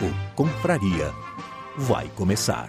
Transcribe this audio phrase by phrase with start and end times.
[0.00, 1.12] O Confraria
[1.76, 2.68] vai começar.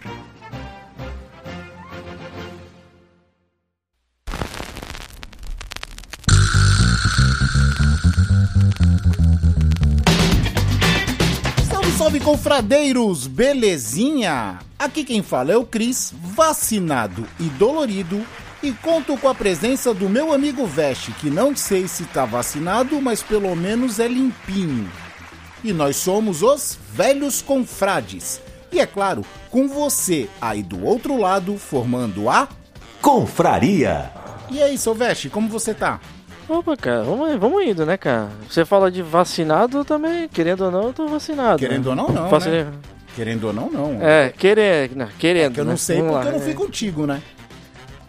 [11.67, 13.25] Salve, salve, confradeiros!
[13.25, 14.59] Belezinha?
[14.77, 18.23] Aqui quem fala é o Cris, vacinado e dolorido,
[18.61, 23.01] e conto com a presença do meu amigo Veste, que não sei se tá vacinado,
[23.01, 25.04] mas pelo menos é limpinho.
[25.65, 28.39] E nós somos os Velhos Confrades.
[28.71, 32.47] E é claro, com você aí do outro lado, formando a.
[33.01, 34.11] Confraria!
[34.47, 35.99] E aí, seu Veste, como você tá?
[36.47, 38.29] Opa, cara, vamos, vamos indo, né, cara?
[38.47, 41.57] Você fala de vacinado também, querendo ou não, eu tô vacinado.
[41.57, 41.89] Querendo né?
[41.89, 42.29] ou não, não.
[42.29, 42.71] Vacinei- Né?
[43.15, 44.01] Querendo ou não, não.
[44.03, 45.53] É, querendo, não, querendo.
[45.53, 45.77] que eu não né?
[45.77, 46.55] sei Vamos porque lá, eu não fui é.
[46.55, 47.23] contigo, né?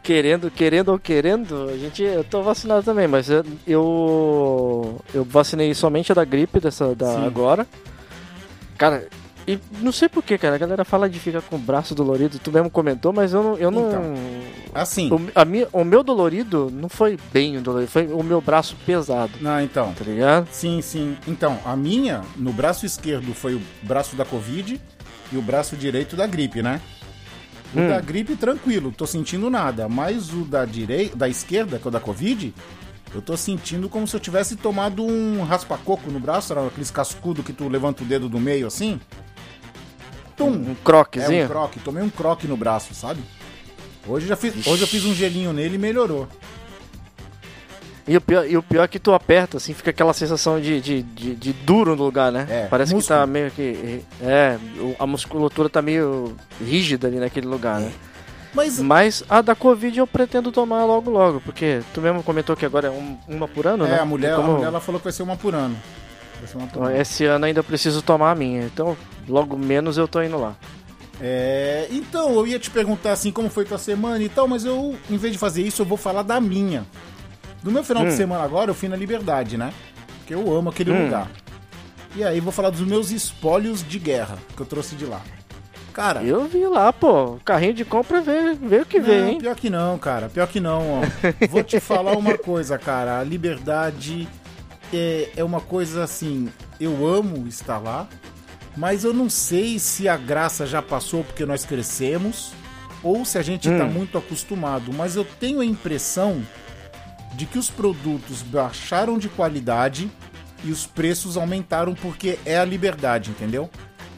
[0.06, 5.74] Querendo, querendo ou querendo, a gente, eu tô vacinado também, mas eu eu, eu vacinei
[5.74, 7.26] somente a da gripe dessa da Sim.
[7.26, 7.66] agora.
[8.78, 9.08] Cara,
[9.48, 12.52] e não sei porquê, cara, a galera fala de ficar com o braço dolorido, tu
[12.52, 14.14] mesmo comentou, mas eu não eu não Então.
[14.74, 15.10] Assim.
[15.12, 18.76] o, a minha, o meu dolorido não foi bem o dolorido, foi o meu braço
[18.86, 19.92] pesado, Não, então.
[19.92, 20.46] tá ligado?
[20.52, 21.16] Sim, sim.
[21.26, 24.80] Então, a minha, no braço esquerdo foi o braço da Covid
[25.32, 26.80] e o braço direito da gripe, né?
[27.74, 27.88] O Hum.
[27.88, 29.88] da gripe, tranquilo, tô sentindo nada.
[29.88, 32.54] Mas o da direita, da esquerda, que é o da Covid,
[33.14, 37.42] eu tô sentindo como se eu tivesse tomado um raspa-coco no braço, era aqueles cascudo
[37.42, 39.00] que tu levanta o dedo do meio assim.
[40.36, 40.50] Tum!
[40.50, 41.44] Um É croquezinho.
[41.44, 43.20] um croque, tomei um croque no braço, sabe?
[44.06, 46.28] Hoje, já fiz, hoje eu fiz um gelinho nele e melhorou.
[48.08, 50.80] E o, pior, e o pior é que tu aperta, assim, fica aquela sensação de,
[50.80, 52.46] de, de, de duro no lugar, né?
[52.48, 53.18] É, Parece músculo.
[53.18, 54.00] que tá meio que.
[54.22, 54.56] É,
[54.98, 57.90] a musculatura tá meio rígida ali naquele lugar, né?
[58.54, 62.64] Mas Mas a da Covid eu pretendo tomar logo logo, porque tu mesmo comentou que
[62.64, 63.96] agora é um- uma por ano, né?
[63.96, 65.76] é, a mulher, E como- a mulher ela falou que vai ser uma por ano.
[66.38, 66.96] Vai ser uma por Então, ano.
[66.96, 68.96] esse ano ainda eu preciso tomar a minha, então
[69.28, 70.54] logo menos eu tô indo lá.
[71.20, 74.94] É, então, eu ia te perguntar assim como foi tua semana e tal, mas eu,
[75.10, 76.84] em vez de fazer isso, eu vou falar da minha.
[77.66, 78.16] Do meu final de Hum.
[78.16, 79.72] semana agora, eu fui na Liberdade, né?
[80.18, 81.02] Porque eu amo aquele Hum.
[81.06, 81.28] lugar.
[82.14, 85.20] E aí, vou falar dos meus espólios de guerra que eu trouxe de lá.
[85.92, 89.38] Cara, Eu vi lá, pô, carrinho de compra veio, veio que veio, não, hein?
[89.38, 90.28] pior que não, cara.
[90.28, 91.02] Pior que não, ó.
[91.50, 93.18] Vou te falar uma coisa, cara.
[93.18, 94.28] A liberdade
[94.94, 96.48] é, é uma coisa assim.
[96.78, 98.06] Eu amo estar lá,
[98.76, 102.52] mas eu não sei se a graça já passou porque nós crescemos
[103.02, 103.90] ou se a gente tá Hum.
[103.90, 104.92] muito acostumado.
[104.92, 106.42] Mas eu tenho a impressão
[107.36, 110.10] de que os produtos baixaram de qualidade
[110.64, 113.68] e os preços aumentaram porque é a liberdade, entendeu?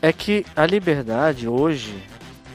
[0.00, 1.92] É que a liberdade hoje,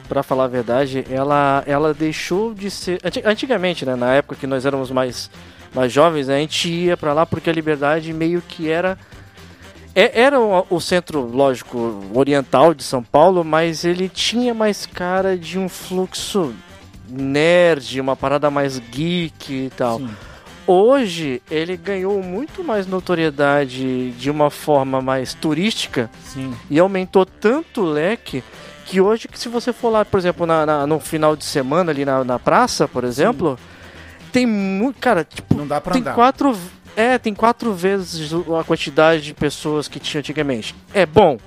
[0.08, 2.98] pra falar a verdade, ela, ela deixou de ser.
[3.04, 5.30] anti- Antigamente, né, na época que nós éramos mais,
[5.74, 8.98] mais jovens, né, a gente ia pra lá porque a liberdade meio que era.
[9.94, 15.36] é- Era o, o centro, lógico, oriental de São Paulo, mas ele tinha mais cara
[15.36, 16.54] de um fluxo
[17.06, 19.98] nerd, uma parada mais geek e tal.
[19.98, 20.08] Sim.
[20.66, 26.54] Hoje ele ganhou muito mais notoriedade de uma forma mais turística Sim.
[26.70, 28.42] e aumentou tanto o leque
[28.86, 31.90] que hoje, que se você for lá, por exemplo, na, na- no final de semana
[31.92, 33.58] ali na, na praça, por exemplo,
[34.32, 34.98] tem muito.
[35.00, 36.14] Cara, tipo, Não dá pra tem andar.
[36.14, 36.56] quatro.
[36.96, 40.74] É, tem quatro vezes a quantidade de pessoas que tinha antigamente.
[40.94, 41.38] É bom?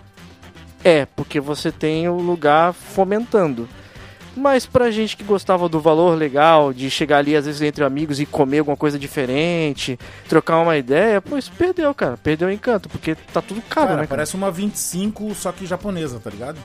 [0.83, 3.68] É, porque você tem o lugar fomentando.
[4.38, 8.19] Mas pra gente que gostava do valor legal, de chegar ali às vezes entre amigos
[8.19, 9.98] e comer alguma coisa diferente,
[10.30, 12.18] trocar uma ideia, pô, isso perdeu, cara.
[12.18, 14.07] Perdeu o encanto, porque tá tudo caro, Cara, né?
[14.07, 14.07] cara?
[14.07, 16.57] parece uma 25, só que japonesa, tá ligado?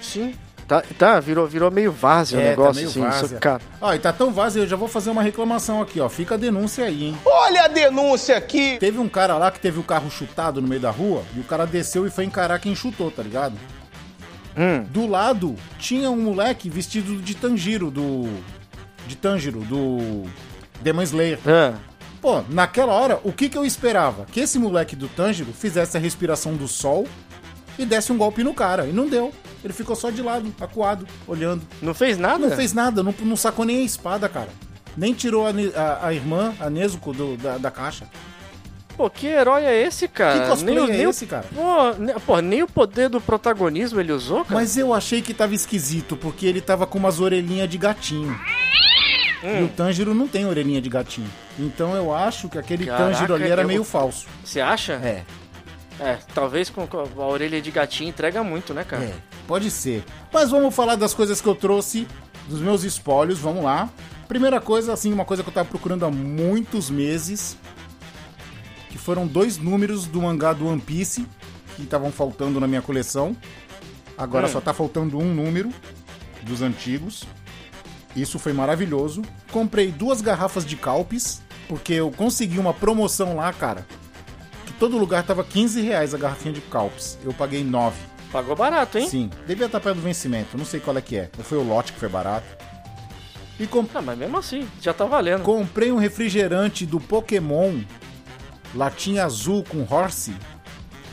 [0.00, 0.34] Sim.
[0.66, 3.36] Tá, tá virou, virou meio várzea É, o tá negócio, meio assim.
[3.38, 6.10] cara, Ó, e tá tão vazio, eu já vou fazer uma reclamação aqui, ó.
[6.10, 7.18] Fica a denúncia aí, hein?
[7.24, 8.76] Olha a denúncia aqui.
[8.78, 11.44] Teve um cara lá que teve o carro chutado no meio da rua e o
[11.44, 13.54] cara desceu e foi encarar quem chutou, tá ligado?
[14.58, 14.84] Hum.
[14.90, 18.28] Do lado tinha um moleque vestido de Tanjiro, do.
[19.06, 20.24] De Tanjiro, do.
[20.82, 21.38] Demon Slayer.
[21.46, 21.74] Ah,
[22.20, 24.26] Pô, naquela hora, o que, que eu esperava?
[24.32, 27.06] Que esse moleque do Tanjiro fizesse a respiração do sol
[27.78, 28.86] e desse um golpe no cara.
[28.86, 29.32] E não deu.
[29.62, 31.62] Ele ficou só de lado, acuado, olhando.
[31.80, 32.38] não fez nada?
[32.48, 34.48] Não fez nada, não, não sacou nem a espada, cara.
[34.96, 38.06] Nem tirou a, a- a irmã, a Nezuko, do- da, da caixa.
[38.98, 40.40] Pô, que herói é esse, cara?
[40.40, 41.46] que cosplay nem, o- é nem o- esse, cara?
[41.54, 44.56] Pô, ne- pô, nem o poder do protagonismo ele usou, cara?
[44.56, 48.36] Mas eu achei que tava esquisito, porque ele tava com umas orelhinhas de gatinho.
[49.44, 49.60] Hum.
[49.60, 51.30] E o Tanjiro não tem orelhinha de gatinho.
[51.56, 54.26] Então eu acho que aquele Caraca, Tanjiro ali era eu- meio falso.
[54.44, 54.94] Você acha?
[54.94, 55.22] É,
[56.00, 59.02] É, talvez com com a orelha de gatinho entrega muito, né, cara?
[59.04, 59.14] é,
[59.48, 60.04] pode ser.
[60.32, 62.06] Mas vamos falar das coisas que eu trouxe,
[62.48, 63.88] dos meus espólios, vamos lá.
[64.28, 67.56] Primeira coisa, assim, uma coisa que eu tava procurando há muitos meses,
[68.90, 71.26] que foram dois números do mangá do One Piece,
[71.76, 73.36] que estavam faltando na minha coleção.
[74.16, 74.50] Agora Hum.
[74.52, 75.70] só tá faltando um número
[76.42, 77.24] dos antigos.
[78.16, 79.22] Isso foi maravilhoso.
[79.52, 83.86] Comprei duas garrafas de Calpis, porque eu consegui uma promoção lá, cara.
[84.66, 87.18] Que todo lugar tava 15 reais a garrafinha de Calpis.
[87.24, 87.96] Eu paguei 9.
[88.32, 89.08] Pagou barato, hein?
[89.08, 91.30] Sim, devia estar perto do vencimento, não sei qual é que é.
[91.38, 92.46] Ou foi o lote que foi barato.
[93.58, 95.42] E com- Ah, mas mesmo assim, já tá valendo.
[95.42, 97.80] comprei um refrigerante do Pokémon,
[98.74, 100.34] latinha azul com Horsey.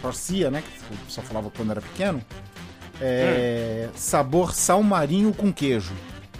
[0.03, 0.61] Horsia, né?
[0.61, 2.21] Que o pessoal falava quando era pequeno.
[3.01, 5.93] É, Sabor sal marinho com queijo.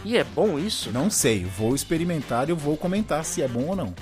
[0.04, 0.92] E é bom isso?
[0.92, 3.94] Não sei, vou experimentar e eu vou comentar se é bom ou não.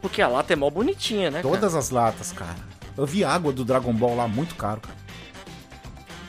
[0.00, 2.54] Porque a lata é mó bonitinha, né, Todas as latas, cara.
[2.96, 4.94] Eu vi água do Dragon Ball lá muito caro, cara.
[4.94, 5.06] cara?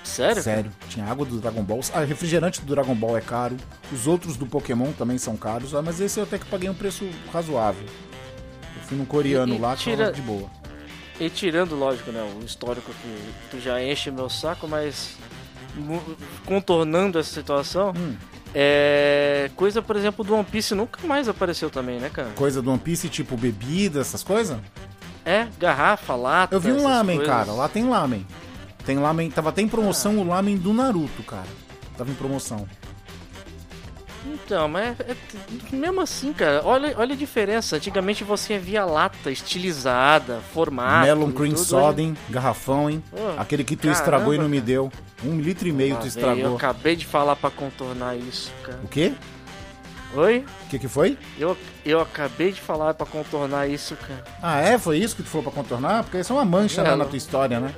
[0.04, 0.42] Sério?
[0.42, 1.82] Sério, tinha água do Dragon Ball.
[1.94, 3.56] Ah, refrigerante do Dragon Ball é caro.
[3.92, 5.76] Os outros do Pokémon também são caros.
[5.76, 7.86] Ah, mas esse eu até que paguei um preço razoável.
[8.92, 10.50] Num coreano E- e lá que tira- de boa.
[11.20, 12.92] E tirando, lógico, né, o histórico
[13.50, 15.18] que já enche meu saco, mas
[16.46, 18.16] contornando essa situação, Hum.
[18.54, 22.30] é coisa, por exemplo, do One Piece nunca mais apareceu também, né, cara?
[22.36, 24.58] Coisa do One Piece, tipo bebida, essas coisas.
[25.26, 26.56] É, garrafa, lata.
[26.56, 27.34] Eu vi um lamen, coisas.
[27.34, 27.52] cara.
[27.52, 28.26] Lá tem lamen.
[28.86, 29.30] Tem lamen.
[29.30, 30.22] Tava até em promoção Ah.
[30.22, 31.48] o lamen do Naruto, cara.
[31.98, 32.66] Tava em promoção.
[34.34, 37.76] Então, mas é, é- mesmo assim, cara, olha, olha a diferença.
[37.78, 41.06] Antigamente você via lata estilizada, formato.
[41.06, 42.16] Melon Cream tudo, Soda, hein?
[42.30, 43.04] Garrafão, hein?
[43.10, 44.92] Pô, Aquele que tu caramba, estragou e não me deu.
[45.24, 46.44] Um litro e meio Ah, tu estragou.
[46.44, 48.80] Eu acabei de falar pra contornar isso, cara.
[48.84, 49.14] O quê?
[50.16, 50.46] Oi?
[50.66, 51.18] O que que foi?
[51.38, 54.24] Eu, eu acabei de falar pra contornar isso, cara.
[54.42, 54.78] Ah, é?
[54.78, 56.04] Foi isso que tu falou pra contornar?
[56.04, 57.74] Porque isso é uma mancha né, na tua história, né?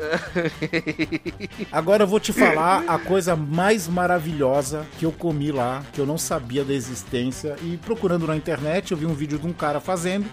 [1.72, 6.06] Agora eu vou te falar a coisa mais maravilhosa que eu comi lá, que eu
[6.06, 7.56] não sabia da existência.
[7.64, 10.30] E procurando na internet, eu vi um vídeo de um cara fazendo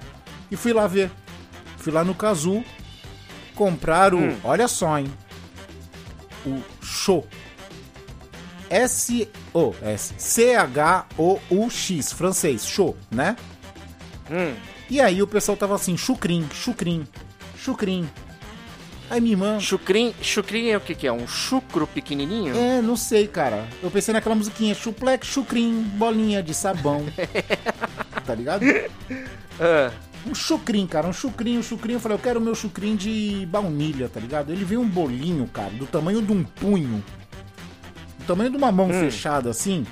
[0.51, 1.11] e fui lá ver.
[1.79, 2.63] Fui lá no Kazu
[3.55, 4.19] comprar o.
[4.19, 4.37] Hum.
[4.45, 5.07] Olha só, hein?
[6.45, 7.27] O show.
[8.71, 9.75] S-O.
[9.83, 10.15] S.
[10.19, 12.13] C-H-O-U-X.
[12.13, 12.67] Francês.
[12.67, 13.37] Show, né?
[14.31, 14.55] Hum,
[14.91, 17.07] E aí o pessoal tava assim, chucrim, chucrim,
[17.57, 18.09] chucrim.
[19.09, 21.13] Aí minha irmã, chucrim, chucrim é o que que é?
[21.13, 22.57] Um chucro pequenininho?
[22.57, 23.69] é, não sei, cara.
[23.81, 27.05] Eu pensei naquela musiquinha, chuplex, chucrim, bolinha de sabão.
[28.27, 28.65] tá ligado?
[29.61, 29.93] Ah,
[30.27, 31.93] Um chucrim, cara, um chucrim, um chucrim.
[31.95, 34.51] Eu falei, eu quero o meu chucrim de baunilha, tá ligado?
[34.51, 37.01] Ele veio um bolinho, cara, do tamanho de um punho.
[38.27, 39.87] Tamanho de uma mão fechada, assim.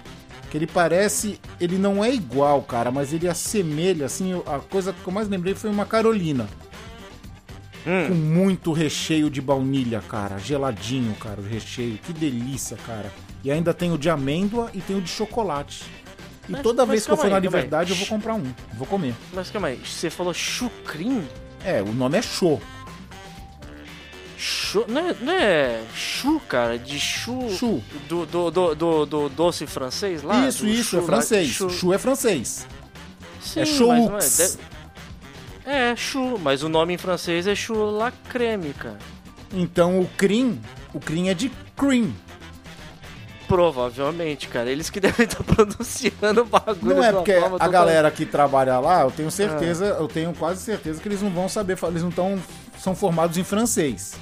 [0.50, 1.40] Que ele parece.
[1.61, 4.32] Ele não é igual, cara, mas ele assemelha, assim.
[4.47, 6.47] A coisa que eu mais lembrei foi uma Carolina.
[7.87, 8.08] hum.
[8.08, 10.38] Com muito recheio de baunilha, cara.
[10.38, 11.99] Geladinho, cara, o recheio.
[11.99, 13.12] Que delícia, cara.
[13.42, 15.85] E ainda tem o de amêndoa e tem o de chocolate.
[16.49, 17.42] E Mas- toda mas vez que eu for na aí, aí.
[17.42, 18.44] liberdade, eu vou comprar um.
[18.75, 19.14] Vou comer.
[19.32, 21.26] Mas calma aí, você falou chucrim?
[21.64, 22.61] É, o nome é show.
[24.46, 26.78] Chu, não, é, não é chu, cara?
[26.78, 27.48] De chu.
[27.48, 27.82] Chu.
[28.06, 30.46] Do, do, do, do, do doce francês lá?
[30.46, 31.48] isso, isso, chu é francês.
[31.48, 31.70] chu.
[31.70, 32.66] Chu é francês.
[33.40, 33.88] Sim, é mas choux.
[34.10, 34.58] não É, deve-
[35.64, 38.98] é, chu, mas o nome em francês é chu la creme, cara.
[39.50, 40.58] Então o cream,
[40.92, 42.12] o cream é de cream.
[43.48, 44.70] Provavelmente, cara.
[44.70, 46.96] Eles que devem estar pronunciando o bagulho.
[46.96, 50.00] Não é porque forma a galera que trabalha lá, eu tenho certeza, Ah.
[50.02, 52.38] eu tenho quase certeza que eles não vão saber, eles não estão
[52.78, 54.14] são formados em francês.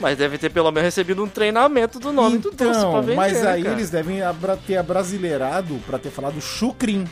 [0.00, 3.16] Mas deve ter pelo menos recebido um treinamento do nome do doce pra Então, vender,
[3.16, 3.74] mas né, aí cara?
[3.74, 4.18] eles devem
[4.66, 7.04] ter abrasileirado pra ter falado chucrim,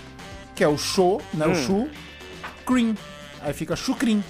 [0.54, 1.47] que é o show, né?
[1.47, 1.54] O Hum.
[1.54, 1.88] chu,
[2.66, 2.95] cream.
[3.42, 4.25] Aí fica chucrim.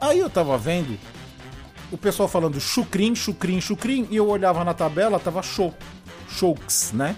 [0.00, 0.96] Aí eu tava vendo
[1.90, 5.74] o pessoal falando chucrim, chucrim, chucrim, e eu olhava na tabela, tava show.
[6.28, 7.16] Shouks, né?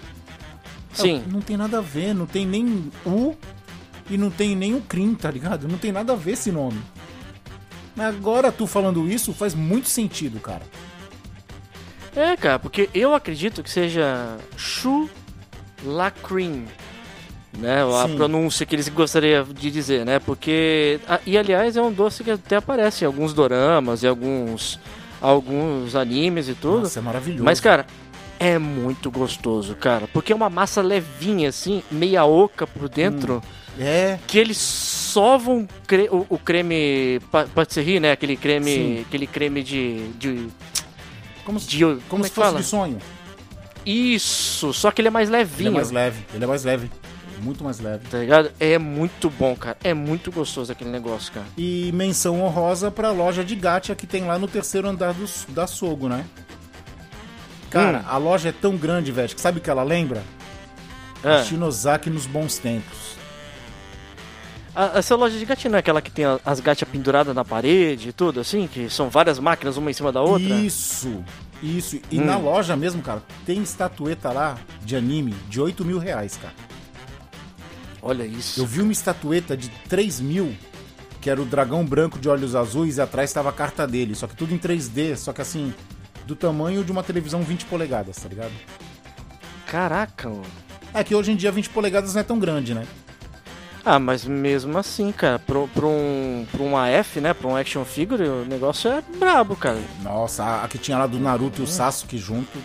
[0.93, 1.23] Sim.
[1.25, 3.35] Eu, não tem nada a ver, não tem nem U
[4.09, 5.67] e não tem nem o crim, tá ligado?
[5.67, 6.79] Não tem nada a ver esse nome.
[7.95, 10.61] Mas agora tu falando isso faz muito sentido, cara.
[12.15, 15.09] É, cara, porque eu acredito que seja Chu
[15.85, 16.65] Lacrim,
[17.57, 17.83] né?
[17.83, 18.15] A Sim.
[18.15, 20.19] pronúncia que eles gostariam de dizer, né?
[20.19, 24.79] Porque ah, e aliás é um doce que até aparece em alguns doramas e alguns
[25.21, 26.81] alguns animes e tudo.
[26.81, 27.43] Nossa, é maravilhoso.
[27.43, 27.85] Mas cara,
[28.39, 33.41] é muito gostoso, cara, porque é uma massa levinha assim, meia oca por dentro,
[33.79, 38.11] É, que eles sovam cre- o, o creme pa- patisserie, né?
[38.11, 39.01] Aquele creme, Sim.
[39.07, 40.47] aquele creme de de,
[41.45, 42.97] como, se- de como, como é se fosse de sonho.
[43.85, 45.69] Isso, só que ele é mais Ele levinho.
[45.71, 46.91] é mais leve, ele é mais leve.
[47.41, 48.05] Muito mais leve.
[48.09, 48.51] Tá ligado?
[48.59, 49.77] É muito bom, cara.
[49.81, 51.45] É muito gostoso aquele negócio, cara.
[51.57, 55.65] E menção honrosa pra loja de gacha que tem lá no terceiro andar do, da
[55.65, 56.25] Sogo, né?
[57.69, 58.09] Cara, Hum.
[58.09, 60.21] a loja é tão grande, velho, que sabe o que ela lembra?
[61.23, 63.17] Ah, Shinozaki nos bons tempos.
[64.75, 68.09] A, essa loja de gatinho não é aquela que tem as gatas penduradas na parede
[68.09, 68.67] e tudo, assim?
[68.67, 70.47] Que são várias máquinas uma em cima da outra?
[70.55, 71.23] Isso,
[71.61, 71.99] isso.
[72.11, 72.25] E Hum.
[72.25, 76.53] na loja mesmo, cara, tem estatueta lá de anime de 8 mil reais, cara.
[78.01, 78.59] Olha isso.
[78.61, 80.55] Eu vi uma estatueta de 3 mil,
[81.19, 84.15] que era o dragão branco de olhos azuis e atrás estava a carta dele.
[84.15, 85.73] Só que tudo em 3D, só que assim,
[86.25, 88.51] do tamanho de uma televisão 20 polegadas, tá ligado?
[89.67, 90.45] Caraca, mano.
[90.93, 92.87] É que hoje em dia 20 polegadas não é tão grande, né?
[93.85, 97.33] Ah, mas mesmo assim, cara, pro um, pro um AF, né?
[97.33, 99.79] Pra um action figure, o negócio é brabo, cara.
[100.01, 102.59] Nossa, a, a que tinha lá do Naruto e o Sasuke junto,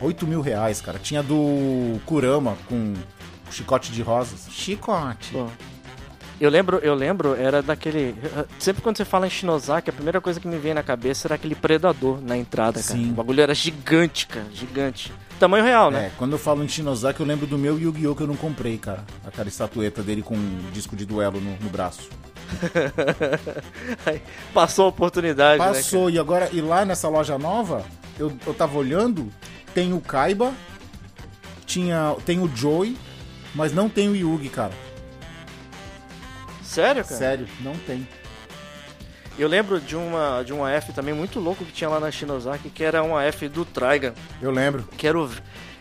[0.00, 0.98] 8 mil reais, cara.
[0.98, 2.94] Tinha do Kurama com
[3.50, 4.46] chicote de rosas.
[4.50, 5.32] Chicote.
[5.32, 5.46] Pô.
[6.40, 8.16] Eu lembro, eu lembro, era daquele.
[8.58, 11.36] Sempre quando você fala em Shinozaki, a primeira coisa que me vem na cabeça era
[11.36, 12.98] aquele predador na entrada, cara.
[12.98, 13.10] Sim.
[13.10, 14.46] O bagulho era gigante, cara.
[14.52, 15.12] Gigante.
[15.42, 16.06] Tamanho real, né?
[16.06, 18.14] É, quando eu falo em Shinozaki, eu lembro do meu Yu-Gi-Oh!
[18.14, 19.04] que eu não comprei, cara.
[19.26, 22.08] Aquela estatueta dele com um disco de duelo no, no braço.
[24.54, 25.66] Passou a oportunidade, né?
[25.66, 27.84] Passou, e agora, e lá nessa loja nova,
[28.20, 29.32] eu, eu tava olhando,
[29.74, 30.52] tem o Kaiba,
[31.66, 32.96] tinha, tem o Joey,
[33.52, 34.70] mas não tem o Yugi, cara.
[34.70, 34.80] cara?
[36.62, 37.16] Sério, cara?
[37.16, 38.06] Sério, não tem.
[39.38, 42.68] Eu lembro de uma, de uma F também muito louco que tinha lá na Shinozaki,
[42.70, 44.84] que era uma F do Traigan, Eu lembro.
[44.96, 45.28] que era o,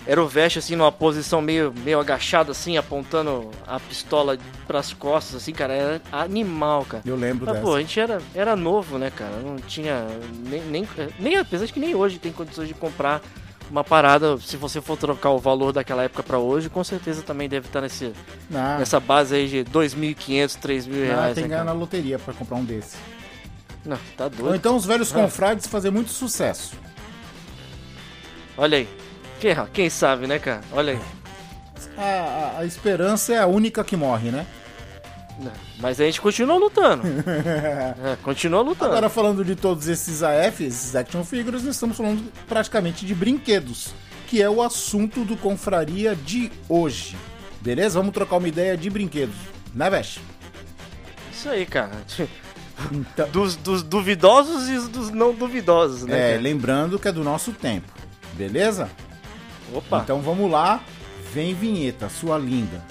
[0.08, 5.36] era o Vest, assim, numa posição meio, meio agachado, assim, apontando a pistola pras costas,
[5.36, 7.04] assim, cara, era animal, cara.
[7.06, 7.66] Eu lembro Mas, dessa.
[7.68, 9.36] pô, a gente era, era novo, né, cara?
[9.44, 10.08] Não tinha
[10.48, 10.88] nem, nem,
[11.20, 11.36] nem.
[11.38, 13.22] Apesar de que nem hoje tem condições de comprar
[13.70, 14.38] uma parada.
[14.40, 17.82] Se você for trocar o valor daquela época pra hoje, com certeza também deve estar
[17.82, 18.14] nesse,
[18.50, 21.36] Não, nessa base aí de 2.500, 3.000 não, reais.
[21.36, 22.96] tem que né, ganhar na loteria pra comprar um desse.
[23.86, 24.56] Não, tá Ou doido.
[24.56, 25.16] então os velhos Ah.
[25.16, 26.74] confrades fazer muito sucesso.
[28.58, 28.88] Olha aí.
[29.40, 30.62] Quem, quem sabe, né, cara?
[30.72, 31.00] Olha aí.
[31.98, 34.46] A, a- a esperança é a única que morre, né?
[35.40, 37.04] Não, Mas a gente continua lutando.
[38.06, 38.92] É, continua lutando.
[38.92, 43.94] Agora falando de todos esses AFs, esses action figures, nós estamos falando praticamente de brinquedos,
[44.28, 47.16] que é o assunto do Confraria de hoje.
[47.62, 47.98] Beleza?
[48.00, 49.36] Vamos trocar uma ideia de brinquedos,
[49.74, 50.20] né, Vesh?
[51.34, 51.92] Isso aí, cara.
[52.92, 56.18] Então, Dos, dos duvidosos e dos não duvidosos, né?
[56.18, 56.42] é, cara?
[56.42, 57.92] lembrando que é do nosso tempo,
[58.34, 58.90] beleza?
[59.74, 60.02] Opa.
[60.04, 60.82] Então vamos lá,
[61.34, 62.84] vem vinheta, sua linda.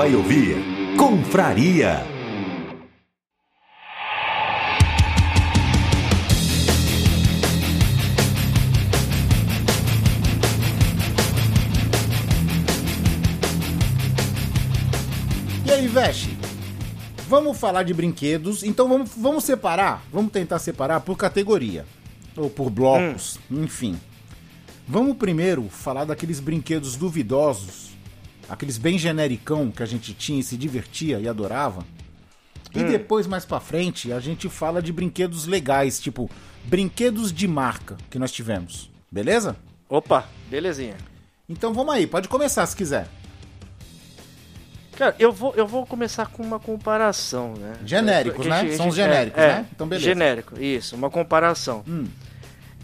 [0.00, 0.56] Vai ouvir
[0.96, 2.02] Confraria.
[15.66, 16.30] E aí, Vesh?
[17.28, 21.84] Vamos falar de brinquedos, então vamos, vamos separar, vamos tentar separar por categoria,
[22.38, 24.00] ou por blocos, enfim.
[24.88, 27.89] Vamos primeiro falar daqueles brinquedos duvidosos,
[28.50, 31.84] aqueles bem genericão que a gente tinha e se divertia e adorava.
[32.74, 36.30] E depois, mais pra frente, a gente fala de brinquedos legais, tipo
[36.64, 39.56] brinquedos de marca que nós tivemos, beleza?
[39.88, 40.96] Opa, belezinha.
[41.48, 43.08] Então vamos aí, pode começar se quiser.
[44.96, 47.72] Cara, eu vou, eu vou começar com uma comparação, né?
[47.86, 48.60] Genéricos, né?
[48.60, 49.66] gente- São os é, genéricos, é, né?
[49.74, 50.04] Então, beleza.
[50.06, 51.82] Genérico, isso, uma comparação.
[51.88, 52.04] Hum.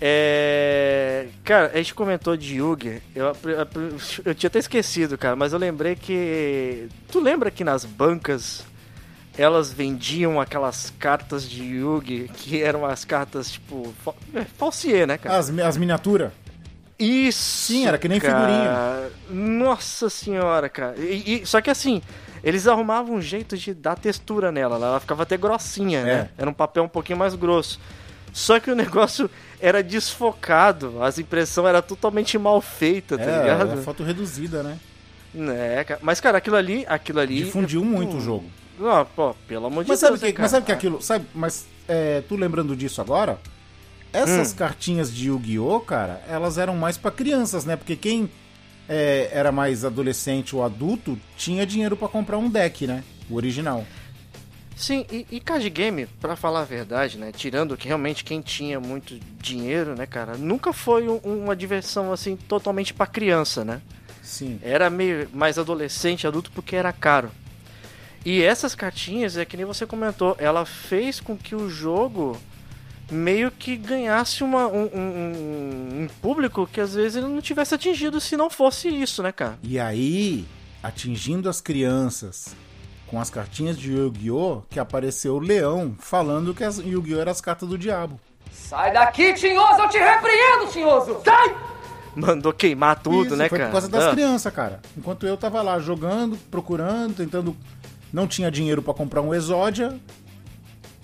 [0.00, 3.33] É, Cara, a gente comentou de Yugi, eu,
[4.25, 6.88] eu tinha até esquecido, cara, mas eu lembrei que.
[7.11, 8.65] Tu lembra que nas bancas
[9.38, 13.95] elas vendiam aquelas cartas de Yugi que eram as cartas tipo.
[14.35, 15.38] é, Falsier, né, cara?
[15.38, 16.31] As, as miniaturas.
[16.99, 17.73] Isso!
[17.73, 19.11] Sim, era que nem cara.
[19.31, 20.95] Nossa senhora, cara.
[20.99, 22.00] E- e- só que assim,
[22.43, 26.12] eles arrumavam um jeito de dar textura nela, ela ficava até grossinha, né?
[26.12, 26.29] É.
[26.43, 27.79] Era um papel um pouquinho mais grosso.
[28.33, 29.30] Só que o negócio
[29.61, 33.73] era desfocado, as impressões era totalmente mal feita, tá É, ligado?
[33.73, 34.78] é foto reduzida, né?
[35.35, 35.99] É.
[36.02, 37.37] Mas, cara, aquilo ali, aquilo ali.
[37.45, 38.45] Difundiu é- muito o jogo.
[38.78, 40.18] Não, pô, pelo amor de Mas Deus.
[40.21, 41.00] sabe, que, mas sabe que aquilo.
[41.02, 43.38] Sabe, mas é, tu lembrando disso agora?
[44.12, 44.56] Essas Hum.
[44.56, 47.76] cartinhas de Yu-Gi-Oh!, cara, elas eram mais pra crianças, né?
[47.76, 48.30] Porque quem
[48.88, 53.02] é, era mais adolescente ou adulto tinha dinheiro pra comprar um deck, né?
[53.28, 53.85] O original.
[54.76, 57.33] Sim, e, e card game, pra falar a verdade, né?
[57.33, 62.37] Tirando que realmente quem tinha muito dinheiro, né, cara, nunca foi um- uma diversão assim
[62.37, 63.80] totalmente pra criança, né?
[64.23, 64.61] Sim.
[64.62, 67.30] Era meio mais adolescente, adulto, porque era caro.
[68.25, 72.37] E essas cartinhas, é que nem você comentou, ela fez com que o jogo
[73.11, 78.21] meio que ganhasse uma, um, um- um público que às vezes ele não tivesse atingido
[78.21, 79.59] se não fosse isso, né, cara?
[79.62, 80.45] E aí,
[80.83, 82.54] atingindo as crianças
[83.07, 87.21] com as cartinhas de Yu-Gi-Oh!, que apareceu o leão falando que as Yu-Gi-Oh!
[87.21, 88.19] eram as cartas do diabo.
[88.51, 91.21] Sai daqui, tinhoso, eu te repreendo, tinhoso!
[91.25, 91.55] Sai!
[92.17, 93.71] Mandou queimar tudo, Isso, né, foi cara?
[93.71, 94.11] por causa das Ah.
[94.11, 94.81] crianças, cara.
[94.97, 97.57] Enquanto eu tava lá jogando, procurando, tentando.
[98.13, 100.01] Não tinha dinheiro pra comprar um Exódia,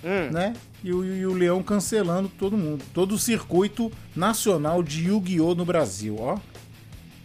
[0.02, 0.30] Hum.
[0.32, 0.54] né?
[0.82, 2.82] E o, e o Leão cancelando todo mundo.
[2.94, 5.54] Todo o circuito nacional de Yu-Gi-Oh!
[5.54, 6.38] no Brasil, ó.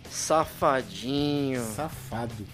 [0.09, 1.63] Safadinho.
[1.63, 2.45] Safado.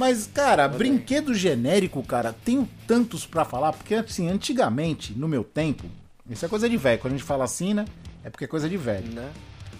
[0.00, 5.84] Mas, cara, brinquedo genérico, cara, tenho tantos pra falar, porque assim, antigamente, no meu tempo,
[6.30, 6.98] isso é coisa de velho.
[6.98, 7.84] Quando a gente fala assim, né?
[8.24, 9.12] É porque é coisa de velho.
[9.12, 9.30] Né?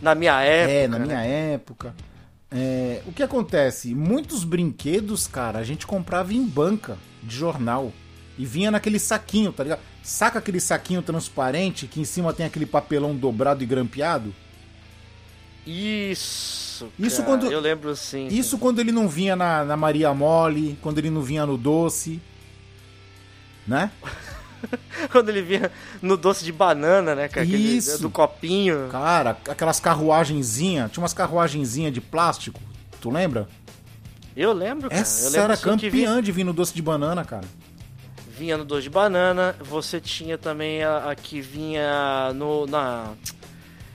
[0.03, 0.73] Na minha época.
[0.75, 1.07] É, na né?
[1.07, 1.95] minha época.
[2.51, 3.95] É, o que acontece?
[3.95, 7.91] Muitos brinquedos, cara, a gente comprava em banca de jornal.
[8.37, 9.81] E vinha naquele saquinho, tá ligado?
[10.03, 14.35] Saca aquele saquinho transparente que em cima tem aquele papelão dobrado e grampeado?
[15.67, 16.70] Isso.
[16.99, 18.27] Isso cara, quando- Eu lembro sim.
[18.29, 22.21] Isso quando ele não vinha na, na Maria Mole, quando ele não vinha no doce.
[23.67, 23.91] Né?
[25.11, 25.71] Quando ele vinha
[26.03, 27.47] no doce de banana, né, cara?
[27.47, 28.03] Aquele- Isso.
[28.03, 28.89] Do copinho.
[28.91, 30.91] Cara, aquelas carruagenzinhas.
[30.93, 32.61] Tinha umas carruagenzinhas de plástico.
[33.01, 33.49] Tu lembra?
[34.37, 34.99] Eu lembro, cara.
[35.01, 37.47] eu Essa lembro era sim, que vinha, campeã de vir no doce de banana, cara.
[38.37, 39.57] vinha no doce de banana.
[39.61, 43.13] Você tinha também a, a que vinha no, na,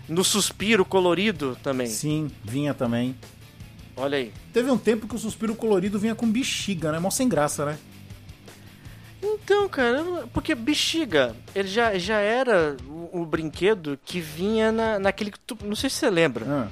[0.07, 1.87] no suspiro colorido também.
[1.87, 3.15] Sim, vinha também.
[3.97, 4.31] Olha aí.
[4.53, 6.99] Teve um tempo que o suspiro colorido vinha com bexiga, né?
[6.99, 7.77] Mó sem graça, né?
[9.21, 15.31] Então, cara, porque bexiga, ele já, já era o, o brinquedo que vinha na, naquele.
[15.47, 16.67] tubo- Não sei se você lembra, Ah,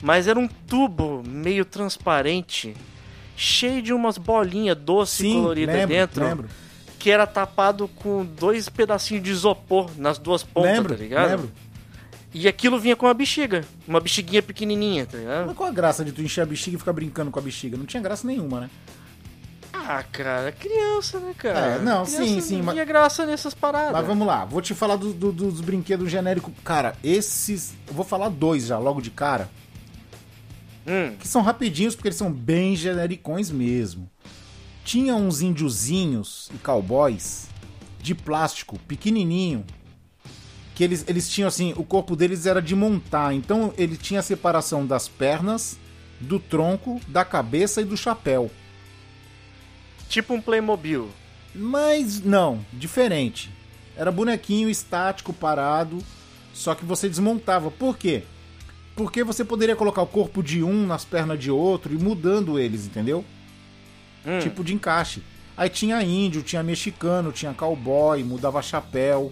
[0.00, 2.76] mas era um tubo meio transparente,
[3.36, 6.48] cheio de umas bolinhas doce sim, coloridas lembro, dentro, lembro.
[6.98, 11.30] que era tapado com dois pedacinhos de isopor nas duas pontas, lembro, tá ligado?
[11.30, 11.50] lembro.
[12.32, 15.46] E aquilo vinha com uma bexiga, uma bexiguinha pequenininha, tá ligado?
[15.48, 17.76] Mas qual a graça de tu encher a bexiga e ficar brincando com a bexiga?
[17.76, 18.70] Não tinha graça nenhuma, né?
[19.72, 21.58] Ah, cara, criança, né, cara?
[21.58, 23.92] É, não, Criança sim, sim, Não mas- tinha graça nessas paradas.
[23.92, 26.52] Mas vamos lá, vou te falar do- do- dos brinquedos genéricos.
[26.64, 27.72] Cara, esses.
[27.88, 29.48] Eu vou falar dois já, logo de cara.
[30.86, 34.08] Hum, Que são rapidinhos, porque eles são bem genericões mesmo.
[34.84, 37.48] Tinha uns índiozinhos e cowboys
[38.00, 39.64] de plástico, pequenininho.
[40.80, 43.34] Que eles, eles tinham assim, o corpo deles era de montar.
[43.34, 45.78] Então ele tinha a separação das pernas,
[46.18, 48.50] do tronco, da cabeça e do chapéu.
[50.08, 51.10] tipo um Playmobil.
[51.54, 53.50] Mas não, diferente.
[53.94, 55.98] Era bonequinho estático, parado,
[56.54, 57.70] só que você desmontava.
[57.70, 58.22] Por quê?
[58.96, 62.86] Porque você poderia colocar o corpo de um nas pernas de outro e mudando eles,
[62.86, 63.22] entendeu?
[64.24, 64.38] Hum.
[64.38, 65.22] Tipo de encaixe.
[65.58, 69.30] Aí tinha índio, tinha mexicano, tinha cowboy, mudava chapéu.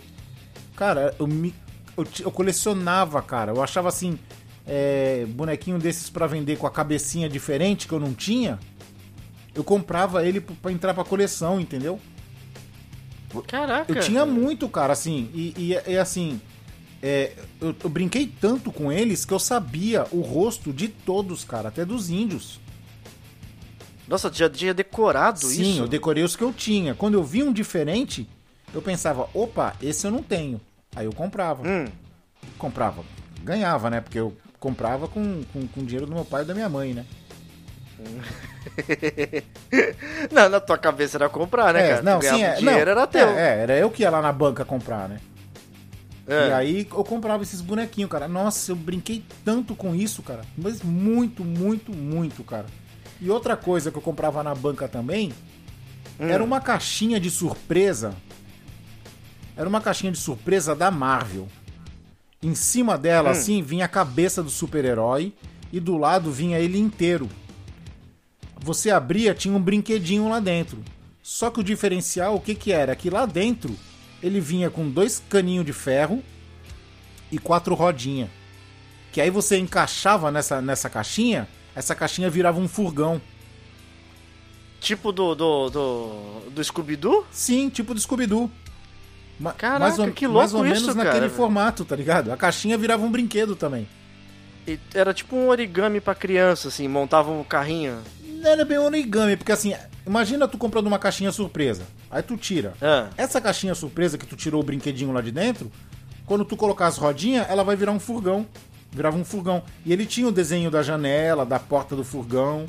[0.79, 1.53] Cara, eu, me,
[1.97, 3.51] eu, eu colecionava, cara.
[3.51, 4.17] Eu achava assim,
[4.65, 8.61] é, bonequinho desses pra vender com a cabecinha diferente que eu não tinha.
[9.53, 11.99] Eu comprava ele p- pra entrar pra coleção, entendeu?
[13.49, 13.93] Caraca.
[13.93, 15.29] Eu tinha muito, cara, assim.
[15.35, 16.41] E, e, e, assim,
[17.03, 21.71] é, eu, eu brinquei tanto com eles que eu sabia o rosto de todos, cara,
[21.71, 22.61] até dos índios.
[24.07, 25.83] Nossa, já tinha decorado Sim, isso?
[25.83, 26.95] eu decorei os que eu tinha.
[26.95, 28.29] Quando eu vi um diferente,
[28.73, 30.61] eu pensava, opa, esse eu não tenho.
[30.95, 31.67] Aí eu comprava.
[31.67, 31.87] Hum,
[32.57, 33.03] Comprava.
[33.43, 34.01] Ganhava, né?
[34.01, 37.05] Porque eu comprava com, com, com dinheiro do meu pai e da minha mãe, né?
[40.31, 42.03] Não, na tua cabeça era comprar, né, é, cara?
[42.03, 43.29] não, sim, é, dinheiro, não, era teu.
[43.29, 45.19] É, era eu que ia lá na banca comprar, né?
[46.29, 46.49] É.
[46.49, 48.29] E aí eu comprava esses bonequinhos, cara.
[48.29, 50.43] Nossa, eu brinquei tanto com isso, cara.
[50.57, 52.67] Mas muito, muito, muito, cara.
[53.21, 55.33] E outra coisa que eu comprava na banca também
[56.21, 56.29] Hum.
[56.29, 58.13] era uma caixinha de surpresa.
[59.59, 61.49] Era uma caixinha de surpresa da Marvel.
[62.43, 63.33] Em cima dela, Hum.
[63.33, 65.35] assim, vinha a cabeça do super-herói
[65.73, 67.29] e do lado vinha ele inteiro.
[68.61, 70.83] você abria, tinha um brinquedinho lá dentro.
[71.23, 72.95] Só que o diferencial, o que que era?
[72.97, 73.77] Que lá dentro
[74.23, 76.23] ele vinha com dois caninhos de ferro
[77.31, 78.29] e quatro rodinhas.
[79.13, 83.21] Que aí você encaixava nessa, nessa caixinha, essa caixinha virava um furgão.
[84.81, 87.27] Tipo do, do, do, do Scooby-Doo?
[87.31, 88.51] Sim, tipo do Scooby-Doo.
[89.39, 91.31] Ma- Caraca, mais ou, que louco Mais ou menos isso, naquele cara.
[91.31, 92.33] formato, tá ligado?
[92.33, 93.89] A caixinha virava um brinquedo também.
[94.67, 97.99] E era tipo um origami pra criança, assim, montava um carrinho.
[98.25, 99.75] Não era bem origami, porque assim,
[100.07, 101.83] imagina tu comprando uma caixinha surpresa.
[102.11, 102.75] Aí tu tira.
[102.83, 105.71] Ah, Essa caixinha surpresa que tu tirou o brinquedinho lá de dentro,
[106.27, 108.47] quando tu colocar as rodinhas, ela vai virar um furgão.
[108.91, 109.63] Virava um furgão.
[109.85, 112.67] E ele tinha o desenho da janela, da porta do furgão.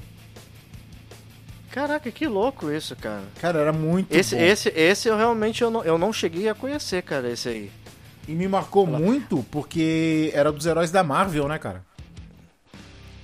[1.71, 3.23] Caraca, que louco isso, cara.
[3.41, 4.41] Cara, era muito Esse, bom.
[4.41, 7.71] esse, esse eu realmente eu não, eu não cheguei a conhecer, cara, esse aí.
[8.27, 11.83] E me marcou muito porque era dos heróis da Marvel, né, cara?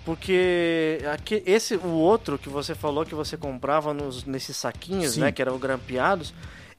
[0.04, 5.22] Porque aqui, esse, o outro que você falou que você comprava nos, nesses saquinhos, Sim.
[5.22, 6.32] né, que eram grampeados,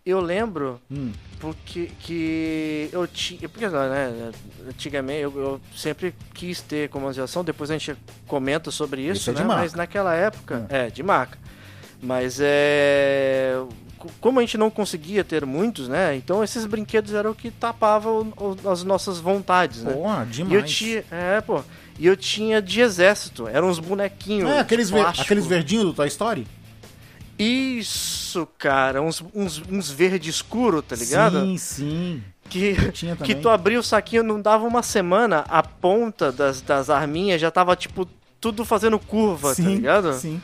[0.05, 1.11] eu lembro Hum.
[1.41, 4.31] porque que eu tinha, porque né,
[4.69, 7.97] antigamente eu, eu sempre quis ter comandização, depois a gente
[8.29, 9.63] comenta sobre isso, Isso é de né, marca.
[9.63, 11.37] mas naquela época, é, de marca.
[12.03, 13.59] Mas é
[13.99, 16.15] co- como a gente não conseguia ter muitos, né?
[16.17, 18.33] Então esses brinquedos eram o que tapavam
[18.71, 19.93] as nossas vontades, né?
[20.25, 20.55] E demais.
[20.55, 21.63] eu tinha, é, pô.
[21.99, 24.51] E eu tinha de exército, eram uns bonequinhos.
[24.51, 26.47] É, aqueles, ver, aqueles verdinhos do Toy Story?
[27.39, 31.41] Isso, cara, uns, uns, uns verde escuro, tá ligado?
[31.41, 32.23] Sim, sim.
[32.49, 36.89] Que, tinha que tu abria o saquinho, não dava uma semana, a ponta das, das
[36.89, 38.09] arminhas já tava, tipo,
[38.41, 40.13] tudo fazendo curva, tá ligado?
[40.15, 40.41] Sim.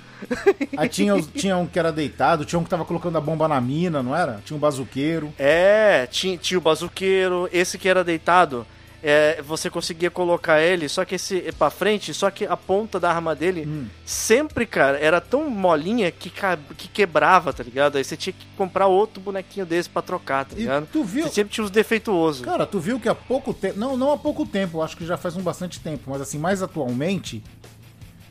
[0.76, 3.46] Aí tinha, os- tinha um que era deitado, tinha um que tava colocando a bomba
[3.48, 4.40] na mina, não era?
[4.44, 5.32] Tinha um bazuqueiro.
[5.38, 8.66] É, tinha, tinha o bazuqueiro, esse que era deitado,
[9.04, 13.10] é, você conseguia colocar ele, só que esse pra frente, só que a ponta da
[13.10, 13.86] arma dele Hum.
[14.06, 16.30] sempre, cara, era tão molinha que,
[16.76, 17.98] que quebrava, tá ligado?
[17.98, 20.86] Aí você tinha que comprar outro bonequinho desse pra trocar, tá E ligado?
[20.92, 21.24] tu viu?
[21.24, 22.44] Você sempre tinha os defeituosos.
[22.44, 23.76] Cara, tu viu que há pouco tempo.
[23.76, 26.62] Não, não há pouco tempo, acho que já faz um bastante tempo, mas assim, mais
[26.62, 27.42] atualmente,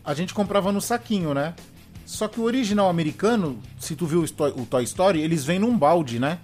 [0.05, 1.53] a gente comprava no saquinho, né?
[2.11, 6.19] Só que o original americano, se tu viu o Toy, Story, eles vêm num balde,
[6.19, 6.39] né?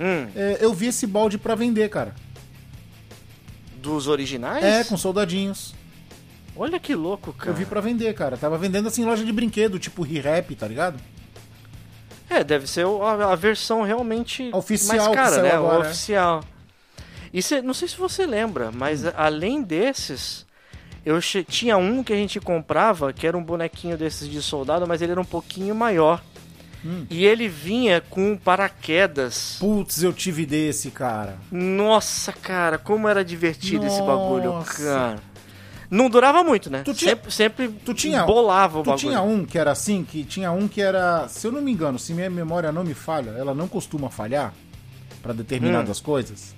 [0.00, 2.14] Hum, É, eu vi esse balde pra vender, cara.
[3.76, 4.64] dos originais?
[4.64, 5.74] É, com soldadinhos.
[6.56, 7.50] Olha que louco, cara.
[7.50, 8.38] Eu vi pra vender, cara.
[8.38, 10.98] Tava vendendo assim em loja de brinquedo, tipo Re-Rap, tá ligado?
[12.30, 15.50] É, deve ser a, versão realmente Oficial mais cara, né?
[15.52, 15.88] agora, o é.
[15.88, 16.42] oficial.
[17.34, 19.10] E cê- não sei se você lembra, mas Hum.
[19.14, 20.46] além desses,
[21.04, 25.02] eu tinha um que a gente comprava, que era um bonequinho desses de soldado, mas
[25.02, 26.22] ele era um pouquinho maior.
[26.84, 27.06] Hum.
[27.08, 29.56] E ele vinha com paraquedas.
[29.58, 31.38] Putz, eu tive desse, cara.
[31.50, 34.84] Nossa, cara, como era divertido esse bagulho, Nossa.
[34.84, 35.18] cara.
[35.90, 36.82] Não durava muito, né?
[36.84, 38.98] Tu tinha- sempre, sempre Tu tinha, bolava o tu bagulho.
[39.08, 41.98] tinha um que era assim, que tinha um que era, se eu não me engano,
[41.98, 44.52] se minha memória não me falha, ela não costuma falhar
[45.22, 46.04] pra determinadas Hum.
[46.04, 46.54] coisas.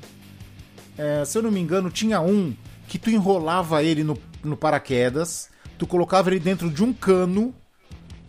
[0.97, 2.55] É, se eu não me engano, tinha um
[2.89, 7.55] que tu enrolava ele no, no paraquedas, tu colocava ele dentro de um cano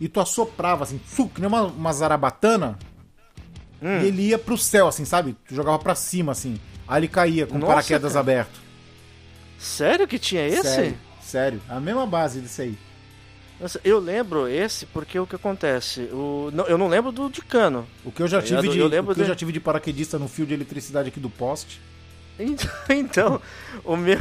[0.00, 2.78] e tu assoprava assim, tsuc, que nem uma, uma zarabatana,
[3.80, 4.00] Hum.
[4.02, 5.36] e ele ia pro céu, assim, sabe?
[5.46, 6.58] Tu jogava pra cima, assim.
[6.86, 8.20] Aí ele caía com o Nossa, paraquedas cara.
[8.20, 8.60] aberto.
[9.58, 10.62] Sério que tinha esse?
[10.62, 11.62] Sério, sério.
[11.68, 12.78] A mesma base desse aí.
[13.60, 16.02] Nossa, eu lembro esse porque o que acontece?
[16.12, 17.86] O, não, eu não lembro do de cano.
[18.04, 18.72] O que eu já tive ligado?
[18.72, 21.08] de, Eu lembro o que eu de- já tive de paraquedista no fio de eletricidade
[21.08, 21.80] aqui do poste.
[22.88, 23.40] Então,
[23.84, 24.18] o meu.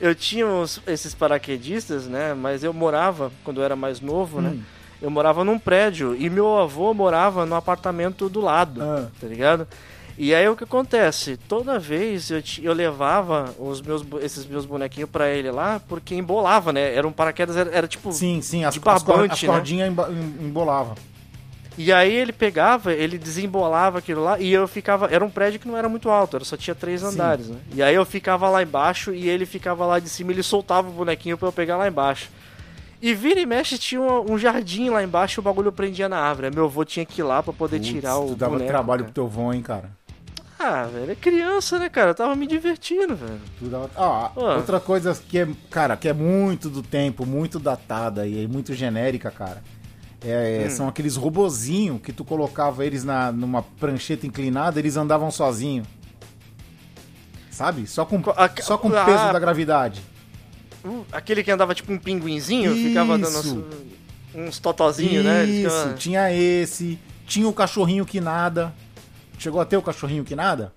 [0.00, 2.32] Eu tinha uns- esses paraquedistas, né?
[2.34, 4.50] Mas eu morava, quando eu era mais novo, né?
[4.54, 4.62] Hum.
[5.02, 9.08] Eu morava num prédio e meu avô morava no apartamento do lado, Ah.
[9.20, 9.66] tá ligado?
[10.18, 11.38] E aí o que acontece?
[11.48, 16.72] Toda vez eu, eu levava os meus, esses meus bonequinhos pra ele lá, porque embolava,
[16.72, 16.94] né?
[16.94, 18.12] Era um paraquedas, era, era tipo.
[18.12, 19.48] Sim, sim, as, De as, barbante, as né?
[19.48, 20.94] cordinhas emba- em- embolavam.
[21.78, 25.06] E aí ele pegava, ele desembolava aquilo lá e eu ficava.
[25.10, 27.06] Era um prédio que não era muito alto, era só tinha três Sim.
[27.08, 27.56] andares, né?
[27.72, 30.92] E aí eu ficava lá embaixo e ele ficava lá de cima, ele soltava o
[30.92, 32.28] bonequinho pra eu pegar lá embaixo.
[33.00, 36.18] E vira e mexe tinha um, um jardim lá embaixo e o bagulho prendia na
[36.18, 36.54] árvore.
[36.54, 38.70] Meu avô tinha que ir lá pra poder tirar Putz, o tu dava boneco.
[38.70, 39.12] trabalho cara.
[39.12, 39.90] pro teu vô, hein, cara.
[40.58, 42.10] Ah, velho, é criança, né, cara?
[42.10, 43.40] Eu tava me divertindo, velho.
[43.58, 43.90] Tu dava...
[43.96, 44.44] Ah, Pô.
[44.56, 48.74] outra coisa que é, cara, que é muito do tempo, muito datada e é muito
[48.74, 49.62] genérica, cara.
[50.22, 50.70] É, Hum.
[50.70, 55.86] São aqueles robozinhos que tu colocava eles na, numa prancheta inclinada, eles andavam sozinhos.
[57.50, 57.86] Sabe?
[57.86, 60.02] Só com, Co- a- só com o ah, peso da gravidade.
[60.84, 63.64] Uh, aquele que andava tipo um pinguinzinho, ficava dando Isso.
[64.34, 65.44] uns, totozinhos, né?
[65.44, 66.98] Isso, ficava- tinha esse.
[67.26, 68.72] Tinha o cachorrinho que nada.
[69.38, 70.72] Chegou a ter o cachorrinho que nada?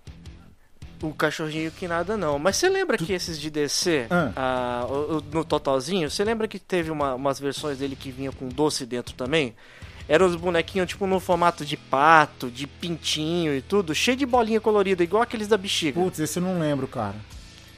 [1.07, 2.37] O cachorrinho que nada não.
[2.39, 4.85] Mas você lembra que esses de DC, Ah.
[5.31, 9.13] no totalzinho, você lembra que teve uma- umas versões dele que vinha com doce dentro
[9.15, 9.53] também?
[10.07, 14.59] Eram os bonequinhos, tipo, no formato de pato, de pintinho e tudo, cheio de bolinha
[14.59, 15.99] colorida, igual aqueles da bexiga.
[15.99, 17.15] Putz, esse eu não lembro, cara.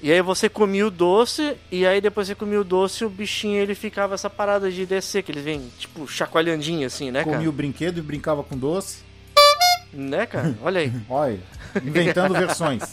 [0.02, 3.58] E aí você comia o doce, e aí depois você comia o doce, o bichinho
[3.62, 7.38] ele ficava essa parada de descer, que eles vêm, tipo, chacoalhandinho assim, né, cara?
[7.38, 9.05] Comia o brinquedo e brincava com doce.
[9.94, 10.56] Né, cara?
[10.62, 11.40] Olha aí, Olha,
[11.84, 12.84] inventando versões.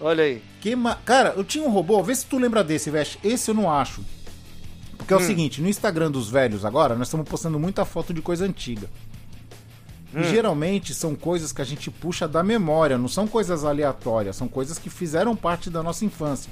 [0.00, 0.42] olha aí.
[0.60, 0.94] Que ma...
[0.96, 3.18] Cara, eu tinha um robô, vê se tu lembra desse, Veste.
[3.24, 4.04] Esse eu não acho.
[4.96, 8.22] Porque é o seguinte, no Instagram dos velhos agora, nós estamos postando muita foto de
[8.22, 8.88] coisa antiga.
[10.14, 14.48] E geralmente são coisas que a gente puxa da memória, não são coisas aleatórias, são
[14.48, 16.50] coisas que fizeram parte da nossa infância.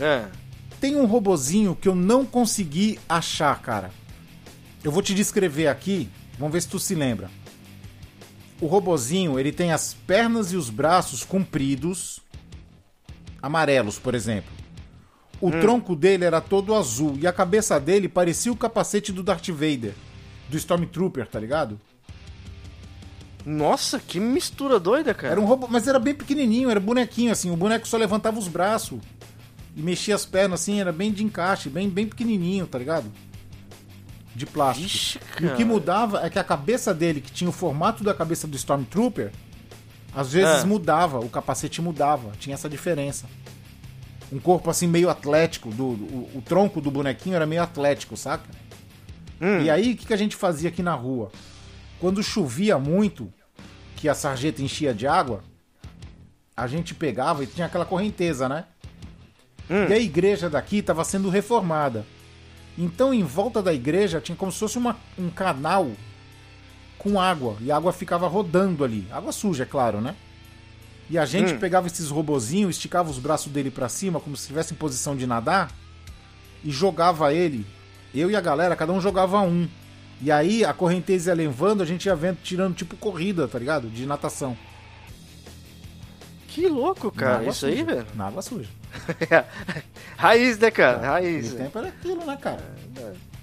[0.00, 0.26] É.
[0.80, 3.90] Tem um robozinho que eu não consegui achar, cara.
[4.82, 7.30] Eu vou te descrever aqui, vamos ver se tu se lembra.
[8.60, 12.20] O robozinho, ele tem as pernas e os braços compridos,
[13.40, 14.52] amarelos, por exemplo.
[15.40, 19.48] O tronco dele era todo azul e a cabeça dele parecia o capacete do Darth
[19.48, 19.94] Vader,
[20.50, 21.80] do Stormtrooper, tá ligado?
[23.46, 25.32] Nossa, que mistura doida, cara.
[25.32, 28.48] Era um robô, mas era bem pequenininho, era bonequinho assim, o boneco só levantava os
[28.48, 29.00] braços
[29.74, 33.10] e mexia as pernas assim, era bem de encaixe, bem bem pequenininho, tá ligado?
[34.34, 34.86] De plástico.
[34.88, 38.14] Vixe, E o que mudava é que a cabeça dele, que tinha o formato da
[38.14, 39.32] cabeça do Stormtrooper,
[40.14, 40.66] às vezes Ah.
[40.66, 43.26] mudava, o capacete mudava, tinha essa diferença.
[44.32, 48.44] Um corpo assim meio atlético, do, o, o tronco do bonequinho era meio atlético, saca?
[49.40, 49.60] Hum.
[49.62, 51.32] E aí, o que, que a gente fazia aqui na rua?
[51.98, 53.32] Quando chovia muito,
[53.96, 55.42] que a sarjeta enchia de água,
[56.56, 58.64] a gente pegava e tinha aquela correnteza, né?
[59.68, 59.86] Hum.
[59.88, 62.04] E a igreja daqui estava sendo reformada.
[62.82, 65.90] Então, em volta da igreja, tinha como se fosse uma- um canal
[66.98, 67.56] com água.
[67.60, 69.06] E a água ficava rodando ali.
[69.10, 70.14] Água suja, é claro, né?
[71.10, 71.58] E a gente Hum.
[71.58, 75.26] pegava esses robozinhos, esticava os braços dele pra cima, como se estivesse em posição de
[75.26, 75.70] nadar,
[76.64, 77.66] e jogava ele.
[78.14, 79.68] Eu e a galera, cada um jogava um.
[80.22, 83.88] E aí a correnteza ia levando, a gente ia vendo, tirando tipo corrida, tá ligado?
[83.88, 84.56] De natação.
[86.50, 87.44] Que louco, cara.
[87.44, 87.84] Isso aí, suja.
[87.84, 88.06] velho.
[88.14, 88.68] Na água suja.
[90.16, 90.98] Raiz, né, cara?
[90.98, 91.46] Raiz.
[91.52, 92.60] Naquele tempo era aquilo, né, cara?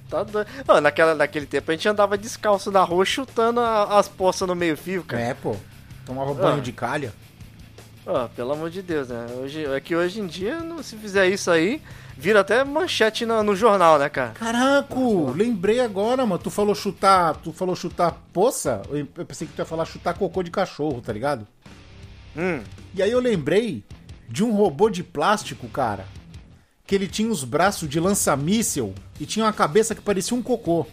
[0.10, 0.48] Tá doido.
[0.68, 4.56] Ó, naquela, naquele tempo a gente andava descalço na rua chutando a- as poças no
[4.56, 5.22] meio-fio, cara.
[5.24, 5.56] É, pô.
[6.06, 6.62] Tomava banho Ah.
[6.62, 7.14] de calha.
[8.06, 9.26] Ó, pelo amor de Deus, né?
[9.38, 11.82] Hoje, é que hoje em dia, não- se fizer isso aí,
[12.18, 14.30] vira até manchete no, no jornal, né, cara?
[14.32, 14.96] Caraca,
[15.36, 16.42] lembrei agora, mano.
[16.42, 17.36] Tu falou chutar.
[17.36, 18.82] Tu falou chutar poça?
[18.90, 21.46] Eu pensei que tu ia falar chutar cocô de cachorro, tá ligado?
[22.38, 22.62] Hum.
[22.94, 23.84] E aí eu lembrei
[24.30, 26.06] de um robô de plástico, cara.
[26.86, 30.86] Que ele tinha os braços de lança-míssel e tinha uma cabeça que parecia um cocô.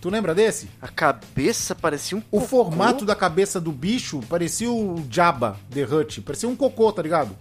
[0.00, 0.68] Tu lembra desse?
[0.80, 2.46] A cabeça parecia um O cocô.
[2.46, 6.20] formato da cabeça do bicho parecia o Jabba The Hutt.
[6.20, 7.36] Parecia um cocô, tá ligado?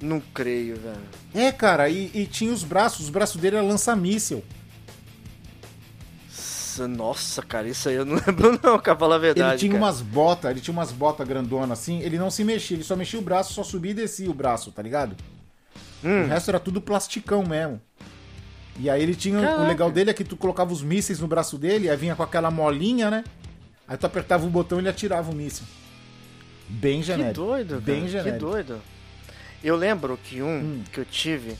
[0.00, 1.00] Não creio, velho.
[1.32, 3.04] É, cara, e, e tinha os braços.
[3.04, 4.42] Os braços dele eram lança-míssel.
[6.80, 9.50] Nossa, Nossa, cara, isso aí eu não lembro não, pra falar a verdade.
[9.52, 9.84] Ele tinha cara.
[9.84, 13.18] umas botas, ele tinha umas botas grandonas assim, ele não se mexia, ele só mexia
[13.18, 15.16] o braço, só subia e descia o braço, tá ligado?
[16.04, 16.24] Hum.
[16.24, 17.80] O resto era tudo plasticão mesmo.
[18.78, 19.38] E aí ele tinha.
[19.38, 19.62] O Caraca.
[19.68, 22.50] legal dele é que tu colocava os mísseis no braço dele, aí vinha com aquela
[22.50, 23.22] molinha, né?
[23.86, 25.66] Aí tu apertava o botão e ele atirava o míssil.
[26.68, 27.34] Bem Que genérico.
[27.34, 28.32] doido, Bem cara, genérico.
[28.34, 28.80] Que doido.
[29.62, 30.82] Eu lembro que um Hum.
[30.90, 31.54] que eu tive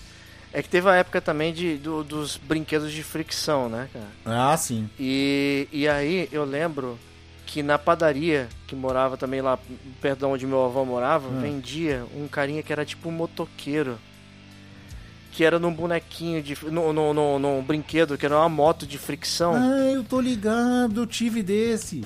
[0.52, 4.06] é que teve a época também de, do- dos brinquedos de fricção, né, cara?
[4.50, 4.88] Ah, sim.
[4.98, 6.98] E, e aí eu lembro
[7.46, 9.58] que na padaria, que morava também lá
[10.00, 11.40] perto de onde meu avô morava, Hum.
[11.40, 13.98] vendia um carinha que era tipo um motoqueiro.
[15.32, 16.56] Que era num bonequinho de.
[16.70, 19.54] num, num, num, num brinquedo, que era uma moto de fricção.
[19.54, 22.04] Ah, eu tô ligado, eu tive desse.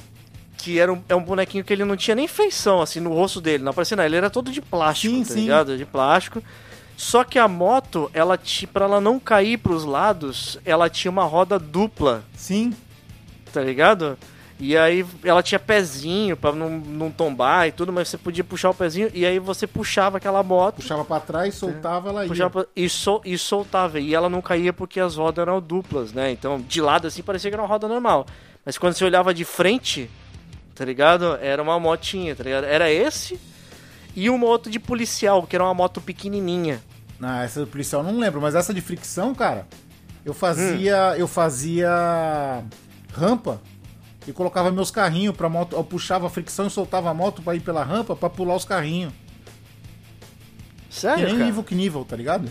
[0.56, 3.40] Que era um, é um bonequinho que ele não tinha nem feição, assim, no rosto
[3.40, 3.64] dele.
[3.64, 4.06] Não aparecia nada.
[4.09, 5.40] Ele era todo de plástico, Sim, tá sim.
[5.40, 5.76] ligado?
[5.76, 6.40] De plástico.
[6.96, 11.24] Só que a moto, ela ti- pra ela não cair pros lados, ela tinha uma
[11.24, 12.74] roda dupla, Sim.
[13.52, 14.16] tá ligado?
[14.59, 18.70] E aí ela tinha pezinho pra não, não tombar e tudo, mas você podia puxar
[18.70, 20.76] o pezinho e aí você puxava aquela moto.
[20.76, 22.48] Puxava pra trás, soltava, ela ia.
[22.50, 24.00] Pra- e, sol, e soltava.
[24.00, 26.30] E ela não caía porque as rodas eram duplas, né?
[26.30, 28.24] Então, de lado assim, parecia que era uma roda normal.
[28.64, 30.09] Mas quando você olhava de frente,
[30.74, 31.37] tá ligado?
[31.42, 32.64] Era uma motinha, tá ligado?
[32.64, 33.38] Era esse
[34.16, 36.83] e uma outra de policial, que era uma moto pequenininha.
[37.20, 39.66] Ah, essa do policial não lembro, mas essa de fricção, cara,
[40.24, 41.12] eu fazia.
[41.12, 41.16] Hum.
[41.18, 42.64] Eu fazia
[43.12, 43.61] rampa
[44.26, 45.76] e colocava meus carrinhos pra moto.
[45.76, 48.64] Eu puxava a fricção e soltava a moto pra ir pela rampa pra pular os
[48.64, 49.12] carrinhos.
[50.88, 51.48] Que Sério, nem cara?
[51.48, 52.48] Evil Knievel, tá ligado?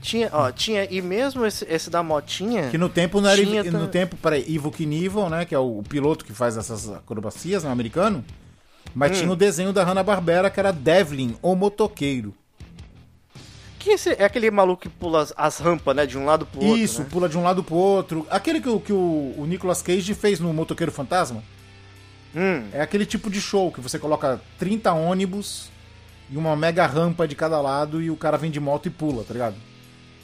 [0.00, 2.68] Tinha, ó, tinha, e mesmo esse, esse da motinha...
[2.70, 3.40] Que no tempo não era.
[3.40, 5.44] Tinha No tempo, peraí, Evil Knievel, né?
[5.44, 7.70] Que é o, o piloto que faz essas acrobacias, né?
[7.70, 8.24] Americano.
[8.94, 12.34] Mas tinha o desenho da Hanna-Barbera que era Devlin, o motoqueiro.
[13.78, 16.06] Que é aquele maluco que pula as, as rampas, né?
[16.06, 16.76] De um lado pro outro.
[16.78, 17.08] Isso, né?
[17.10, 18.26] pula de um lado pro outro.
[18.30, 21.42] Aquele que, o- que o, o Nicolas Cage fez no Motoqueiro Fantasma.
[22.34, 25.68] Hum, É aquele tipo de show que você coloca 30 ônibus
[26.30, 29.24] e uma mega rampa de cada lado e o cara vem de moto e pula,
[29.24, 29.56] tá ligado?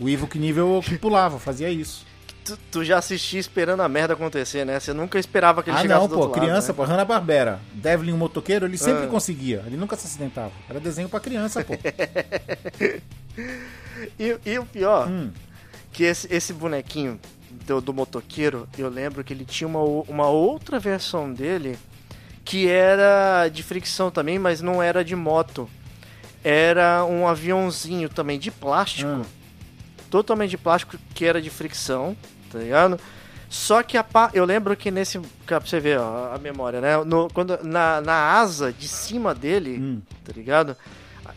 [0.01, 2.07] O Ivo Knievel que pulava, fazia isso.
[2.49, 4.79] Tu, tu já assistia esperando a merda acontecer, né?
[4.81, 6.77] Você nunca esperava que ele ah, chegasse não, do pô, outro lado, criança, né?
[6.77, 7.61] pô, Hanna-Barbera.
[7.75, 9.09] Devlin, o motoqueiro, ele sempre Ah.
[9.09, 9.63] conseguia.
[9.67, 10.53] Ele nunca se acidentava.
[10.69, 11.75] Era desenho pra criança, pô.
[14.19, 15.31] E, e o pior, Hum.
[15.93, 17.19] que esse, esse bonequinho
[17.67, 21.79] do, do motoqueiro, eu lembro que ele tinha uma, uma outra versão dele
[22.45, 25.69] que era de fricção também, mas não era de moto.
[26.43, 29.23] Era um aviãozinho também de plástico, Hum.
[30.11, 32.17] totalmente de plástico, que era de fricção,
[32.53, 32.99] tá ligado?
[33.49, 35.19] Só que a pa- eu lembro que nesse.
[35.47, 36.97] Pra você ver ó, a memória, né?
[37.05, 40.01] No, quando, na, na asa de cima dele, Hum.
[40.25, 40.77] tá ligado?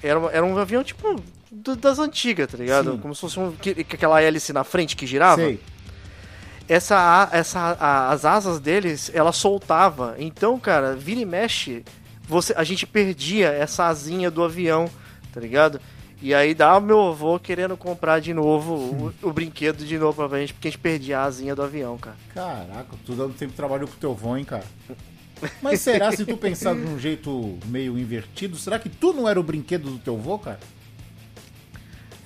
[0.04, 1.16] Era, um- era um avião tipo
[1.50, 2.92] do- das antigas, tá ligado?
[2.94, 2.98] Sim.
[2.98, 5.42] Como se fosse um, que, que aquela hélice na frente que girava.
[5.42, 5.60] Sei.
[6.68, 10.16] Essa, essa, a- as asas deles, ela soltava.
[10.18, 11.84] Então, cara, vira e mexe,
[12.28, 14.90] você, a gente perdia essa asinha do avião,
[15.34, 15.82] tá ligado?
[16.22, 20.28] E aí dá o meu avô querendo comprar de novo o, o brinquedo de novo
[20.28, 22.16] pra gente, porque a gente perdia a asinha do avião, cara.
[22.34, 24.64] Caraca, tu dando tempo trabalhou com teu vô, hein, cara?
[25.62, 29.40] Mas será, se tu pensar de um jeito meio invertido, será que tu não era
[29.40, 30.60] o brinquedo do teu vô, cara?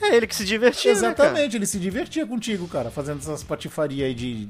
[0.02, 1.14] É ele que se divertia, né, cara?
[1.14, 4.50] Exatamente, ele se divertia contigo, cara, fazendo essas patifarias aí de,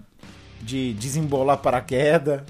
[0.60, 2.42] de desembolar paraquedas.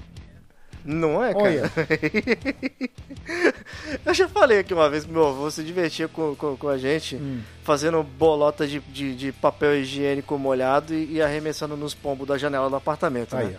[0.85, 1.45] Não é, cara?
[1.45, 1.71] Olha,
[4.05, 6.77] Eu já falei aqui uma vez que meu avô se divertia com, com, com a
[6.77, 7.41] gente, Hum.
[7.63, 12.69] fazendo bolota de, de, de papel higiênico molhado e, e arremessando nos pombos da janela
[12.69, 13.57] do apartamento, aí, né?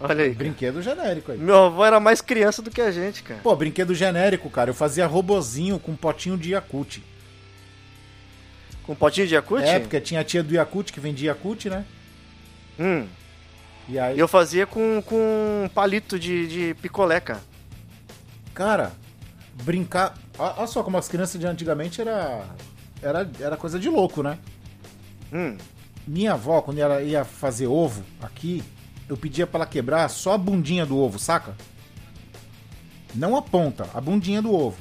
[0.00, 0.08] ó.
[0.08, 0.34] Olha aí.
[0.34, 1.38] Brinquedo genérico aí.
[1.38, 3.40] Meu avô era mais criança do que a gente, cara.
[3.40, 4.70] Pô, brinquedo genérico, cara.
[4.70, 7.00] Eu fazia robozinho com potinho de Yakut.
[8.82, 9.62] Com potinho de Yakut?
[9.62, 11.84] É, porque tinha a tia do Yakut que vendia Yakut, né?
[12.78, 13.06] Hum.
[13.88, 17.40] E aí, E eu fazia com, com palito de, de picolé, cara.
[18.54, 18.92] cara,
[19.62, 20.14] brincar.
[20.38, 22.44] Olha só como as crianças de antigamente era,
[23.02, 24.38] era, era coisa de louco, né?
[25.32, 25.56] Hum.
[26.06, 28.62] Minha avó, quando ela ia fazer ovo aqui,
[29.08, 31.54] eu pedia pra ela quebrar só a bundinha do ovo, saca?
[33.14, 34.76] Não a ponta, a bundinha do ovo.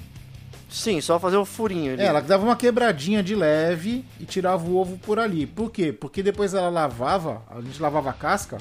[0.69, 2.01] Sim, só fazer o furinho ali.
[2.01, 5.45] É, ela dava uma quebradinha de leve e tirava o ovo por ali.
[5.45, 5.93] Por quê?
[5.93, 8.57] Porque depois ela lavava, a gente lavava a casca,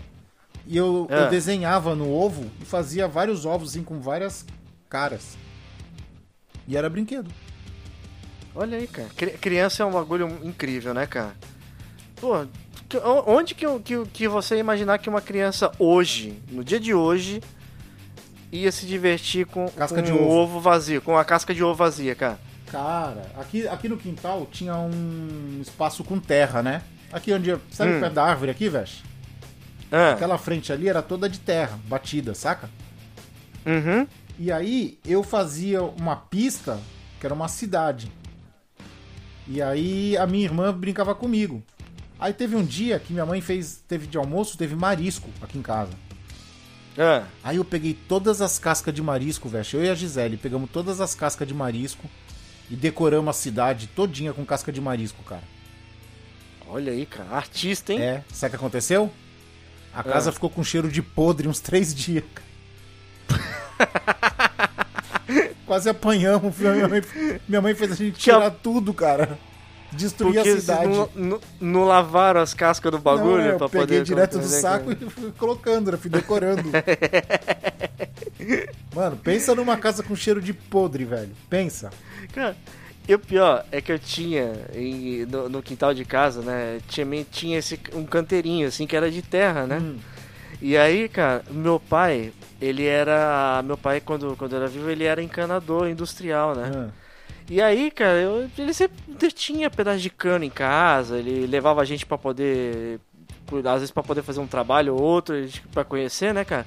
[0.66, 1.25] e eu, É.
[1.25, 4.44] eu desenhava no ovo e fazia vários ovos assim, com várias
[4.88, 5.37] caras.
[6.68, 7.31] E era brinquedo.
[8.55, 9.09] Olha aí, cara.
[9.16, 11.35] Cri- Criança é um bagulho incrível, né, cara?
[12.20, 16.79] Pô, o- onde que, que, que você ia imaginar que uma criança hoje, no dia
[16.79, 17.42] de hoje,
[18.53, 20.61] ia se divertir com, Casca com de um ovo.
[20.61, 22.38] vazio, com a casca de ovo vazia, cara?
[22.70, 26.83] Cara, aqui, aqui no quintal tinha um espaço com terra, né?
[27.12, 27.55] Aqui onde.
[27.70, 28.01] Sabe Hum.
[28.01, 28.88] perto da árvore aqui, velho?
[29.92, 32.68] Ah, Aquela frente ali era toda de terra, batida, saca?
[33.66, 34.07] uhum.
[34.38, 36.81] E aí eu fazia uma pista
[37.20, 38.11] que era uma cidade.
[39.46, 41.62] E aí a minha irmã brincava comigo.
[42.18, 45.62] Aí teve um dia que minha mãe fez, teve de almoço, teve marisco aqui em
[45.62, 45.92] casa.
[46.98, 49.66] Ah, Aí eu peguei todas as cascas de marisco, velho.
[49.74, 52.09] Eu e a Gisele pegamos todas as cascas de marisco
[52.70, 55.42] e decoramos a cidade todinha com casca de marisco, cara.
[56.68, 57.31] olha aí, cara.
[57.31, 58.00] Artista, hein?
[58.00, 59.11] É, sabe o que aconteceu?
[59.94, 60.33] A casa Ah.
[60.33, 62.24] ficou com cheiro de podre uns três dias.
[65.66, 66.57] Quase apanhamos.
[66.59, 67.02] Minha mãe,
[67.48, 69.38] minha mãe fez a gente tirar tudo, cara.
[69.92, 70.88] Destruir Porque a cidade.
[71.14, 74.05] não, não, lavaram as cascas do bagulho Não, é, eu pra peguei poder...
[74.05, 75.98] direto do saco e fui colocando, né?
[75.98, 76.62] fui decorando.
[78.94, 81.31] Mano, pensa numa casa com cheiro de podre, velho.
[81.50, 81.90] Pensa.
[82.35, 82.57] Cara,
[83.09, 86.81] e o pior é que eu tinha em- no, no quintal de casa, né?
[86.88, 89.79] Tinha, tinha esse, um canteirinho, assim, que era de terra, né?
[89.79, 89.97] Hum.
[90.61, 93.61] E aí, cara, meu pai, ele era.
[93.65, 96.71] Meu pai, quando, quando era vivo, ele era encanador industrial, né?
[96.75, 96.88] Ah,
[97.51, 98.97] E aí, cara, eu, ele sempre
[99.33, 103.01] tinha pedaço de cano em casa, ele levava a gente pra poder.
[103.65, 106.64] Às vezes pra poder fazer um trabalho ou outro, a gente- pra conhecer, né, cara?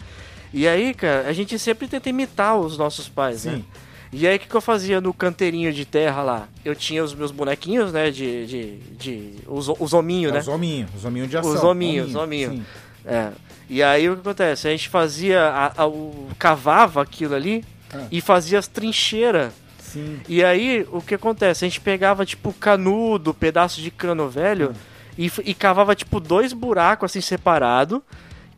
[0.53, 3.63] E aí, cara, a gente sempre tenta imitar os nossos pais, né?
[4.11, 6.47] E aí, o que, que eu fazia no canteirinho de terra lá?
[6.63, 8.09] Eu tinha os meus bonequinhos, né?
[8.11, 8.45] De.
[8.45, 10.39] de, de os, os hominhos, né?
[10.39, 11.51] Os hominhos, os hominhos de ação.
[11.53, 12.67] Os hominhos, os hominho, hominhos.
[13.05, 13.31] É.
[13.69, 14.67] E aí, o que acontece?
[14.67, 15.41] A gente fazia.
[15.41, 18.05] A, a- o, cavava aquilo ali Ah.
[18.11, 19.51] e fazia as trincheiras.
[19.79, 20.19] Sim.
[20.27, 21.65] E aí, o que acontece?
[21.65, 24.73] A gente pegava, tipo, canudo, pedaço de cano velho,
[25.17, 28.03] e, f- e cavava, tipo, dois buracos, assim, separado,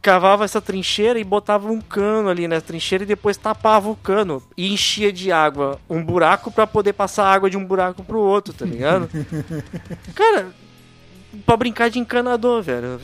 [0.08, 4.42] cavava essa trincheira e botava um cano ali na trincheira e depois tapava o cano
[4.56, 8.54] e enchia de água um buraco pra poder passar água de um buraco pro outro,
[8.54, 9.10] tá ligado?
[10.16, 10.48] cara,
[11.46, 13.02] pra brincar de encanador, velho.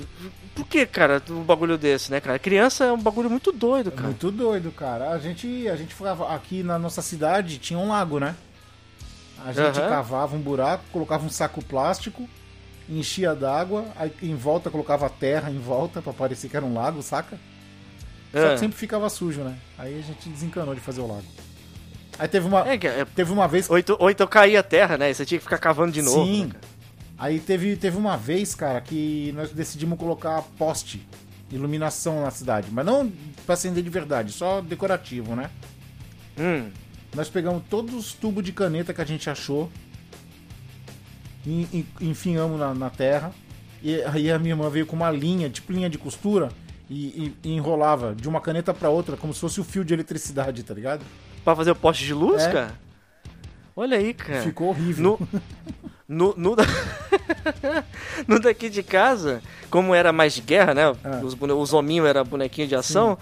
[0.56, 2.40] Por que, cara, um bagulho desse, né, cara?
[2.40, 4.08] Criança é um bagulho muito doido, cara.
[4.08, 5.10] Muito doido, cara.
[5.10, 8.34] A gente, a gente ficava aqui na nossa cidade, tinha um lago, né?
[9.46, 9.90] A gente Aham.
[9.90, 12.30] cavava um buraco, colocava um saco plástico,
[12.90, 17.02] enchia d'água, aí em volta colocava terra em volta pra parecer que era um lago,
[17.02, 17.38] saca?
[18.32, 18.54] Só É.
[18.54, 19.56] que sempre ficava sujo, né?
[19.78, 21.24] Aí a gente desencanou de fazer o lago.
[22.20, 24.98] Aí teve uma, É, é- teve uma vez ou, então, ou então caía a terra,
[24.98, 25.10] né?
[25.12, 26.26] E você tinha que ficar cavando de novo.
[26.26, 26.46] Sim.
[26.46, 26.54] né?
[27.18, 31.08] Aí teve, teve uma vez, cara, que nós decidimos colocar poste,
[31.52, 32.68] iluminação na cidade.
[32.72, 33.12] Mas não
[33.46, 35.50] pra acender de verdade, só decorativo, né?
[36.38, 36.70] Hum.
[37.16, 39.72] Nós pegamos todos os tubos de caneta que a gente achou,
[41.46, 43.32] e, e- enfiamos na, na terra.
[43.82, 46.50] E aí a minha irmã veio com uma linha, tipo linha de costura,
[46.90, 50.64] e, e- enrolava de uma caneta pra outra, como se fosse o fio de eletricidade,
[50.64, 51.02] tá ligado?
[51.44, 52.52] Pra fazer o poste de luz, É.
[52.52, 52.72] cara?
[53.76, 54.42] Olha aí, cara.
[54.42, 55.20] Ficou horrível.
[55.20, 55.28] No,
[56.08, 56.64] no, no, da-
[58.28, 60.84] no daqui de casa, como era mais de guerra, né?
[61.04, 61.22] Ah.
[61.24, 63.18] Os, os hominhos era bonequinho de ação.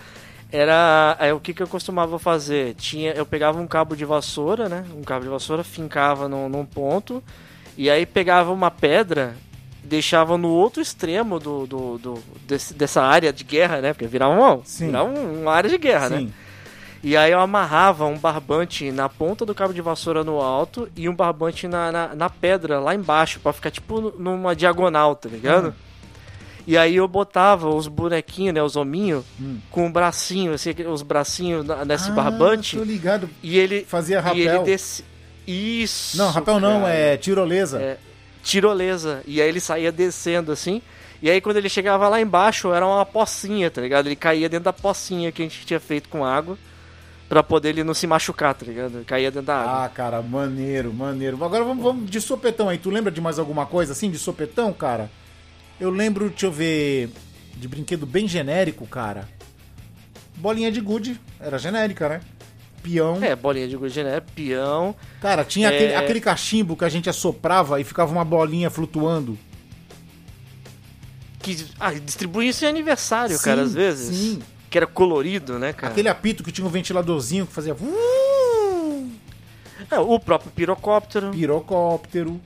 [0.51, 1.15] Era.
[1.19, 2.76] Aí, o que, que eu costumava fazer?
[2.76, 4.84] Tinha, eu pegava um cabo de vassoura, né?
[4.95, 7.24] Um cabo de vassoura, fincava num, num ponto.
[7.82, 9.34] E aí pegava uma pedra,
[9.84, 13.93] deixava no outro extremo do, do, do- desse- dessa área de guerra, né?
[13.93, 16.17] Porque virava uma, virava um- uma área de guerra, né?
[16.19, 16.34] Sim.
[17.03, 21.09] E aí eu amarrava um barbante na ponta do cabo de vassoura no alto e
[21.09, 25.69] um barbante na, na, na pedra lá embaixo, pra ficar tipo numa diagonal, tá ligado?
[25.69, 25.73] Hum.
[26.67, 29.57] E aí eu botava os bonequinhos, né, os hominhos, Hum.
[29.71, 32.77] com o bracinho, assim, os bracinhos nesse Ah, barbante.
[32.77, 33.27] Tô ligado.
[33.41, 33.84] E ele.
[33.86, 34.63] Fazia E ele rapel.
[35.47, 36.17] Isso!
[36.17, 36.93] Não, rapel não, cara.
[36.93, 37.81] é tirolesa.
[37.81, 37.97] É,
[38.43, 39.21] tirolesa.
[39.25, 40.81] E aí ele saía descendo assim.
[41.21, 44.07] E aí quando ele chegava lá embaixo era uma pocinha, tá ligado?
[44.07, 46.57] Ele caía dentro da pocinha que a gente tinha feito com água.
[47.29, 49.05] Pra poder ele não se machucar, tá ligado?
[49.05, 49.85] Caía dentro da água.
[49.85, 51.41] Ah, cara, maneiro, maneiro.
[51.41, 52.77] Agora vamos, vamos de sopetão aí.
[52.77, 55.09] Tu lembra de mais alguma coisa assim de sopetão, cara?
[55.79, 57.09] Eu lembro, deixa eu ver,
[57.55, 59.29] de brinquedo bem genérico, cara.
[60.35, 62.21] Bolinha de gude, era genérica, né?
[62.82, 63.23] Peão.
[63.23, 64.21] É, bolinha de gude, né?
[64.36, 64.95] Peão.
[65.21, 65.75] Cara, tinha É.
[65.75, 69.38] aquele, aquele cachimbo que a gente assoprava e ficava uma bolinha flutuando.
[71.39, 74.15] Que ah, distribuía isso em aniversário, Sim, cara, às vezes.
[74.15, 74.41] sim.
[74.69, 75.91] Que era colorido, né, cara?
[75.91, 77.75] Aquele apito que tinha um ventiladorzinho que fazia
[79.89, 81.32] É, o próprio pirocóptero.
[81.32, 82.39] pirocóptero.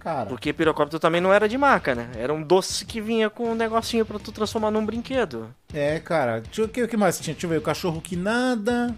[0.00, 2.08] Cara, Porque pirocóptero também não era de marca, né?
[2.16, 5.54] Era um doce que vinha com um negocinho pra tu transformar num brinquedo.
[5.74, 6.42] é, cara.
[6.58, 7.34] O que, que mais tinha?
[7.34, 7.58] Deixa eu ver.
[7.58, 8.94] O cachorro que nada.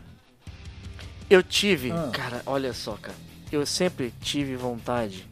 [1.30, 2.10] Eu tive, Ah.
[2.12, 3.16] cara, olha só, cara.
[3.52, 5.24] Eu sempre tive vontade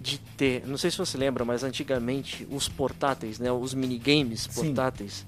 [0.00, 0.62] de ter.
[0.66, 3.52] Não sei se você lembra, mas antigamente os portáteis, né?
[3.52, 4.66] Os minigames Sim.
[4.66, 5.24] portáteis,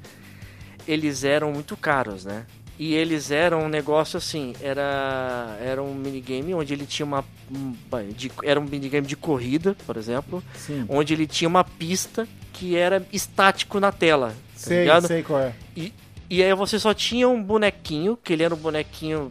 [0.88, 2.46] eles eram muito caros, né?
[2.78, 7.22] E eles eram um negócio assim, era, era um minigame onde ele tinha uma.
[7.54, 7.74] um-
[8.16, 10.86] de- era um minigame de corrida, por exemplo, Sim.
[10.88, 14.28] onde ele tinha uma pista que era estático na tela.
[14.30, 15.06] Tá Sei, ligado?
[15.06, 15.54] sei qual é.
[15.76, 15.92] E,
[16.30, 19.30] e aí você só tinha um bonequinho, que ele era um bonequinho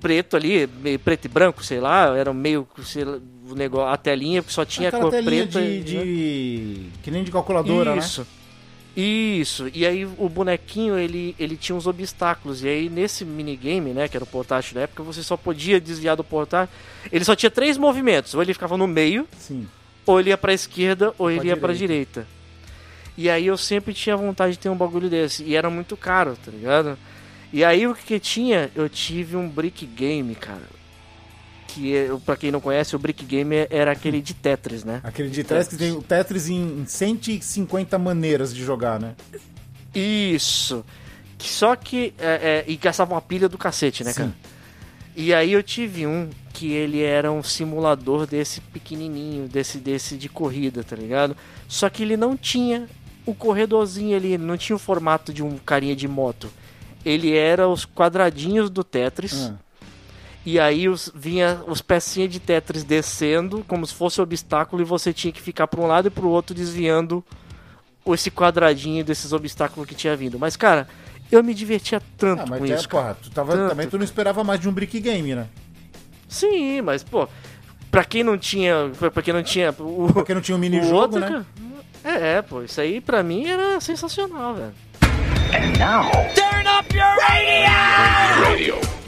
[0.00, 3.96] preto ali, meio preto e branco, sei lá, era meio sei lá, o negócio, a
[3.96, 5.60] telinha que só tinha Aquela cor preta.
[5.60, 5.80] de, né?
[6.04, 8.26] de- Que nem de calculadora, Isso.
[8.96, 9.70] Isso.
[9.72, 12.64] E aí o bonequinho, ele, ele tinha uns obstáculos.
[12.64, 16.16] E aí nesse minigame, né, que era o portátil da época, você só podia desviar
[16.16, 16.74] do portátil.
[17.10, 18.34] Ele só tinha três movimentos.
[18.34, 19.28] Ou ele ficava no meio, né?
[19.38, 19.68] Sim.
[20.06, 22.26] ou ele ia pra esquerda, ou ele pra ia pra direita.
[23.16, 25.44] E aí eu sempre tinha vontade de ter um bagulho desse.
[25.44, 26.98] E era muito caro, tá ligado?
[27.52, 28.70] E aí o que tinha?
[28.74, 30.68] Eu tive um brick game, cara.
[31.68, 35.00] Que, é- pra quem não conhece, o brick game era aquele de Tetris, né?
[35.04, 39.14] Aquele de Tetris que tem o Tetris em 150 maneiras de jogar, né?
[39.94, 40.84] Isso.
[41.38, 42.12] Que Só que.
[42.18, 44.18] É, é, e gastava uma pilha do cacete, né, Sim.
[44.22, 44.34] cara?
[45.16, 50.28] E aí eu tive um que ele era um simulador desse pequenininho, desse, desse de
[50.28, 51.36] corrida, tá ligado?
[51.68, 52.88] Só que ele não tinha
[53.26, 56.50] o corredorzinho ali, ele não tinha o formato de um carinha de moto.
[57.04, 59.50] Ele era os quadradinhos do Tetris.
[59.52, 59.54] Ah,
[60.44, 64.84] E aí os, vinha os pecinhas de Tetris descendo, como se fosse um obstáculo, e
[64.84, 67.24] você tinha que ficar para um lado e para o outro desviando
[68.06, 70.38] esse quadradinho desses obstáculos que tinha vindo.
[70.38, 70.88] Mas, cara,
[71.30, 72.88] eu me divertia tanto Ah, mas com é, isso.
[72.88, 75.46] porra, tu tava, Tanto, também tu não esperava mais de um brick game, né?
[76.28, 77.28] Sim, mas, pô,
[77.90, 78.90] pra quem não tinha.
[79.12, 79.70] Pra quem não tinha.
[79.78, 81.44] O, Porque não tinha um o mini-jogo, né?
[82.02, 84.72] É, é, pô, isso aí pra mim era sensacional, velho.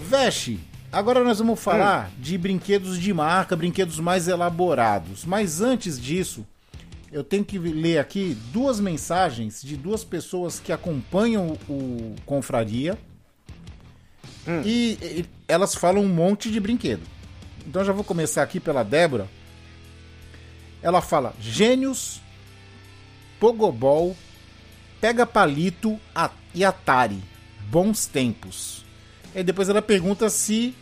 [0.09, 5.25] Veste, agora nós vamos falar de brinquedos de marca, brinquedos mais elaborados.
[5.25, 6.47] Mas antes disso,
[7.13, 12.99] eu tenho que ler aqui duas mensagens de duas pessoas que acompanham o Confraria.
[14.65, 17.03] E, e elas falam um monte de brinquedo.
[17.67, 19.29] Então já vou começar aqui pela Débora.
[20.83, 22.21] Ela fala: Gênios,
[23.39, 24.17] Pogobol,
[25.03, 25.99] Pega Palito
[26.55, 27.21] e Atari.
[27.69, 28.85] Bons tempos.
[29.35, 30.77] E depois ela pergunta se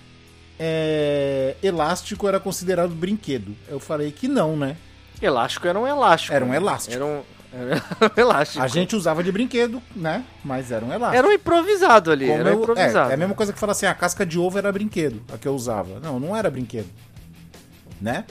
[0.58, 3.56] é, elástico era considerado brinquedo.
[3.66, 4.76] Eu falei que não, né?
[5.22, 6.34] Elástico era um elástico.
[6.34, 6.94] Era um elástico.
[6.94, 7.82] Era um, era
[8.14, 8.62] um elástico.
[8.62, 10.22] A gente usava de brinquedo, né?
[10.44, 11.16] Mas era um elástico.
[11.16, 12.26] Era um improvisado ali.
[12.26, 13.08] Como era um eu- improvisado.
[13.08, 15.38] é, é a mesma coisa que fala assim, a casca de ovo era brinquedo, a
[15.38, 15.98] que eu usava.
[15.98, 16.90] Não, não era brinquedo.
[17.98, 18.26] Né?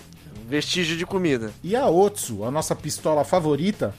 [0.48, 1.52] Vestígio de comida.
[1.64, 3.96] E a Otsu, a nossa pistola favorita,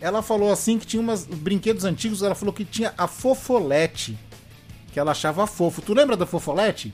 [0.00, 4.16] ela falou assim que tinha umas brinquedos antigos, ela falou que tinha a fofolete,
[4.92, 5.82] que ela achava fofo.
[5.82, 6.92] Tu lembra da fofolete?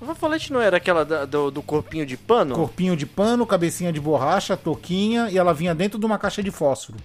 [0.00, 2.54] O Vafolete não era aquela da- do, do corpinho de pano?
[2.54, 6.52] Corpinho de pano, cabecinha de borracha, toquinha, e ela vinha dentro de uma caixa de
[6.52, 6.98] fósforo.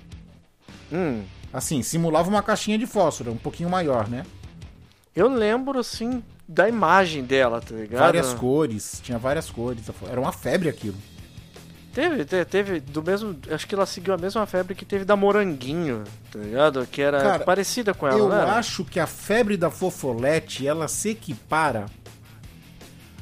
[0.91, 1.23] Hum.
[1.51, 4.23] Assim, simulava uma caixinha de fósforo, um pouquinho maior, né?
[5.15, 7.99] Eu lembro, assim, da imagem dela, tá ligado?
[7.99, 9.81] Várias cores, tinha várias cores.
[10.07, 10.97] Era uma febre aquilo.
[11.97, 13.35] Teve, te- teve do mesmo.
[13.49, 16.85] Acho que ela seguiu a mesma febre que teve da Moranguinho, tá ligado?
[16.91, 21.09] Que era Cara, parecida com ela, Eu acho que a febre da fofolete, ela se
[21.09, 21.87] equipara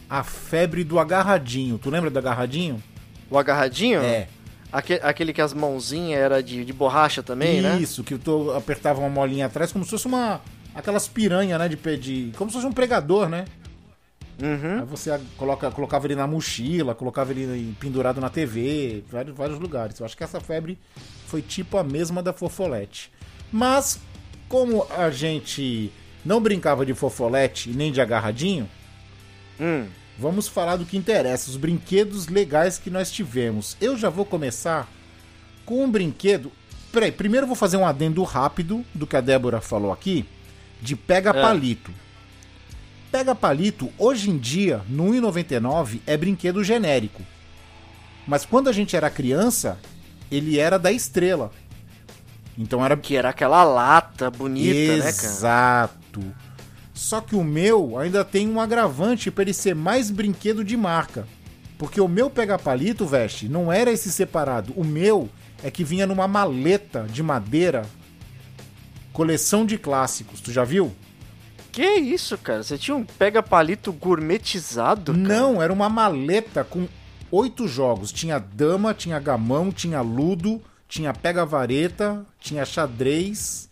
[0.09, 1.78] à febre do agarradinho.
[1.78, 2.84] Tu lembra do agarradinho?
[3.32, 4.01] O agarradinho?
[4.01, 4.28] É.
[4.73, 7.78] Aque- aquele que as mãozinhas era de, de borracha também, né?
[7.80, 10.41] Isso, que tu apertava uma molinha atrás, como se fosse uma.
[10.76, 11.69] Aquelas piranha, né?
[11.69, 13.45] De, pe- de Como se fosse um pregador, né?
[14.41, 14.79] Uhum.
[14.79, 19.99] Aí você coloca, colocava ele na mochila, colocava ele pendurado na TV, vários, vários lugares.
[19.99, 20.77] Eu acho que essa febre
[21.27, 23.11] foi tipo a mesma da fofolete.
[23.51, 23.99] Mas,
[24.49, 25.91] como a gente
[26.25, 28.69] não brincava de fofolete e nem de agarradinho,
[29.59, 29.86] Hum.
[30.19, 33.77] vamos falar do que interessa, os brinquedos legais que nós tivemos.
[33.79, 34.89] Eu já vou começar
[35.65, 36.51] com um brinquedo.
[36.91, 40.25] Peraí, primeiro eu vou fazer um adendo rápido do que a Débora falou aqui,
[40.81, 41.91] de pega palito.
[43.16, 47.22] Pega palito, hoje em dia, no 1,99 é brinquedo genérico.
[48.28, 49.80] Mas quando a gente era criança,
[50.30, 51.49] ele era da estrela.
[52.57, 55.28] Então era Que era aquela lata bonita, né, cara?
[55.28, 56.36] Exato.
[56.93, 61.26] Só que o meu ainda tem um agravante para ele ser mais brinquedo de marca.
[61.78, 64.74] Porque o meu pega-palito, veste, não era esse separado.
[64.76, 65.30] O meu
[65.63, 67.86] é que vinha numa maleta de madeira.
[69.13, 70.41] Coleção de clássicos.
[70.41, 70.93] Tu já viu?
[71.76, 72.63] Que isso, cara?
[72.63, 75.11] Você tinha um pega-palito gourmetizado?
[75.11, 75.28] cara?
[75.28, 76.88] Não, era uma maleta com
[77.30, 78.13] oito jogos.
[78.13, 83.69] Tinha dama, tinha gamão, tinha ludo, tinha pega-vareta, tinha xadrez.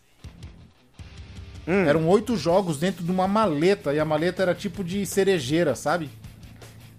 [1.65, 1.85] Hum.
[1.85, 3.93] Eram oito jogos dentro de uma maleta.
[3.93, 6.09] E a maleta era tipo de cerejeira, sabe?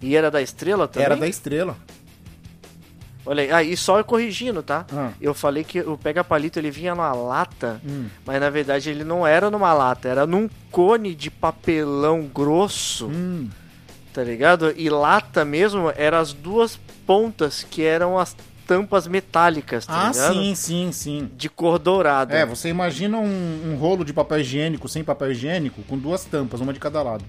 [0.01, 1.05] E era da estrela também?
[1.05, 1.77] Era da estrela.
[3.25, 4.85] Olha aí, ah, e só corrigindo, tá?
[4.93, 5.11] Ah.
[5.19, 8.05] Eu falei que o pega-palito ele vinha numa lata, Hum.
[8.25, 13.49] mas na verdade ele não era numa lata, era num cone de papelão grosso, Hum.
[14.13, 14.71] tá ligado?
[14.77, 18.35] E lata mesmo eram as duas pontas que eram as
[18.67, 20.33] tampas metálicas, tá Ah, ligado?
[20.33, 21.29] sim, sim, sim.
[21.35, 22.35] De cor dourada.
[22.35, 26.61] É, você imagina um, um rolo de papel higiênico sem papel higiênico com duas tampas,
[26.61, 27.23] uma de cada lado.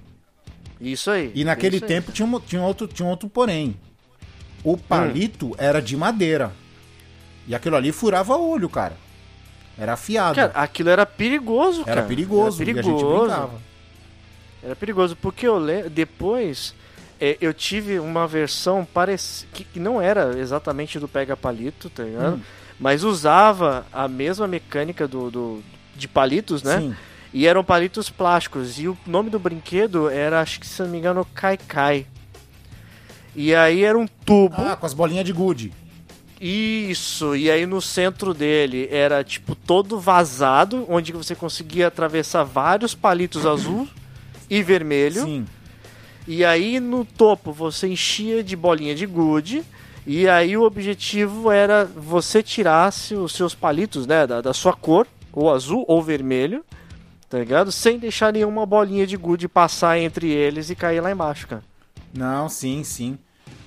[0.80, 1.32] Isso aí.
[1.34, 1.88] E naquele isso aí.
[1.88, 3.76] tempo tinha, um- tinha, outro, tinha outro porém.
[4.69, 6.53] O palito era de madeira.
[7.47, 8.97] E aquilo ali furava olho, cara.
[9.79, 10.35] Era afiado.
[10.35, 12.01] Cara, aquilo era perigoso, cara.
[12.01, 13.19] era perigoso, Era e a gente perigoso.
[13.27, 13.61] brincava.
[14.62, 15.91] Era perigoso, porque eu lembro.
[15.91, 16.75] Depois
[17.21, 19.49] é, eu tive uma versão parecida.
[19.73, 22.37] Que não era exatamente do Pega Palito, tá ligado?
[22.37, 22.41] Hum.
[22.81, 25.62] Mas usava a mesma mecânica do, do-
[25.95, 26.79] de palitos, né?
[26.81, 26.97] Sim.
[27.33, 28.79] E eram palitos plásticos.
[28.81, 32.07] E o nome do brinquedo era, acho que se não me engano, Kai Kai.
[33.37, 34.57] E aí era um tubo.
[34.59, 35.70] Ah, com as bolinhas de gude.
[36.41, 42.95] Isso, e aí no centro dele era tipo todo vazado, onde você conseguia atravessar vários
[42.95, 43.87] palitos azul
[44.49, 45.22] e vermelho.
[45.24, 45.47] Sim.
[46.26, 49.62] E aí no topo você enchia de bolinha de gude.
[50.07, 55.07] E aí o objetivo era você tirasse os seus palitos, né, da, da sua cor,
[55.32, 56.64] ou azul ou vermelho,
[57.28, 57.72] tá ligado?
[57.72, 61.64] Sem deixar nenhuma bolinha de gude passar entre eles e cair lá embaixo, cara.
[62.14, 63.18] Não, sim, sim.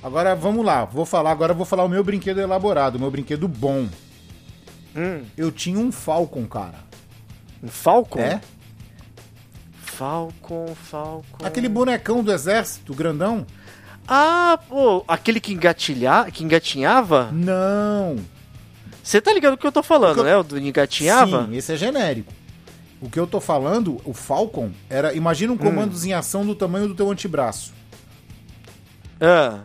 [0.01, 3.11] Agora vamos lá, vou falar, agora eu vou falar o meu brinquedo elaborado, o meu
[3.11, 3.87] brinquedo bom.
[4.95, 6.75] Hum, Eu tinha um Falcon, cara.
[7.61, 8.19] um Falcon?
[8.19, 8.41] É?
[9.81, 11.45] Falcon, Falcon.
[11.45, 13.45] Aquele bonecão do exército, grandão?
[14.07, 17.29] Ah, pô, aquele que, engatilha, que engatinhava?
[17.31, 18.15] Não.
[19.03, 20.37] Você tá ligado o que eu tô falando, eu- né?
[20.37, 21.45] O do engatinhava?
[21.45, 22.31] Sim, esse é genérico.
[23.01, 25.13] O que eu tô falando, o Falcon, era.
[25.13, 25.59] Imagina um Hum.
[25.59, 27.73] comandos em ação do tamanho do teu antebraço.
[29.21, 29.61] Ah,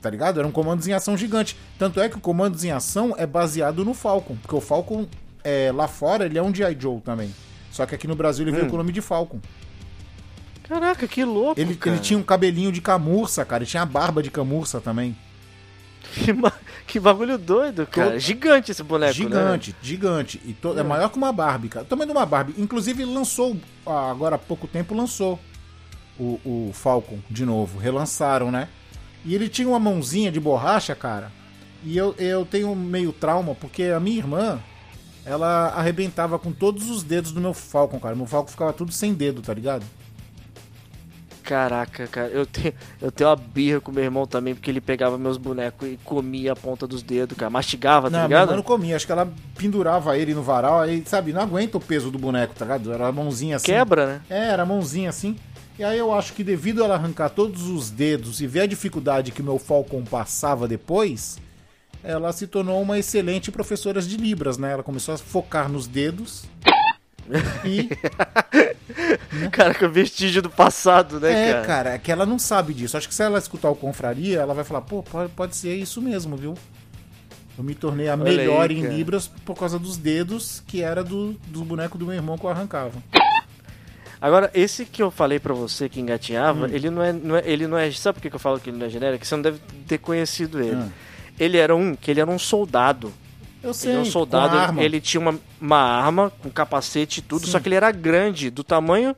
[0.00, 0.38] Tá ligado?
[0.38, 1.56] Eram comandos em ação gigante.
[1.78, 4.36] Tanto é que o comandos em ação é baseado no Falcon.
[4.40, 5.06] Porque o Falcon,
[5.42, 6.76] é, lá fora, ele é um G.I.
[6.78, 7.34] Joe também.
[7.72, 8.68] Só que aqui no Brasil ele veio Hum.
[8.68, 9.40] com o nome de Falcon.
[10.68, 11.96] Caraca, que louco, Ele, cara.
[11.96, 13.62] ele tinha um cabelinho de camurça, cara.
[13.64, 15.16] Ele tinha a barba de camurça também.
[16.14, 16.52] Que, ma-
[16.86, 18.10] que bagulho doido, cara.
[18.12, 19.24] Todo- Gigante esse boneco, né?
[19.24, 20.40] gigante, gigante.
[20.44, 21.84] E to- é maior que uma Barbie, cara.
[21.86, 22.54] Também de uma Barbie.
[22.58, 25.38] Inclusive lançou, ah, agora há pouco tempo, lançou
[26.18, 27.78] o, o Falcon de novo.
[27.78, 28.68] Relançaram, né?
[29.28, 31.30] E ele tinha uma mãozinha de borracha, cara.
[31.84, 34.58] E eu, eu tenho meio trauma, porque a minha irmã,
[35.22, 38.16] ela arrebentava com todos os dedos do meu Falcon, cara.
[38.16, 39.84] Meu Falcon ficava tudo sem dedo, tá ligado?
[41.42, 45.18] Caraca, cara, eu tenho, eu tenho uma birra com meu irmão também, porque ele pegava
[45.18, 47.50] meus bonecos e comia a ponta dos dedos, cara.
[47.50, 48.48] Mastigava, tá não, minha ligado?
[48.48, 48.96] irmã não comia.
[48.96, 52.54] Acho que ela pendurava ele no varal, aí, sabe, não aguenta o peso do boneco,
[52.54, 52.92] tá ligado?
[52.92, 53.66] Era a mãozinha assim.
[53.66, 54.20] Quebra, né?
[54.30, 55.36] É, era a mãozinha assim.
[55.78, 58.66] E aí eu acho que devido a ela arrancar todos os dedos e ver a
[58.66, 61.38] dificuldade que meu Falcon passava depois,
[62.02, 64.72] ela se tornou uma excelente professora de Libras, né?
[64.72, 66.44] Ela começou a focar nos dedos.
[67.64, 67.88] E
[69.52, 71.66] Caraca, vestígio do passado, né, é, cara?
[71.66, 72.96] cara, é que ela não sabe disso.
[72.96, 76.02] Acho que se ela escutar o Confraria, ela vai falar, pô, pode, pode ser isso
[76.02, 76.54] mesmo, viu?
[77.56, 78.94] Eu me tornei a Olha melhor aí, em cara.
[78.94, 82.50] Libras por causa dos dedos, que era do, do boneco do meu irmão que eu
[82.50, 82.94] arrancava.
[84.20, 86.70] Agora, esse que eu falei pra você que engatinhava, Hum.
[86.72, 88.76] ele não é, não é- ele não é, sabe por que eu falo que ele
[88.78, 89.24] não é genérico?
[89.24, 90.76] Você não deve ter conhecido ele.
[90.76, 90.90] Hum.
[91.38, 93.12] Ele era um, que ele era um soldado.
[93.62, 97.46] Eu sei, ele é um soldado, ele tinha uma, uma arma com capacete e tudo,
[97.46, 97.52] Sim.
[97.52, 99.14] só que ele era grande, do tamanho.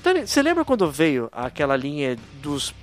[0.00, 2.74] Então, Você lembra quando veio aquela linha dos,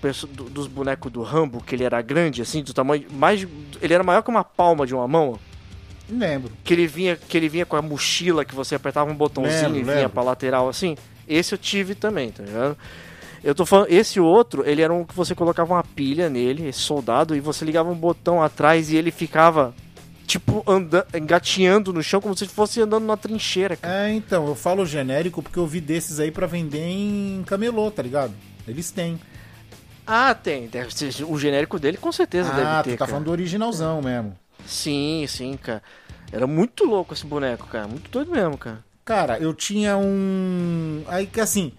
[0.52, 3.06] dos bonecos do Rambo, que ele era grande, assim, do tamanho.
[3.12, 3.46] mais
[3.82, 5.38] Ele era maior que uma palma de uma mão?
[6.10, 6.52] Lembro.
[6.64, 9.80] Que ele vinha, que ele vinha com a mochila que você apertava um botãozinho Lembro,
[9.80, 10.10] e vinha lembro.
[10.12, 10.98] pra lateral assim.
[11.28, 12.78] Esse eu tive também, tá ligado?
[13.44, 16.80] Eu tô falando, esse outro, ele era um que você colocava uma pilha nele, esse
[16.80, 19.74] soldado, e você ligava um botão atrás e ele ficava,
[20.28, 24.10] tipo, anda, engatinhando no chão como se fosse andando na trincheira, cara.
[24.10, 28.02] É, então, eu falo genérico porque eu vi desses aí pra vender em camelô, tá
[28.02, 28.34] ligado?
[28.68, 29.20] Eles têm.
[30.06, 30.68] Ah, tem.
[30.68, 32.90] Deve ser, o genérico dele com certeza ah, deve ter.
[32.90, 33.12] tu tá cara.
[33.12, 34.36] falando do originalzão mesmo.
[34.70, 35.82] Sim, sim, cara.
[36.32, 37.88] Era muito louco esse boneco, cara.
[37.88, 38.84] Muito doido mesmo, cara.
[39.04, 41.04] Cara, eu tinha um.
[41.08, 41.74] Aí que assim.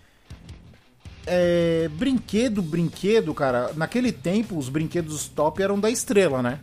[1.24, 3.72] É, brinquedo, brinquedo, cara.
[3.74, 6.58] Naquele tempo, os brinquedos top eram da estrela, né?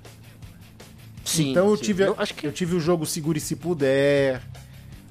[1.23, 1.51] Sim.
[1.51, 1.83] então eu sim.
[1.83, 4.41] tive, Não, acho que eu tive o jogo Segure Se Puder.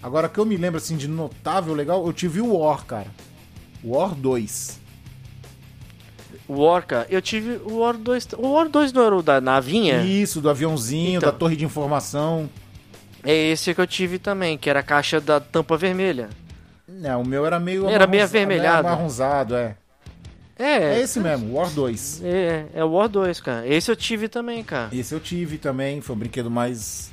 [0.02, 3.08] Agora que eu me lembro assim de notável legal, eu tive o War, cara.
[3.82, 4.80] War 2.
[6.48, 8.28] O War, cara, eu tive o War 2.
[8.38, 10.02] O War 2 não era o da navinha?
[10.02, 11.30] Isso, do aviãozinho, Então.
[11.32, 12.48] da torre de informação.
[13.24, 16.28] É esse que eu tive também, que era a caixa da tampa vermelha.
[16.88, 18.82] Não, o meu era meio Era meio amarronza- avermelhado.
[18.84, 19.76] meio Amarronzado, é.
[20.58, 22.22] É, É esse mesmo, War 2.
[22.24, 23.66] É, é o War 2, cara.
[23.66, 24.88] Esse eu tive também, cara.
[24.94, 27.10] Esse eu tive também, foi um brinquedo mais.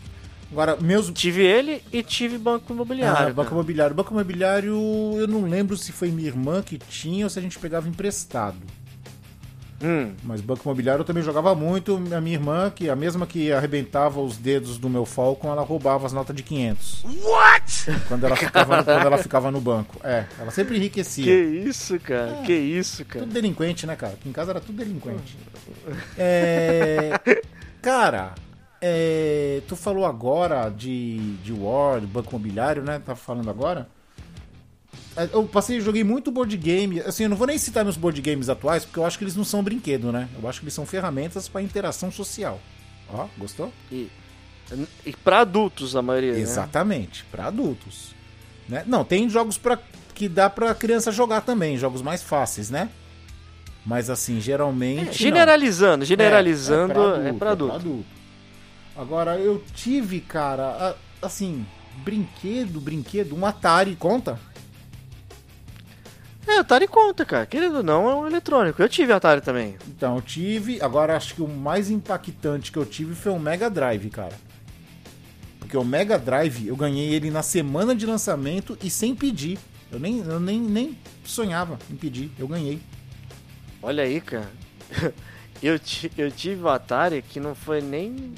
[0.51, 1.09] Agora, meus.
[1.09, 3.29] Tive ele e tive Banco Imobiliário.
[3.31, 3.51] Ah, Banco.
[3.51, 3.95] Imobiliário.
[3.95, 4.75] Banco Imobiliário,
[5.17, 8.55] eu não lembro se foi minha irmã que tinha ou se a gente pegava emprestado.
[9.83, 11.95] Hum, Mas Banco Imobiliário eu também jogava muito.
[12.15, 16.05] A minha irmã, que a mesma que arrebentava os dedos do meu Falcon, ela roubava
[16.05, 17.03] as notas de 500.
[17.23, 17.99] What?
[18.07, 19.99] Quando ela ficava, no, quando ela ficava no banco.
[20.03, 21.25] É, ela sempre enriquecia.
[21.25, 21.33] que
[21.67, 22.41] isso, cara.
[22.45, 23.25] Que isso, cara.
[23.25, 24.13] Tudo delinquente, né, cara?
[24.13, 25.37] Aqui em casa era tudo delinquente.
[26.17, 27.19] É,
[27.81, 28.33] cara,
[28.81, 33.01] é, tu falou agora de, de War, de Banco Imobiliário, né?
[33.05, 33.87] Tá falando agora.
[35.15, 36.99] É, Eu passei, joguei muito board game.
[37.01, 39.35] Assim, eu não vou nem citar meus board games atuais, porque eu acho que eles
[39.35, 40.27] não são brinquedo, né?
[40.41, 42.59] Eu acho que eles são ferramentas para interação social.
[43.09, 43.71] Ó, gostou?
[43.91, 44.09] E,
[45.05, 46.33] e pra adultos, a maioria.
[46.33, 46.39] né?
[46.39, 48.15] Exatamente, para adultos.
[48.67, 48.83] Né?
[48.87, 49.77] Não, tem jogos pra,
[50.15, 52.89] que dá pra criança jogar também, jogos mais fáceis, né?
[53.85, 55.01] Mas assim, geralmente.
[55.01, 55.13] É, não.
[55.13, 57.75] generalizando, generalizando, É, é pra adulto.
[57.75, 58.05] adulto.
[58.95, 61.65] Agora, eu tive, cara, assim,
[61.97, 64.39] brinquedo, brinquedo, um Atari, conta?
[66.47, 67.45] É, Atari conta, cara.
[67.45, 68.81] Querendo ou não, é um eletrônico.
[68.81, 69.77] Eu tive Atari também.
[69.87, 70.81] Então, eu tive.
[70.81, 74.33] Agora, acho que o mais impactante que eu tive foi o Mega Drive, cara.
[75.59, 79.57] Porque o Mega Drive, eu ganhei ele na semana de lançamento e sem pedir.
[79.91, 82.81] Eu nem, eu nem, nem sonhava em pedir, eu ganhei.
[83.81, 84.49] Olha aí, cara.
[85.61, 85.79] Eu,
[86.17, 88.33] eu tive o Atari que não foi nem.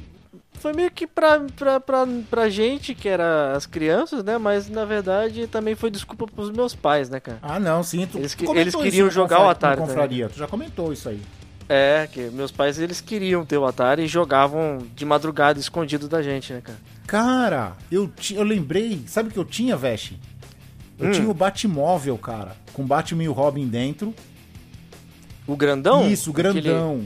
[0.60, 4.38] Foi meio que pra, pra, pra, pra gente, que era as crianças, né?
[4.38, 7.38] Mas na verdade também foi desculpa pros meus pais, né, cara?
[7.42, 8.08] Ah, não, sim.
[8.08, 10.28] Tu Eles comentou eles queriam jogar o Atari Confraria.
[10.30, 11.22] Tu já comentou isso aí.
[11.68, 16.22] É, que meus pais eles queriam ter o Atari e jogavam de madrugada escondido da
[16.22, 16.78] gente, né, cara?
[17.08, 20.20] Cara, eu, ti- eu lembrei, sabe o que eu tinha, Veste?
[20.98, 21.12] Eu Hum.
[21.12, 24.14] tinha o Batmóvel, cara, com Batman e o Robin dentro.
[25.48, 26.10] O grandão?
[26.10, 27.04] Isso, o Aquele- grandão.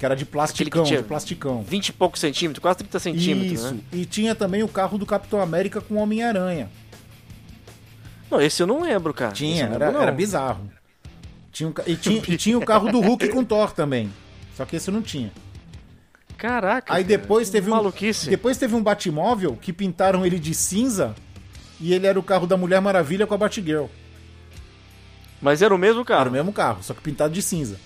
[0.00, 1.62] Que era de plasticão, de plasticão.
[1.62, 3.74] 20 e poucos centímetros, quase 30 centímetros, Isso.
[3.74, 3.80] né?
[3.92, 6.70] E tinha também o carro do Capitão América com Homem-Aranha.
[8.30, 9.32] Não, esse eu não lembro, cara.
[9.32, 10.70] Tinha, era, lembro, era bizarro.
[11.52, 14.10] Tinha, um e, tinha, e tinha o carro do Hulk com Thor também.
[14.56, 15.30] Só que esse não tinha.
[16.38, 16.94] Caraca.
[16.94, 17.74] Aí cara, depois que teve um.
[17.74, 18.30] Maluquice.
[18.30, 21.14] Depois teve um Batmóvel que pintaram ele de cinza
[21.78, 23.84] e ele era o carro da Mulher Maravilha com a Batgirl.
[25.42, 26.30] Mas era o mesmo Era carro.
[26.30, 27.78] o mesmo carro, só que pintado de cinza.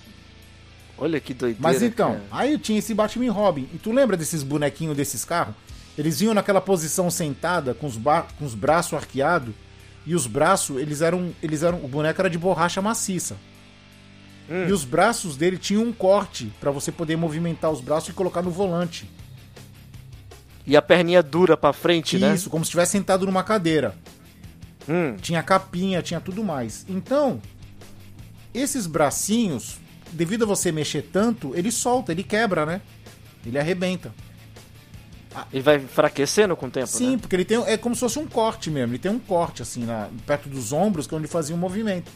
[0.97, 1.63] Olha que doideira.
[1.63, 2.25] Mas então, cara.
[2.31, 3.69] aí eu tinha esse Batman e Robin.
[3.75, 5.55] E tu lembra desses bonequinhos desses carros?
[5.97, 9.55] Eles vinham naquela posição sentada, com os, com os braços arqueados.
[10.07, 11.33] E os braços, eles eram.
[11.43, 11.83] Eles eram.
[11.85, 13.37] O boneco era de borracha maciça.
[14.51, 14.69] Hum.
[14.69, 18.43] E os braços dele tinham um corte pra você poder movimentar os braços e colocar
[18.43, 19.09] no volante.
[20.67, 22.35] E a perninha dura pra frente, né?
[22.35, 23.95] Isso, como se estivesse sentado numa cadeira.
[24.89, 25.17] Hum.
[25.21, 26.85] Tinha capinha, tinha tudo mais.
[26.89, 27.41] Então,
[28.53, 29.79] esses bracinhos,
[30.15, 32.81] devido a você mexer tanto, ele solta, ele quebra, né?
[33.45, 34.13] Ele arrebenta.
[35.53, 37.19] Ele vai enfraquecendo com o tempo, Sim, né?
[37.21, 37.61] porque ele tem.
[37.67, 38.93] É como se fosse um corte mesmo.
[38.93, 42.11] Ele tem um corte, assim, na, perto dos ombros, que é onde fazia o movimento.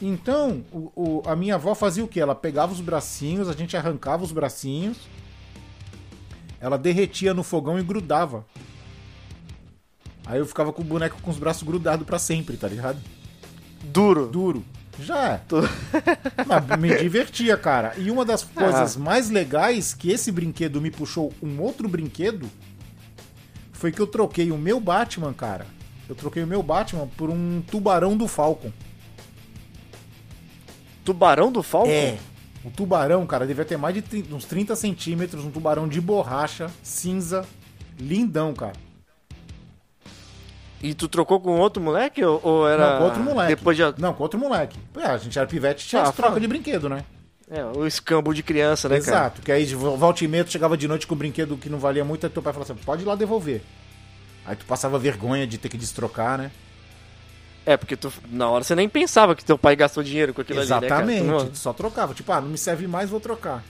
[0.00, 2.20] Então, o, o- a minha avó fazia o quê?
[2.20, 4.96] Ela pegava os bracinhos, a gente arrancava os bracinhos,
[6.60, 8.46] ela derretia no fogão e grudava.
[10.24, 12.98] Aí eu ficava com o boneco com os braços grudados pra sempre, tá ligado?
[13.84, 14.26] Duro.
[14.26, 14.64] Duro.
[15.00, 15.40] Já é.
[16.46, 17.92] Mas me divertia, cara.
[17.98, 18.60] E uma das Ah.
[18.60, 22.48] coisas mais legais que esse brinquedo me puxou um outro brinquedo
[23.72, 25.66] foi que eu troquei o meu Batman, cara.
[26.08, 28.72] Eu troquei o meu Batman por um tubarão do Falcon.
[31.04, 31.90] Tubarão do Falcon?
[31.90, 32.18] É.
[32.64, 36.68] O tubarão, cara, devia ter mais de tri- uns 30 centímetros, um tubarão de borracha,
[36.82, 37.44] cinza,
[37.98, 38.72] lindão, cara.
[40.82, 42.92] E tu trocou com outro moleque ou, ou era.
[42.92, 43.56] Não, com outro moleque.
[43.56, 43.82] Depois de.
[43.98, 44.78] Não, com outro moleque.
[44.96, 46.38] É, a gente era pivete, tinha Ah, fala.
[46.38, 47.04] de brinquedo, né?
[47.50, 49.18] É, o escambo de criança, né, cara?
[49.18, 51.68] Exato, que aí de volta e meia tu chegava de noite com um brinquedo que
[51.70, 53.62] não valia muito, aí teu pai falava assim, pode ir lá devolver.
[54.44, 56.50] Aí tu passava vergonha de ter que destrocar, né?
[57.64, 60.60] É, porque tu, na hora você nem pensava que teu pai gastou dinheiro com aquilo
[60.60, 61.44] Exatamente, ali, né, cara?
[61.46, 62.14] Tu tu só trocava.
[62.14, 63.62] Tipo, ah, não me serve mais, vou trocar.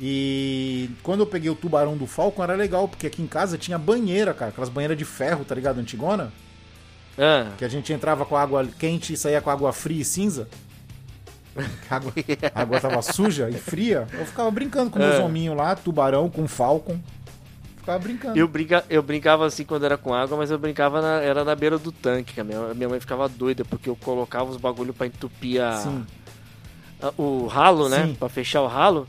[0.00, 3.76] E quando eu peguei o tubarão do Falcon era legal, porque aqui em casa tinha
[3.78, 5.78] banheira, cara, aquelas banheiras de ferro, tá ligado?
[5.78, 6.32] Antigona,
[7.18, 10.48] Ah, que a gente entrava com água quente e saía com água fria e cinza.
[11.90, 12.12] A água,
[12.54, 14.06] a água tava suja e fria.
[14.12, 15.18] Eu ficava brincando com meus É.
[15.22, 16.98] hominhos lá, tubarão com Falcon.
[17.76, 18.38] Ficava brincando.
[18.38, 21.54] eu, brinca, eu brincava assim quando era com água, mas eu brincava na, era na
[21.56, 24.94] beira do tanque, que a minha, minha mãe ficava doida, porque eu colocava os bagulho
[24.94, 25.82] pra entupir a,
[27.02, 28.14] a- o ralo, né?
[28.18, 29.06] Pra fechar o ralo.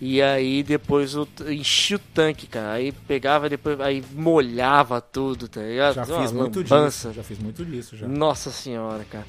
[0.00, 2.72] E aí depois eu enchia o tanque, cara.
[2.72, 5.94] Aí pegava, depois aí molhava tudo, tá ligado?
[5.94, 7.08] Já fiz muito lambança.
[7.08, 7.16] disso.
[7.16, 8.06] Já fiz muito disso já.
[8.06, 9.26] Nossa senhora, cara.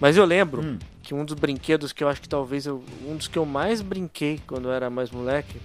[0.00, 0.78] Mas eu lembro Hum.
[1.02, 3.80] que um dos brinquedos que eu acho que talvez eu, um dos que eu mais
[3.80, 5.56] brinquei quando eu era mais moleque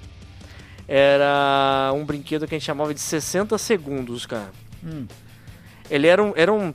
[0.88, 4.51] era um brinquedo que a gente chamava de 60 segundos, cara.
[4.84, 5.06] Hum.
[5.89, 6.74] Ele era um, era um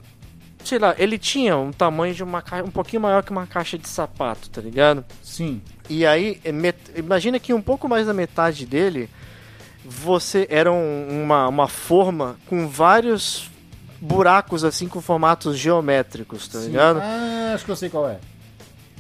[0.69, 3.79] sei lá, ele tinha um tamanho de uma caixa, um pouquinho maior que uma caixa
[3.79, 5.05] de sapato, tá ligado?
[5.23, 5.61] Sim.
[5.89, 6.53] E aí, é
[6.99, 9.09] imagina que um pouco mais da metade dele,
[9.85, 13.51] você era um- uma, uma forma com vários
[14.01, 16.67] buracos assim com formatos geométricos, tá Sim.
[16.69, 17.01] ligado?
[17.03, 18.19] Ah, acho que eu sei qual é.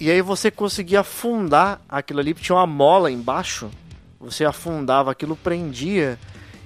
[0.00, 3.68] E aí você conseguia afundar aquilo ali, tinha uma mola embaixo,
[4.20, 6.18] você afundava aquilo, prendia,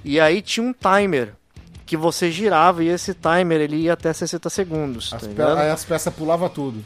[0.05, 1.35] e aí tinha um timer
[1.85, 5.59] que você girava e esse timer ele ia até 60 segundos, As, tá pe- ligado?
[5.59, 6.85] aí as peças pulavam tudo.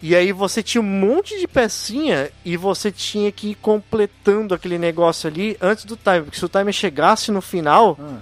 [0.00, 4.78] E aí você tinha um monte de pecinha e você tinha que ir completando aquele
[4.78, 6.22] negócio ali antes do timer.
[6.24, 8.18] Porque se o timer chegasse no final, Ah.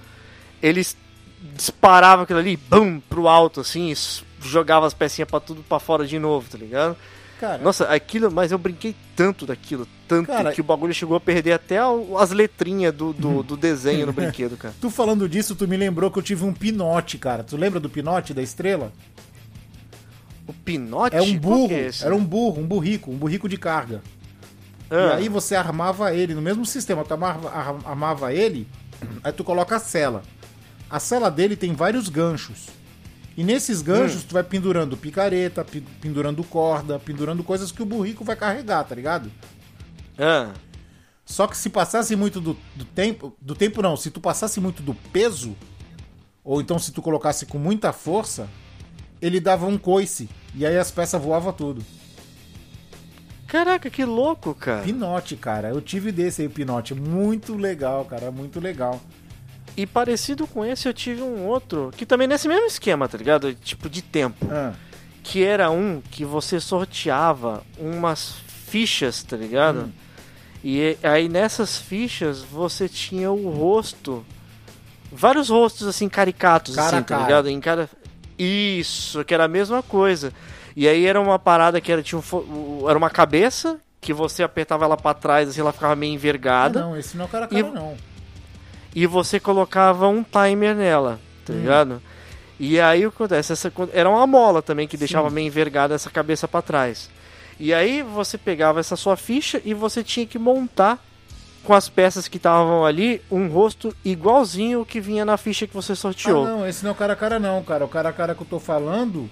[0.63, 0.97] eles
[1.55, 3.97] disparavam aquilo ali, bum, pro alto, assim, e
[4.47, 6.97] jogava as pecinhas pra tudo pra fora de novo, tá ligado?
[7.41, 11.21] Cara, Nossa, aquilo, mas eu brinquei tanto daquilo, tanto Cara, que o bagulho chegou a
[11.21, 11.77] perder até
[12.19, 14.75] as letrinhas do, do, do desenho no brinquedo, cara.
[14.81, 17.45] tu falando disso, tu me lembrou que eu tive um pinote, cara.
[17.45, 18.91] Tu lembra do pinote da estrela?
[20.49, 21.17] O Pinote?
[21.17, 21.73] É um burro.
[21.73, 21.91] é?
[22.03, 24.01] Era um burro, um burrico, um burrico de carga.
[24.91, 27.05] E Ah, aí você armava ele no mesmo sistema.
[27.05, 28.69] Tu amarva- ar- armava ele,
[29.25, 30.23] aí tu coloca a cela.
[30.89, 32.69] A cela dele tem vários ganchos.
[33.37, 38.25] E nesses ganchos tu vai pendurando picareta, pi- pendurando corda, pendurando coisas que o burrico
[38.25, 39.31] vai carregar, tá ligado?
[40.19, 40.53] ah,
[41.25, 43.37] Só que se passasse muito do, do tempo.
[43.41, 45.55] Do tempo não, se tu passasse muito do peso,
[46.43, 48.49] ou então se tu colocasse com muita força,
[49.21, 50.29] ele dava um coice.
[50.55, 51.85] E aí as peças voavam tudo.
[53.47, 54.83] Caraca, que louco, cara.
[54.83, 55.69] Pinote, cara.
[55.69, 56.95] Eu tive desse aí, Pinote.
[56.95, 58.31] Muito legal, cara.
[58.31, 59.01] Muito legal.
[59.77, 63.53] E parecido com esse, eu tive um outro, que também nesse mesmo esquema, tá ligado?
[63.55, 64.47] Tipo de tempo.
[64.51, 64.73] Ah,
[65.23, 68.37] Que era um que você sorteava umas
[68.69, 69.81] fichas, tá ligado?
[69.81, 69.93] Hum.
[70.65, 74.25] E aí nessas fichas você tinha o rosto.
[75.13, 77.23] Vários rostos assim caricatos, Cara assim, tá cara.
[77.23, 77.49] ligado?
[77.51, 77.89] Em cada.
[78.39, 80.33] Isso, que era a mesma coisa.
[80.75, 84.85] E aí era uma parada que era, tinha um era uma cabeça, que você apertava
[84.85, 86.81] ela pra trás, assim, ela ficava meio Ah, envergada.
[86.81, 87.97] não, esse não é o cara cara, E- não.
[88.97, 91.57] E você colocava um timer nela, tá Hum.
[91.59, 92.03] ligado?
[92.59, 93.53] E aí o que acontece?
[93.53, 95.35] Essa, era uma mola também que deixava Sim.
[95.35, 97.11] meio envergada essa cabeça pra trás.
[97.61, 100.99] E aí você pegava essa sua ficha e você tinha que montar
[101.63, 105.75] com as peças que estavam ali um rosto igualzinho o que vinha na ficha que
[105.75, 106.47] você Ah, sorteou.
[106.47, 107.85] não, esse não é o cara a cara, não, cara.
[107.85, 109.29] O cara a cara que eu tô falando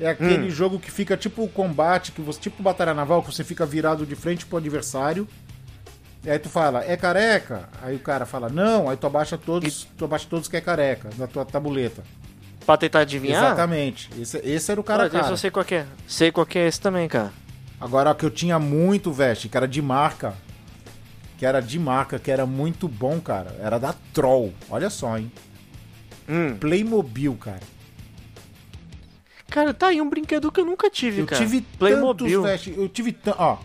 [0.00, 0.50] é aquele Hum.
[0.50, 4.04] jogo que fica tipo o combate, que você, tipo batalha naval, que você fica virado
[4.04, 5.28] de frente pro adversário.
[6.22, 7.68] E aí tu fala, é careca?
[7.80, 11.08] Aí o cara fala, não, aí tu abaixa todos, tu abaixa todos que é careca,
[11.16, 12.02] na tua tabuleta.
[12.66, 13.42] Pra tentar adivinhar?
[13.42, 14.10] Exatamente.
[14.20, 15.32] Esse, esse era o cara Cara, a cara.
[15.32, 15.86] eu sei qual é.
[16.06, 17.32] Sei qual que é esse também, cara.
[17.80, 20.34] Agora, o que eu tinha muito, veste, que era de marca.
[21.38, 23.56] Que era de marca, que era muito bom, cara.
[23.58, 24.52] Era da Troll.
[24.68, 25.32] Olha só, hein?
[26.28, 26.54] Hum.
[26.58, 27.60] Playmobil, cara.
[29.48, 31.40] Cara, tá aí um brinquedo que eu nunca tive, Eu cara.
[31.42, 32.42] tive Playmobil.
[32.42, 32.74] tantos, veste.
[32.76, 33.34] Eu tive tan...
[33.38, 33.56] Ó,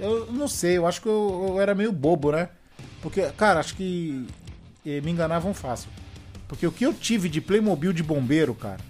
[0.00, 2.48] eu não sei, eu acho que eu, eu era meio bobo, né?
[3.02, 4.26] Porque, cara, acho que
[4.84, 5.88] eh, me enganavam fácil.
[6.48, 8.80] Porque o que eu tive de Playmobil de bombeiro, cara,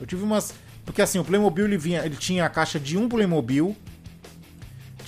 [0.00, 0.54] eu tive umas.
[0.84, 3.76] Porque assim, o Playmobil ele vinha, ele tinha a caixa de um Playmobil,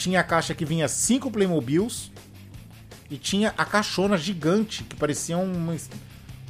[0.01, 2.11] tinha a caixa que vinha cinco Playmobils
[3.11, 5.76] e tinha a caixona gigante que parecia um,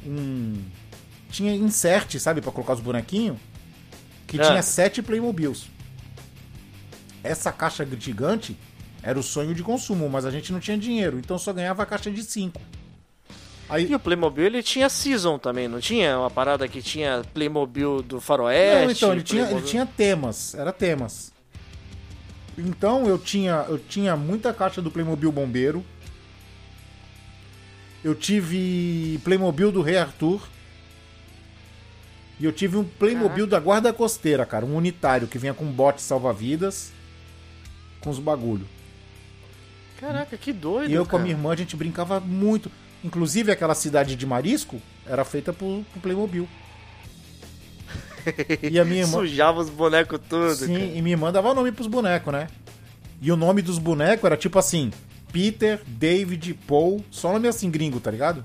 [0.05, 0.63] um
[1.29, 3.37] tinha insert, sabe, Pra colocar os bonequinhos,
[4.25, 4.45] que Ah.
[4.47, 5.67] tinha sete Playmobils.
[7.23, 8.57] Essa caixa gigante
[9.03, 11.85] era o sonho de consumo, mas a gente não tinha dinheiro, então só ganhava a
[11.85, 12.61] caixa de cinco.
[13.67, 16.19] Aí, E o Playmobil ele tinha Season também, não tinha?
[16.19, 18.85] Uma parada que tinha Playmobil do Faroeste.
[18.85, 21.31] Não, então, ele tinha, ele tinha temas, era temas.
[22.57, 25.85] Então eu tinha, eu tinha muita caixa do Playmobil Bombeiro.
[28.03, 30.41] Eu tive Playmobil do Rei Arthur.
[32.39, 36.01] E eu tive um Playmobil da Guarda Costeira, cara, um unitário que vinha com bote
[36.01, 36.91] salva-vidas,
[38.01, 38.67] com os bagulho.
[40.01, 40.89] Caraca, que doido.
[40.89, 41.23] E eu com a cara.
[41.23, 42.69] minha irmã a gente brincava muito.
[43.03, 46.47] Inclusive aquela cidade de Marisco era feita pro, pro Playmobil.
[48.69, 49.19] E a minha irmã.
[49.21, 50.53] Sujava os bonecos tudo.
[50.55, 50.85] Sim, cara.
[50.85, 52.47] e minha irmã dava nome pros bonecos, né?
[53.21, 54.91] E o nome dos bonecos era tipo assim:
[55.31, 58.43] Peter, David, Paul, só nome assim gringo, tá ligado?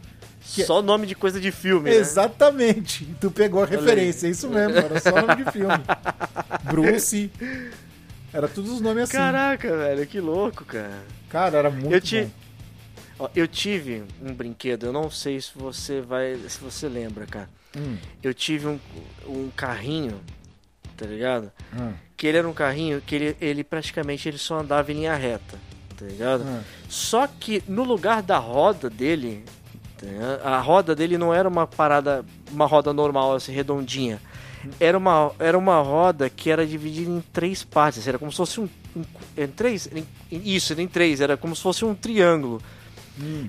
[0.55, 1.97] que- Só nome de coisa de filme, né?
[1.97, 3.05] Exatamente.
[3.21, 5.75] Tu pegou a referência, é isso mesmo, era só nome de filme.
[6.71, 7.31] Bruce.
[8.33, 9.17] Era todos os nomes assim.
[9.17, 11.03] Caraca, velho, que louco, cara.
[11.29, 12.31] Cara, era muito Eu te- bom.
[13.19, 16.37] Ó, eu tive um brinquedo, eu não sei se você vai.
[16.49, 17.49] se você lembra, cara.
[17.77, 18.79] Hum, Eu tive um,
[19.27, 20.21] um carrinho,
[20.97, 21.51] tá ligado?
[21.79, 25.15] hum, Que ele era um carrinho que ele, ele praticamente ele só andava em linha
[25.15, 25.59] reta,
[25.97, 26.43] tá ligado?
[26.43, 26.61] hum.
[26.89, 29.45] Só que no lugar da roda dele,
[29.99, 30.07] tá
[30.49, 34.21] a roda dele não era uma parada, uma roda normal, assim, redondinha.
[34.81, 38.07] Era uma, era uma roda que era dividida em três partes.
[38.07, 38.69] Era como se fosse um.
[38.97, 39.03] um
[39.37, 39.89] em três?
[39.95, 41.21] Em- isso, era em três.
[41.21, 42.61] Era como se fosse um triângulo.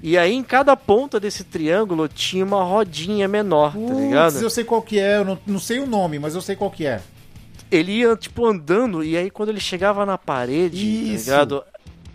[0.02, 4.42] E aí em cada ponta desse triângulo tinha uma rodinha menor, tá Putz, ligado?
[4.42, 6.72] eu sei qual que é, eu não, não sei o nome, mas eu sei qual
[6.72, 7.02] que é.
[7.70, 11.26] ele ia, tipo, andando, e aí quando ele chegava na parede, Isso.
[11.26, 11.64] tá ligado?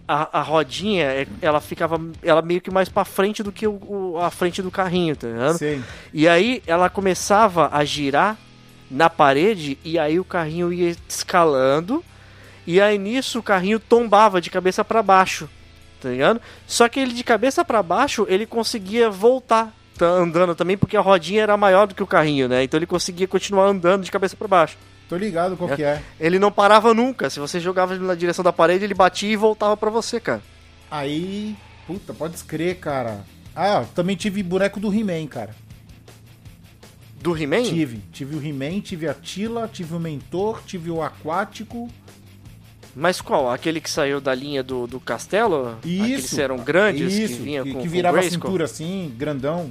[0.08, 3.74] A, a rodinha, é- ela ficava ela meio que mais pra frente do que o,
[3.86, 5.58] o- a frente do carrinho, tá ligado?
[5.58, 5.78] Sei.
[6.10, 8.38] E aí ela começava a girar
[8.92, 12.04] na parede, e aí o carrinho ia escalando,
[12.66, 15.48] e aí nisso o carrinho tombava de cabeça pra baixo,
[16.00, 16.40] tá ligado?
[16.66, 21.00] Só que ele de cabeça pra baixo, ele conseguia voltar tá andando também, porque a
[21.00, 22.64] rodinha era maior do que o carrinho, né?
[22.64, 24.76] Então ele conseguia continuar andando de cabeça pra baixo.
[25.08, 26.02] Tô ligado qual que é.
[26.18, 27.28] Ele não parava nunca.
[27.28, 30.42] Se você jogava na direção da parede, ele batia e voltava pra você, cara.
[30.90, 31.54] Aí,
[31.86, 33.20] puta, pode escrever, cara.
[33.54, 35.54] Ah, também tive boneco do He-Man, cara.
[37.22, 37.62] Do He-Man?
[37.62, 37.98] Tive.
[38.12, 41.88] Tive o He-Man, tive a Tila, tive o Mentor, tive o Aquático.
[42.94, 43.50] Mas qual?
[43.50, 45.76] Aquele que saiu da linha do, do castelo?
[45.78, 46.34] Aqueles Isso.
[46.36, 48.42] que eram grandes, Isso, que vinha que, com que com virava Grayskull?
[48.42, 49.70] cintura assim, grandão.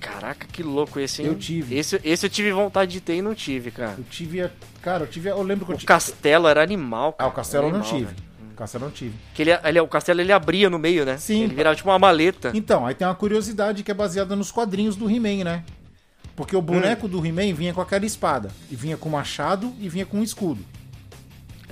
[0.00, 1.28] Caraca, que louco esse, hein?
[1.28, 1.76] Eu tive.
[1.76, 3.94] Esse, esse eu tive vontade de ter e não tive, cara.
[3.96, 4.50] Eu tive, a-
[4.82, 5.86] cara, eu tive, eu lembro que eu O tive.
[5.86, 7.30] castelo era animal, Ah, cara.
[7.30, 8.04] o Castelo eu não tive.
[8.04, 8.16] velho.
[8.52, 9.14] O Castelo eu não tive.
[9.34, 11.16] Que ele, ele, o castelo ele abria no meio, né?
[11.18, 11.42] Sim.
[11.44, 12.52] Ele virava tipo uma maleta.
[12.54, 15.64] Então, aí tem uma curiosidade que é baseada nos quadrinhos do He-Man, né?
[16.36, 16.62] Porque o Hum.
[16.62, 18.50] boneco do He-Man vinha com aquela espada.
[18.70, 20.62] E vinha com machado e vinha com um escudo.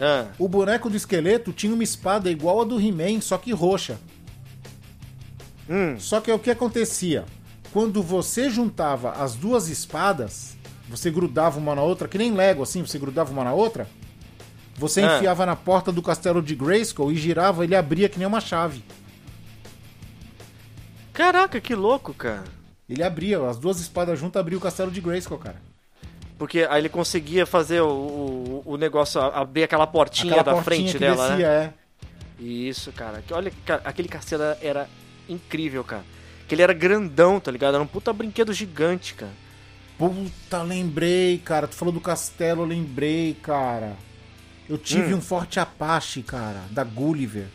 [0.00, 3.98] Ah, O boneco do esqueleto tinha uma espada igual a do He-Man, só que roxa.
[5.68, 7.24] hum, Só que o que acontecia?
[7.72, 10.56] Quando você juntava as duas espadas,
[10.88, 13.86] você grudava uma na outra, que nem Lego assim, você grudava uma na outra.
[14.76, 15.16] Você Ah.
[15.16, 18.82] enfiava na porta do castelo de Grayskull e girava, ele abria que nem uma chave.
[21.12, 22.44] Caraca, que louco, cara.
[22.88, 25.56] Ele abria, as duas espadas juntas abriam o castelo de Grayskull, cara.
[26.38, 30.90] Porque aí ele conseguia fazer o, o, o negócio, abrir aquela portinha Aquela da portinha
[30.90, 31.72] frente dela, descia, né?
[32.40, 32.42] é.
[32.42, 33.22] Isso, cara.
[33.30, 34.88] Olha, cara, aquele castelo era
[35.28, 36.04] incrível, cara.
[36.48, 37.74] Que ele era grandão, tá ligado?
[37.74, 39.32] Era um puta brinquedo gigante, cara.
[39.96, 41.68] Puta, lembrei, cara.
[41.68, 43.96] Tu falou do castelo, eu lembrei, cara.
[44.68, 45.18] Eu tive Hum.
[45.18, 47.46] um Forte Apache, cara, da Gulliver.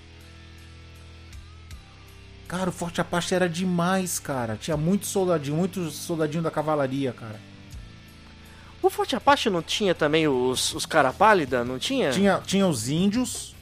[2.50, 4.58] Cara, o Forte Apache era demais, cara.
[4.60, 7.40] Tinha muitos soldadinhos, muitos soldadinhos da cavalaria, cara.
[8.82, 11.64] O Forte Apache não tinha também os, os cara pálida?
[11.64, 12.10] Não tinha?
[12.10, 13.56] Tinha, tinha os índios,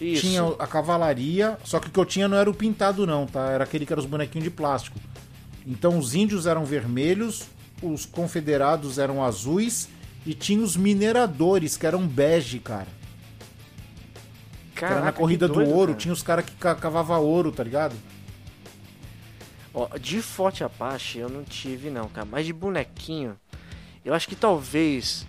[0.00, 0.22] Isso.
[0.22, 3.50] tinha a cavalaria, só que o que eu tinha não era o pintado, não, tá?
[3.50, 4.98] Era aquele que era os bonequinhos de plástico.
[5.66, 7.48] Então os índios eram vermelhos,
[7.82, 9.88] os confederados eram azuis
[10.24, 12.86] e tinha os mineradores, que eram bege, cara.
[14.74, 15.98] Que era na Caraca, corrida que do doido, ouro, cara.
[15.98, 17.96] tinha os caras que ca- cavava ouro, tá ligado?
[19.72, 22.26] Ó, de Forte Apache eu não tive não, cara.
[22.30, 23.36] Mas de bonequinho,
[24.04, 25.26] eu acho que talvez.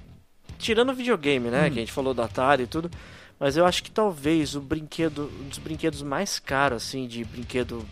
[0.58, 1.68] Tirando o videogame, né?
[1.68, 1.72] Hum.
[1.72, 2.90] Que a gente falou do Atari e tudo.
[3.40, 5.32] Mas eu acho que talvez o brinquedo.
[5.42, 7.86] Um dos brinquedos mais caros, assim, de brinquedo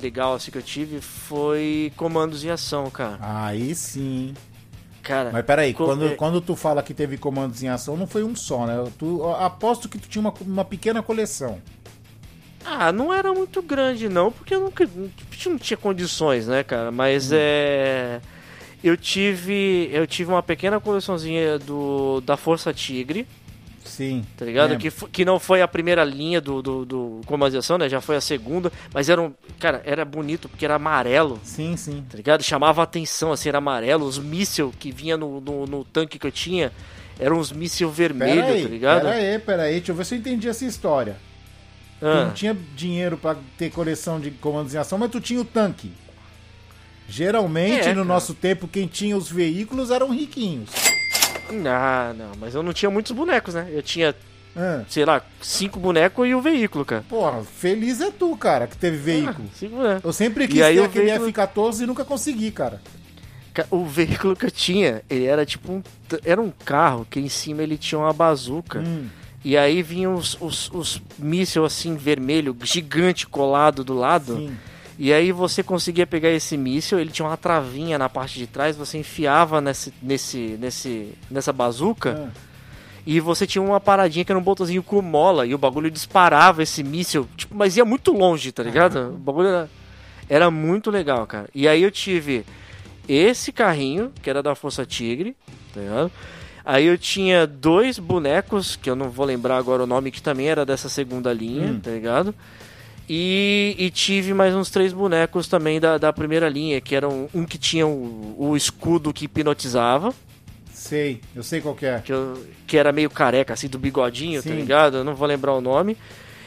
[0.00, 3.18] legal assim que eu tive foi comandos em ação, cara.
[3.20, 4.34] Aí sim.
[5.02, 5.30] Cara.
[5.32, 8.22] Mas peraí, co- quando, é, quando tu fala que teve comandos em ação, não foi
[8.22, 8.74] um só, né?
[8.98, 11.60] Tu, aposto que tu tinha uma, uma pequena coleção.
[12.64, 14.88] Ah, não era muito grande não, porque eu nunca
[15.46, 16.90] não tinha condições, né, cara?
[16.90, 16.92] Hum.
[16.92, 18.20] Mas é
[18.82, 23.26] eu tive eu tive uma pequena coleçãozinha do da Força Tigre,
[23.84, 24.24] Sim.
[24.36, 24.76] tá ligado?
[24.78, 27.88] Que, que não foi a primeira linha do, do, do Comandos de Ação, né?
[27.88, 32.04] Já foi a segunda, mas era um, cara, era bonito porque era amarelo, Sim, sim.
[32.08, 32.42] tá ligado?
[32.42, 34.06] Chamava a atenção, assim, era amarelo.
[34.06, 36.72] Os míssil que vinha no, no, no tanque que eu tinha
[37.18, 39.02] eram uns míssil vermelho, Pera aí, tá ligado?
[39.02, 39.74] pera aí, pera aí.
[39.74, 41.16] Deixa eu ver se eu entendi essa história.
[42.00, 42.24] Tu Ah.
[42.24, 45.92] não tinha dinheiro pra ter coleção de comandos em ação, mas tu tinha o tanque.
[47.08, 50.70] Geralmente, É, no nosso tempo, quem tinha os veículos eram riquinhos.
[51.66, 53.68] Ah, não, mas eu não tinha muitos bonecos, né?
[53.72, 54.14] Eu tinha
[54.56, 57.04] Ah, sei lá, cinco bonecos e o veículo, cara.
[57.08, 59.48] porra, feliz é tu, cara, que teve veículo.
[59.48, 60.04] Ah, cinco bonecos.
[60.04, 62.80] Eu sempre E quis aí ter aquele veículo- F-14 e nunca consegui, cara.
[63.54, 65.82] Ca- O veículo que eu tinha, ele era tipo um.
[66.24, 68.80] Era um carro que em cima ele tinha uma bazuca.
[68.80, 69.08] Hum,
[69.44, 74.36] E aí vinham os, os, os mísseis assim, vermelho, gigante colado do lado.
[74.36, 74.56] sim.
[75.02, 78.76] E aí você conseguia pegar esse míssil, ele tinha uma travinha na parte de trás,
[78.76, 82.28] você enfiava nesse, nesse, nesse, nessa bazuca.
[82.28, 82.38] Ah,
[83.06, 86.62] E você tinha uma paradinha que era um botãozinho com mola e o bagulho disparava
[86.62, 89.14] esse míssil, tipo, mas ia muito longe, tá ligado?
[89.14, 89.70] O bagulho era,
[90.28, 91.48] era muito legal, cara.
[91.54, 92.44] E aí eu tive
[93.08, 95.34] esse carrinho, que era da Força Tigre,
[95.72, 96.12] tá ligado?
[96.72, 100.46] Aí eu tinha dois bonecos, que eu não vou lembrar agora o nome, que também
[100.48, 101.80] era dessa segunda linha, Hum.
[101.80, 102.34] tá ligado?
[103.08, 107.44] E, e tive mais uns três bonecos também da, da primeira linha, que eram um
[107.44, 110.14] que tinha o, o escudo que hipnotizava,
[110.72, 111.98] sei, eu sei qual que é.
[111.98, 114.54] que, eu- que era meio careca, assim, do bigodinho, tá Sim.
[114.56, 114.98] ligado?
[114.98, 115.96] Eu não vou lembrar o nome.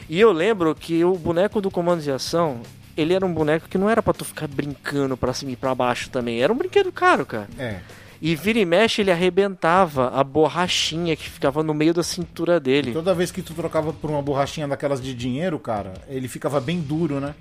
[0.08, 2.60] E eu lembro que o boneco do Comando de Ação,
[2.96, 5.74] ele era um boneco que não era pra tu ficar brincando pra cima e pra
[5.74, 6.42] baixo também.
[6.42, 7.48] Era um brinquedo caro, cara.
[7.58, 7.80] É.
[8.24, 12.90] E vira e mexe, ele arrebentava a borrachinha que ficava no meio da cintura dele.
[12.90, 16.80] Toda vez que tu trocava por uma borrachinha daquelas de dinheiro, cara, ele ficava bem
[16.80, 17.34] duro, né?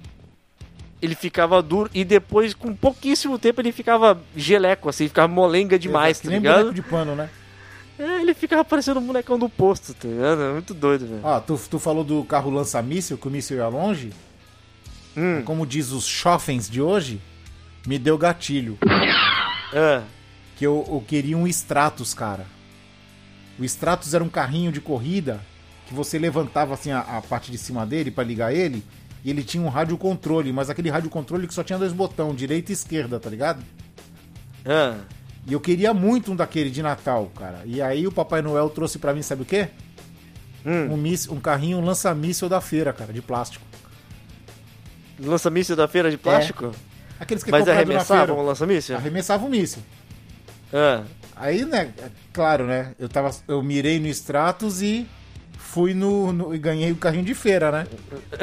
[1.01, 6.17] Ele ficava duro e depois, com pouquíssimo tempo, ele ficava geleco, assim, ficava molenga demais,
[6.19, 6.57] que tá nem ligado?
[6.57, 7.29] boneco de pano, né?
[7.97, 10.41] É, ele ficava parecendo um bonecão do posto, tá ligado?
[10.41, 11.21] É muito doido, velho.
[11.23, 14.11] Ah, tu, tu falou do carro lança-míssil, que o míssil ia longe.
[15.15, 15.43] Hum.
[15.45, 17.21] Como diz os chofens de hoje,
[17.87, 18.77] me deu gatilho.
[19.73, 20.03] Ah,
[20.63, 22.45] Que eu, eu queria um Stratus, cara.
[23.59, 25.41] O Stratus era um carrinho de corrida
[25.85, 28.81] que você levantava assim a, a parte de cima dele pra ligar ele.
[29.25, 32.37] E ele tinha um rádio controle, mas aquele rádio controle que só tinha dois botões,
[32.37, 33.61] direita e esquerda, tá ligado?
[34.65, 34.99] ah.
[35.45, 37.63] E eu queria muito um daquele de Natal, cara.
[37.65, 39.67] E aí o Papai Noel trouxe pra mim, sabe o quê?
[40.65, 40.93] Hum.
[40.93, 43.65] Um, míssil, um carrinho lança-míssel da feira, cara, de plástico.
[45.19, 46.71] Lança-míssil da feira de plástico?
[47.19, 48.95] Aqueles que é Mas arremessavam o lança-míssil?
[48.95, 49.83] Arremessava o míssil.
[50.73, 51.03] Ah,
[51.35, 52.93] Aí, né, é claro, né?
[52.99, 53.31] Eu tava.
[53.47, 55.07] Eu mirei no Stratus e
[55.57, 57.87] fui no, no- e ganhei o carrinho de feira, né?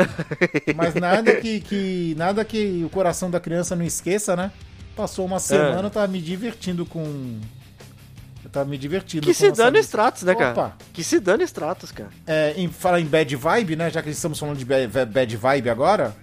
[0.75, 2.15] Mas nada que, que.
[2.19, 4.51] Nada que o coração da criança não esqueça, né?
[4.97, 7.39] Passou uma semana, eu tava me divertindo com.
[8.45, 9.79] Eu tava me divertindo que com se música.
[9.81, 10.51] Stratos, né, cara?
[10.53, 10.77] Opa.
[10.93, 12.11] Que se dane Stratos, cara.
[12.27, 13.89] É, em falar em bad vibe, né?
[13.91, 16.15] Já que estamos falando de bad, vibe agora,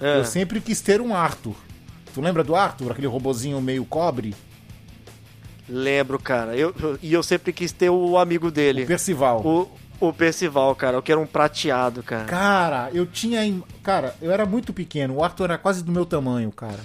[0.00, 1.54] Ah, eu sempre quis ter um Arthur.
[2.14, 2.92] Tu lembra do Arthur?
[2.92, 4.34] Aquele robozinho meio cobre?
[5.72, 6.54] Lembro, cara.
[6.56, 8.84] Eu, eu- e eu sempre quis ter o amigo dele.
[8.84, 9.40] O Percival.
[9.44, 9.70] O,
[10.00, 12.24] O Percival, cara, eu quero um prateado, cara.
[12.24, 13.40] Cara, eu tinha.
[13.84, 15.14] Cara, eu era muito pequeno.
[15.16, 16.80] O Arthur era quase do meu tamanho, cara.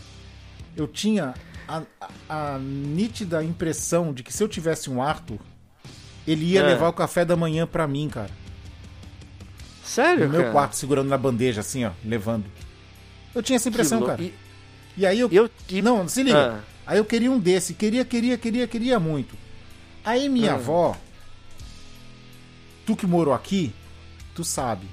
[0.75, 1.33] Eu tinha
[1.67, 1.81] a,
[2.29, 5.39] a- a nítida impressão de que se eu tivesse um Arthur,
[6.27, 6.63] ele ia É.
[6.67, 8.29] levar o café da manhã pra mim, cara.
[9.83, 10.51] Sério, No meu cara?
[10.53, 12.45] quarto, segurando na bandeja, assim, ó, levando.
[13.33, 14.21] Eu tinha essa impressão, cara.
[14.21, 14.33] E,
[14.95, 15.29] E aí eu.
[15.31, 16.61] eu e- Não, se liga.
[16.63, 16.76] Ah.
[16.88, 17.73] Aí eu queria um desse.
[17.73, 19.35] Queria, queria, queria, queria muito.
[20.05, 20.55] Aí minha Ah.
[20.55, 20.95] avó.
[22.85, 23.73] Tu que morou aqui,
[24.33, 24.88] tu sabe.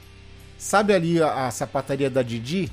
[0.58, 2.70] Sabe ali a, a sapataria da Didi?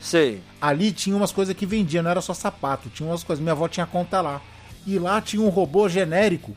[0.00, 0.40] Sei.
[0.60, 3.42] Ali tinha umas coisas que vendia, não era só sapato, tinha umas coisas.
[3.42, 4.40] Minha avó tinha conta lá.
[4.86, 6.54] E lá tinha um robô genérico.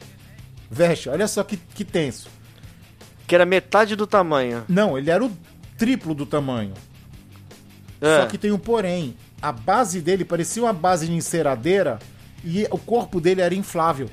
[0.69, 2.29] Veste, olha só que, que tenso.
[3.25, 4.63] Que era metade do tamanho.
[4.69, 5.31] Não, ele era o
[5.77, 6.73] triplo do tamanho.
[7.99, 8.19] É.
[8.21, 9.15] Só que tem um porém.
[9.41, 11.97] A base dele parecia uma base de enceradeira
[12.43, 14.09] e o corpo dele era inflável.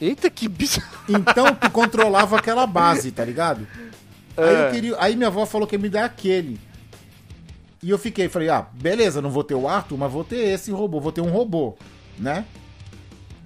[0.00, 0.80] Eita, que bicho.
[1.08, 3.66] Então tu controlava aquela base, tá ligado?
[4.36, 4.70] Aí, eu É.
[4.70, 6.60] queria, aí minha avó falou que ia me dar aquele.
[7.82, 10.70] E eu fiquei, falei, ah, beleza, não vou ter o Arthur, mas vou ter esse
[10.70, 11.76] robô, vou ter um robô,
[12.18, 12.44] né?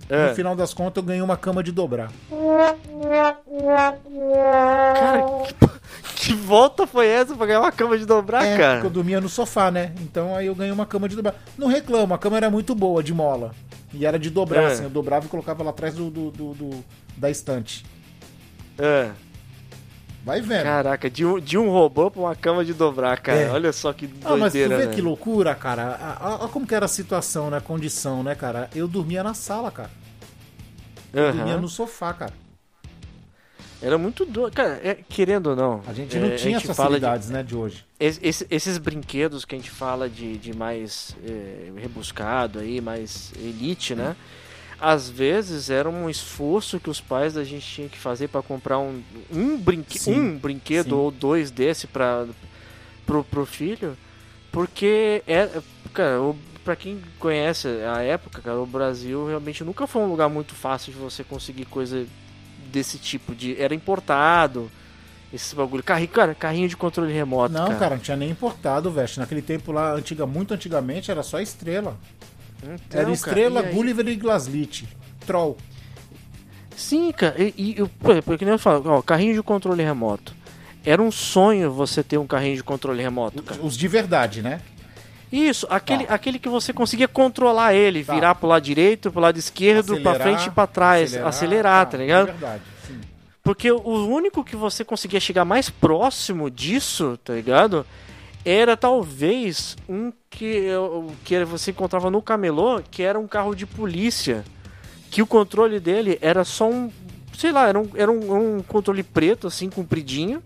[0.08, 0.28] É.
[0.28, 2.10] No final das contas eu ganhei uma cama de dobrar.
[4.98, 5.54] Cara, que,
[6.22, 8.74] que volta foi essa pra ganhar uma cama de dobrar, é, cara?
[8.74, 9.92] porque eu dormia no sofá, né?
[10.00, 11.34] Então aí eu ganhei uma cama de dobrar.
[11.58, 13.52] Não reclamo, a cama era muito boa, de mola.
[13.92, 14.66] E era de dobrar, É.
[14.66, 16.84] assim, eu dobrava e colocava lá atrás do, do- do- do-
[17.16, 17.84] da estante.
[18.78, 19.10] É.
[20.24, 20.62] Vai vendo.
[20.62, 23.38] Caraca, de um, de um robô pra uma cama de dobrar, cara.
[23.40, 23.50] É.
[23.50, 24.94] Olha só que Ah, mas tu doideira, vê né?
[24.94, 26.18] que loucura, cara.
[26.40, 27.56] Olha como que era a situação, né?
[27.56, 28.70] A condição, né, cara?
[28.74, 29.90] Eu dormia na sala, cara.
[31.14, 31.32] Aham.
[31.36, 32.32] Dormia no sofá, cara.
[33.82, 34.54] Era muito doido.
[34.54, 35.82] Cara, é, querendo ou não.
[35.86, 37.84] A gente é, não tinha a gente as fala de- facilidades, né, de hoje.
[37.98, 43.32] es- esse- esses brinquedos que a gente fala de, de mais é, rebuscado aí, mais
[43.36, 44.14] elite, né?
[44.80, 48.78] Às vezes era um esforço que os pais da gente tinham que fazer para comprar
[48.78, 49.00] um,
[49.32, 50.94] um, brinque Sim, um brinquedo sim.
[50.94, 52.26] ou dois desse para
[53.06, 53.96] pro, pro filho,
[54.50, 55.48] porque é,
[55.92, 60.28] cara, o, para quem conhece a época, cara, o Brasil realmente nunca foi um lugar
[60.28, 62.04] muito fácil de você conseguir coisa
[62.72, 64.70] desse tipo de era importado.
[65.32, 67.78] Esse bagulho, carrinho, cara, carrinho de controle remoto, Não, cara.
[67.78, 69.08] cara, não tinha nem importado, velho.
[69.16, 71.96] Naquele tempo lá, antiga, muito antigamente, era só estrela.
[72.62, 74.86] Então, era cara, estrela, e aí- Gulliver e Glaslit.
[75.26, 75.56] Troll.
[76.76, 79.82] Sim, cara, e, e eu- por exemplo, que nem eu falo, ó, carrinho de controle
[79.82, 80.34] remoto.
[80.84, 83.60] Era um sonho você ter um carrinho de controle remoto, cara.
[83.62, 84.60] Os de verdade, né?
[85.32, 86.14] Isso, aquele, Tá.
[86.14, 88.14] aquele que você conseguia controlar ele, Tá.
[88.14, 91.96] virar pro lado direito, pro lado esquerdo, pra Acelerar, frente e pra trás, acelerar, tá,
[91.96, 92.28] ligado?
[92.28, 93.00] É verdade, sim.
[93.42, 97.86] Porque o único que você conseguia chegar mais próximo disso, tá ligado?
[98.44, 100.66] Era talvez um que,
[101.24, 104.44] que você encontrava no camelô, que era um carro de polícia.
[105.10, 106.90] Que o controle dele era só um.
[107.36, 110.42] Sei lá, era um, era um, um controle preto, assim, compridinho.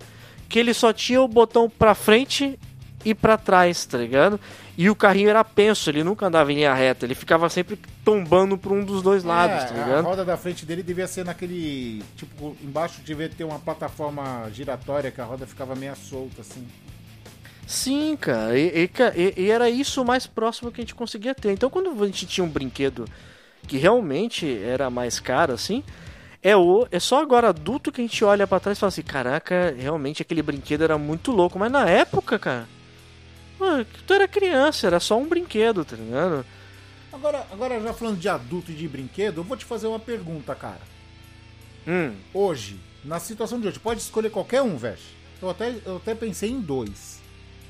[0.49, 2.59] Que ele só tinha o botão pra frente
[3.09, 4.39] e pra trás, tá ligado?
[4.77, 8.59] E o carrinho era penso, ele nunca andava em linha reta, ele ficava sempre tombando
[8.59, 10.05] pra um dos dois lados, É, tá a ligado?
[10.05, 12.03] roda da frente dele devia ser naquele.
[12.17, 16.67] Tipo, embaixo devia ter uma plataforma giratória que a roda ficava meio solta, assim.
[17.67, 21.53] Sim, cara, e, e, e- era isso o mais próximo que a gente conseguia ter.
[21.53, 23.07] Então, quando a gente tinha um brinquedo
[23.67, 25.83] que realmente era mais caro, assim,
[26.43, 29.03] é, o, é só agora adulto que a gente olha pra trás e fala assim:
[29.03, 31.59] caraca, realmente aquele brinquedo era muito louco.
[31.59, 32.69] Mas na época, cara,
[33.59, 36.45] mano, tu era criança, era só um brinquedo, tá ligado?
[37.13, 40.55] Agora, agora, já falando de adulto e de brinquedo, eu vou te fazer uma pergunta,
[40.55, 40.81] cara.
[41.87, 45.15] Hum, Hoje, na situação de hoje, pode escolher qualquer um, Vesh.
[45.41, 47.21] Eu até, eu até pensei em dois.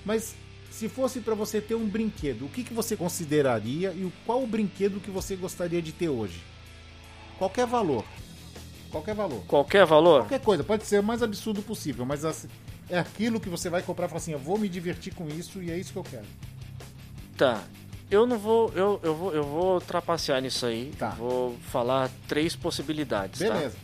[0.05, 0.35] Mas
[0.70, 4.47] se fosse pra você ter um brinquedo, o que, que você consideraria e qual o
[4.47, 6.40] brinquedo que você gostaria de ter hoje?
[7.39, 8.05] Qualquer valor.
[8.90, 9.44] Qualquer valor.
[9.47, 10.20] qualquer valor?
[10.20, 12.48] Qualquer coisa, pode ser o mais absurdo possível, mas assim,
[12.89, 15.63] é aquilo que você vai comprar e falar assim, eu vou me divertir com isso
[15.63, 16.27] e é isso que eu quero.
[17.37, 17.63] Tá.
[18.11, 18.73] Eu não vou.
[18.75, 19.35] Eu, eu vou.
[19.35, 20.93] Eu vou trapacear nisso aí.
[20.97, 21.11] Tá.
[21.11, 23.41] Vou falar três possibilidades.
[23.41, 23.53] tá?
[23.53, 23.77] Beleza.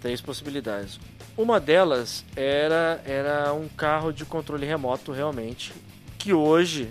[0.00, 0.98] Três possibilidades.
[1.36, 5.72] Uma delas era, era um carro de controle remoto, realmente.
[6.18, 6.90] Que hoje,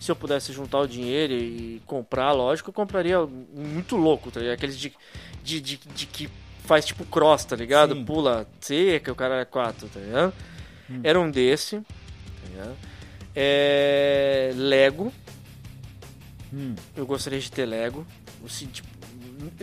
[0.00, 4.40] se eu pudesse juntar o dinheiro e comprar, lógico, eu compraria muito louco, tá?
[4.52, 4.92] Aqueles de,
[5.44, 6.28] de, de, de que
[6.68, 7.94] faz tipo cross, tá ligado?
[7.94, 8.04] Sim.
[8.04, 10.32] Pula seca, o cara é quatro, tá ligado?
[10.90, 11.00] Hum.
[11.02, 11.80] Era um desse,
[12.56, 12.72] tá?
[13.34, 15.12] É, Lego.
[16.52, 18.06] Hum, Eu gostaria de ter Lego.
[18.44, 18.88] Assim, tipo,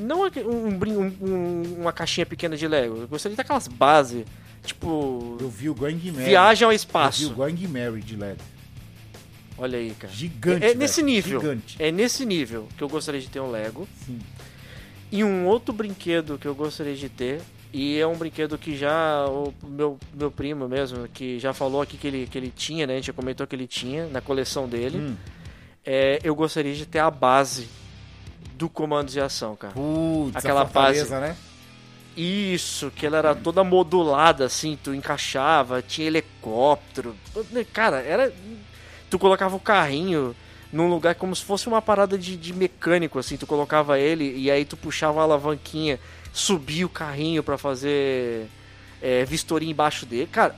[0.01, 2.97] não aque- um, um- um- uma caixinha pequena de Lego.
[3.01, 4.25] Eu gostaria de ter aquelas bases.
[4.63, 5.37] Tipo.
[5.39, 6.25] eu vi o Gang Mary.
[6.25, 7.31] Viagem ao Eu vi espaço.
[7.31, 8.39] o Gang Mary de LED.
[9.57, 10.11] Olha aí, cara.
[10.11, 11.39] Gigante, É, é nesse nível.
[11.39, 11.75] Gigante.
[11.79, 13.87] É nesse nível que eu gostaria de ter um Lego.
[14.05, 14.19] Sim.
[15.15, 17.41] E um outro brinquedo que eu gostaria de ter.
[17.71, 21.97] E é um brinquedo que já o meu, meu primo mesmo, que já falou aqui
[21.97, 22.93] que ele, que ele tinha, né?
[22.93, 24.97] A gente já comentou que ele tinha na coleção dele.
[24.97, 25.15] Hum.
[25.85, 27.69] É, eu gostaria de ter a base
[28.55, 29.73] do comandos de ação, cara.
[29.73, 31.37] Putz, Aquela fortaleza, né?
[32.17, 37.15] Isso, que ela era toda modulada, assim, tu encaixava, tinha helicóptero.
[37.73, 38.33] Cara, era.
[39.09, 40.35] Tu colocava o carrinho
[40.75, 44.51] num lugar como se fosse uma parada de, de mecânico, assim, tu colocava ele e
[44.51, 45.97] aí tu puxava a alavanquinha,
[46.33, 48.49] subia o carrinho para fazer
[49.01, 50.27] é, vistoria embaixo dele.
[50.29, 50.53] Cara,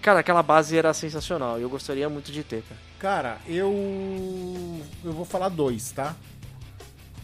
[0.00, 1.58] cara, aquela base era sensacional.
[1.58, 2.80] Eu gostaria muito de ter, cara.
[3.00, 4.80] Cara, eu.
[5.04, 6.14] Eu vou falar dois, tá?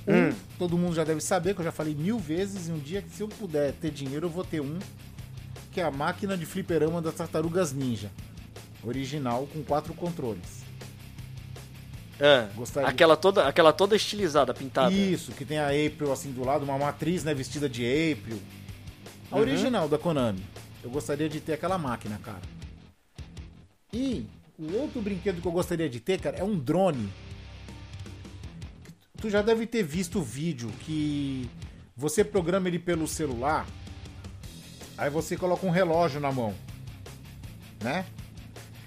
[0.07, 0.35] Um, Hum.
[0.59, 3.11] todo mundo já deve saber, que eu já falei mil vezes, e um dia que
[3.11, 4.81] se eu puder ter dinheiro, eu vou ter um,
[5.71, 8.11] que é a máquina de fliperama das tartarugas ninja.
[8.83, 10.62] Original, com quatro controles.
[12.25, 12.89] É, Gostaria.
[12.89, 14.95] aquela toda, aquela toda estilizada, pintada.
[14.95, 18.41] Isso, que tem a April assim do lado, uma matriz, né, vestida de April.
[19.29, 20.41] A original da Konami.
[20.85, 22.43] Eu gostaria de ter aquela máquina, cara.
[23.93, 24.25] E
[24.57, 27.13] o outro brinquedo que eu gostaria de ter, cara, é um drone.
[29.21, 31.51] Tu já deve ter visto o vídeo que
[31.97, 33.67] você programa ele pelo celular,
[34.97, 36.55] aí você coloca um relógio na mão,
[37.83, 38.07] né?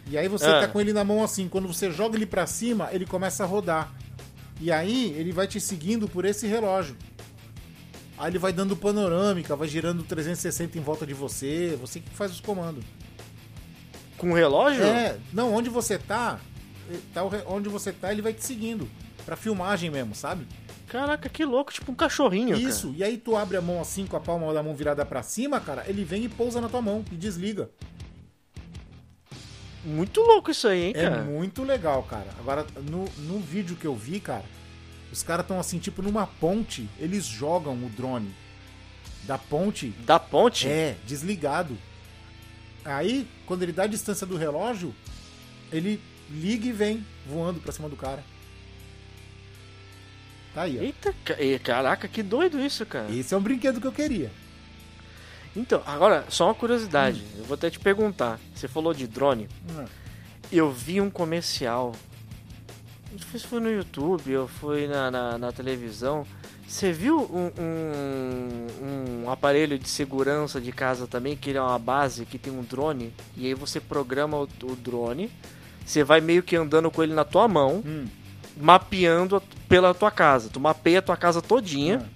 [0.07, 0.61] E aí você Ah.
[0.61, 3.47] tá com ele na mão assim, quando você joga ele pra cima, ele começa a
[3.47, 3.91] rodar.
[4.61, 6.95] E aí ele vai te seguindo por esse relógio.
[8.17, 12.31] Aí ele vai dando panorâmica, vai girando 360 em volta de você, você que faz
[12.31, 12.83] os comandos.
[14.17, 14.83] Com relógio?
[14.83, 16.39] É, não, onde você tá,
[16.89, 18.87] eh, tá o onde você tá, ele vai te seguindo.
[19.25, 20.45] Pra filmagem mesmo, sabe?
[20.87, 22.55] Caraca, que louco, tipo um cachorrinho.
[22.55, 25.21] Isso, e aí tu abre a mão assim com a palma da mão virada pra
[25.23, 27.69] cima, cara, ele vem e pousa na tua mão e desliga.
[29.85, 31.21] Muito louco isso aí, hein, É cara.
[31.23, 32.27] muito legal, cara.
[32.39, 34.43] Agora, no, no vídeo que eu vi, cara,
[35.11, 38.33] os caras estão assim, tipo numa ponte, eles jogam o drone
[39.23, 40.67] da ponte Da ponte?
[40.67, 41.77] É, desligado.
[42.83, 44.93] Aí, quando ele dá a distância do relógio,
[45.71, 45.99] ele
[46.29, 48.23] liga e vem voando pra cima do cara.
[50.53, 50.81] Tá aí, ó.
[50.83, 53.11] Eita, ca- caraca, que doido isso, cara.
[53.11, 54.31] Esse é um brinquedo que eu queria.
[55.55, 57.21] Então, agora, só uma curiosidade.
[57.21, 57.39] Hum.
[57.39, 58.39] Eu vou até te perguntar.
[58.53, 59.47] Você falou de drone.
[59.69, 59.85] Hum.
[60.51, 61.93] Eu vi um comercial.
[63.11, 66.25] Não sei se foi no YouTube ou foi na, na, na televisão.
[66.67, 71.79] Você viu um, um, um aparelho de segurança de casa também, que ele é uma
[71.79, 75.31] base que tem um drone, e aí você programa o, o drone,
[75.85, 78.07] você vai meio que andando com ele na tua mão, Hum.
[78.57, 80.49] mapeando a- pela tua casa.
[80.49, 82.03] Tu mapeia a tua casa todinha.
[82.03, 82.14] Ah.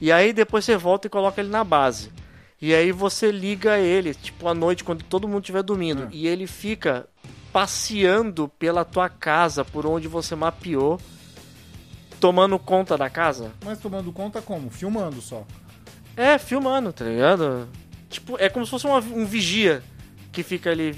[0.00, 2.10] E aí depois você volta e coloca ele na base.
[2.60, 6.04] E aí você liga ele, tipo, à noite, quando todo mundo estiver dormindo.
[6.04, 6.08] Ah.
[6.10, 7.06] E ele fica
[7.52, 11.00] passeando pela tua casa, por onde você mapeou,
[12.20, 13.52] tomando conta da casa.
[13.64, 14.70] Mas tomando conta como?
[14.70, 15.44] Filmando só.
[16.16, 17.68] É, filmando, tá ligado?
[18.10, 19.82] Tipo, é como se fosse uma- um vigia
[20.32, 20.92] que fica ali.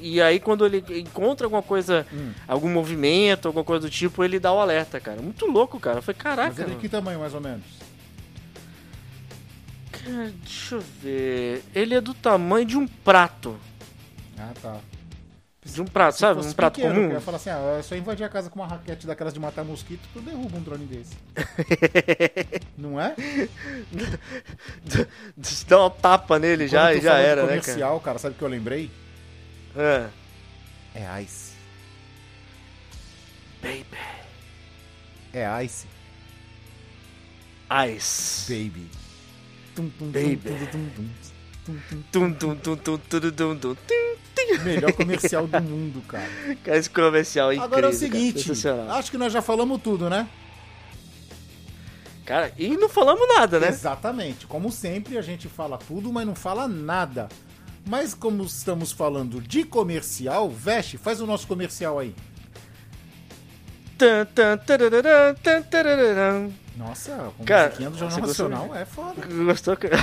[0.00, 2.32] E aí quando ele encontra alguma coisa, Hum.
[2.46, 5.20] algum movimento, alguma coisa do tipo, ele dá o alerta, cara.
[5.20, 5.98] Muito louco, cara.
[5.98, 6.62] Eu falei, Mas caraca.
[6.62, 7.64] ele que tamanho, mais ou menos?
[10.04, 11.62] Deixa eu ver.
[11.74, 13.58] Ele é do tamanho de um prato.
[14.38, 14.78] Ah, tá.
[15.64, 16.44] De um prato, Se sabe?
[16.44, 17.06] Um prato pequeno, comum.
[17.06, 19.38] Eu ia falar assim, ah, é só invadir a casa com uma raquete daquelas de
[19.38, 21.16] matar mosquito, tu derruba um drone desse.
[22.76, 23.14] Não é?
[25.68, 27.60] Dá uma tapa nele já e já era, né, cara?
[27.60, 28.90] comercial, cara, sabe o que eu lembrei?
[29.76, 30.08] É.
[30.96, 31.52] É Ice.
[33.62, 33.86] Baby.
[35.32, 35.86] É Ice,
[37.88, 38.52] Ice.
[38.52, 38.90] baby.
[44.64, 46.28] Melhor comercial do mundo, cara.
[46.64, 47.64] Cara, esse comercial é incrível.
[47.64, 47.98] Agora é o cara.
[47.98, 48.96] seguinte, Sensacional.
[48.96, 50.28] acho que nós já falamos tudo, né?
[52.24, 53.68] Cara, e não falamos nada, né?
[53.68, 54.46] Exatamente.
[54.46, 57.28] Como sempre, a gente fala tudo, mas não fala nada.
[57.86, 62.14] Mas como estamos falando de comercial, Veste, faz o nosso comercial aí.
[66.76, 68.48] Nossa, com Cara, musiquinha do Jornal você gostou?
[68.48, 69.26] Nacional é foda.
[69.44, 69.76] Gostou?
[69.76, 69.96] cara?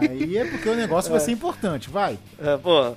[0.00, 2.18] Aí é porque o negócio vai ser importante, vai.
[2.40, 2.94] É, pô.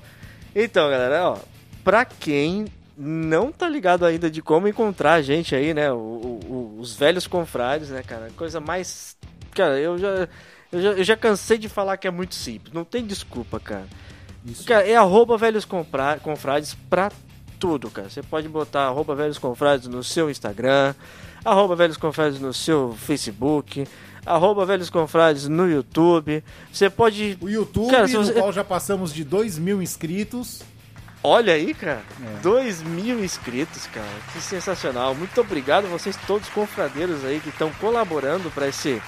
[0.56, 1.38] Então, galera, ó,
[1.84, 2.66] pra quem
[2.98, 5.92] não tá ligado ainda de como encontrar a gente aí, né?
[5.92, 8.30] o- o- os velhos confrades, né, cara?
[8.36, 9.16] Coisa mais.
[9.52, 10.28] Cara, eu já,
[10.72, 10.90] eu já.
[10.92, 12.74] Eu já cansei de falar que é muito simples.
[12.74, 13.86] Não tem desculpa, cara.
[14.46, 14.66] Isso.
[14.66, 17.12] Cara, é arroba velhos confrades pra
[17.60, 18.10] tudo, cara.
[18.10, 20.94] Você pode botar arroba velhos confrades no seu Instagram,
[21.44, 23.88] arroba velhos confrades no seu Facebook,
[24.26, 26.44] arroba velhos confrades no YouTube.
[26.72, 30.62] Você pode O YouTube, Cara, no você- qual já passamos de 2 mil inscritos.
[31.24, 32.02] Olha aí, cara.
[32.38, 32.40] É.
[32.42, 34.06] 2 mil inscritos, cara.
[34.32, 35.16] Que sensacional.
[35.16, 39.02] Muito obrigado a vocês todos confradeiros aí que estão colaborando para esse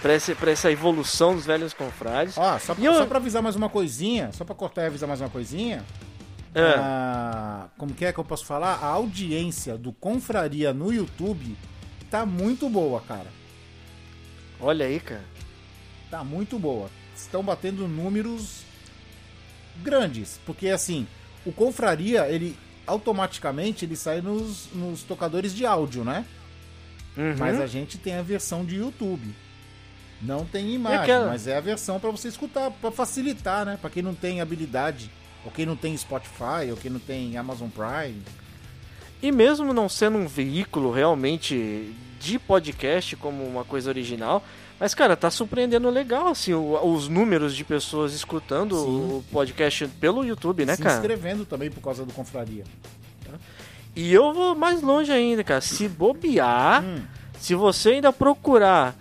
[0.00, 2.38] pra, esse, pra essa evolução dos velhos confrades.
[2.38, 5.08] Ó, só, E eu- só pra avisar mais uma coisinha, só pra cortar e avisar
[5.08, 5.84] mais uma coisinha.
[6.60, 6.74] É.
[6.78, 8.74] Ah, como que é que eu posso falar?
[8.76, 11.56] A audiência do Confraria no YouTube
[12.10, 13.26] tá muito boa, cara.
[14.60, 15.24] Olha aí, cara.
[16.10, 16.90] Tá muito boa.
[17.16, 18.62] Estão batendo números
[19.82, 21.06] grandes, porque assim,
[21.44, 22.56] o Confraria, ele
[22.86, 26.24] automaticamente ele sai nos, nos tocadores de áudio, né?
[27.16, 27.34] Uhum.
[27.38, 29.34] Mas a gente tem a versão de YouTube.
[30.20, 33.78] Não tem imagem, aquela- mas é a versão pra você escutar, pra facilitar, né?
[33.80, 35.10] Pra quem não tem habilidade,
[35.48, 38.22] ou quem não tem Spotify, ou quem não tem Amazon Prime.
[39.22, 44.44] E mesmo não sendo um veículo realmente de podcast como uma coisa original,
[44.78, 48.84] mas cara, tá surpreendendo legal assim os números de pessoas escutando Sim.
[48.86, 50.96] o podcast pelo YouTube, né, se cara?
[50.96, 52.64] inscrevendo também por causa do Confraria.
[53.96, 55.60] E eu vou mais longe ainda, cara.
[55.60, 57.00] Se bobear, Hum.
[57.40, 58.94] se você ainda procurar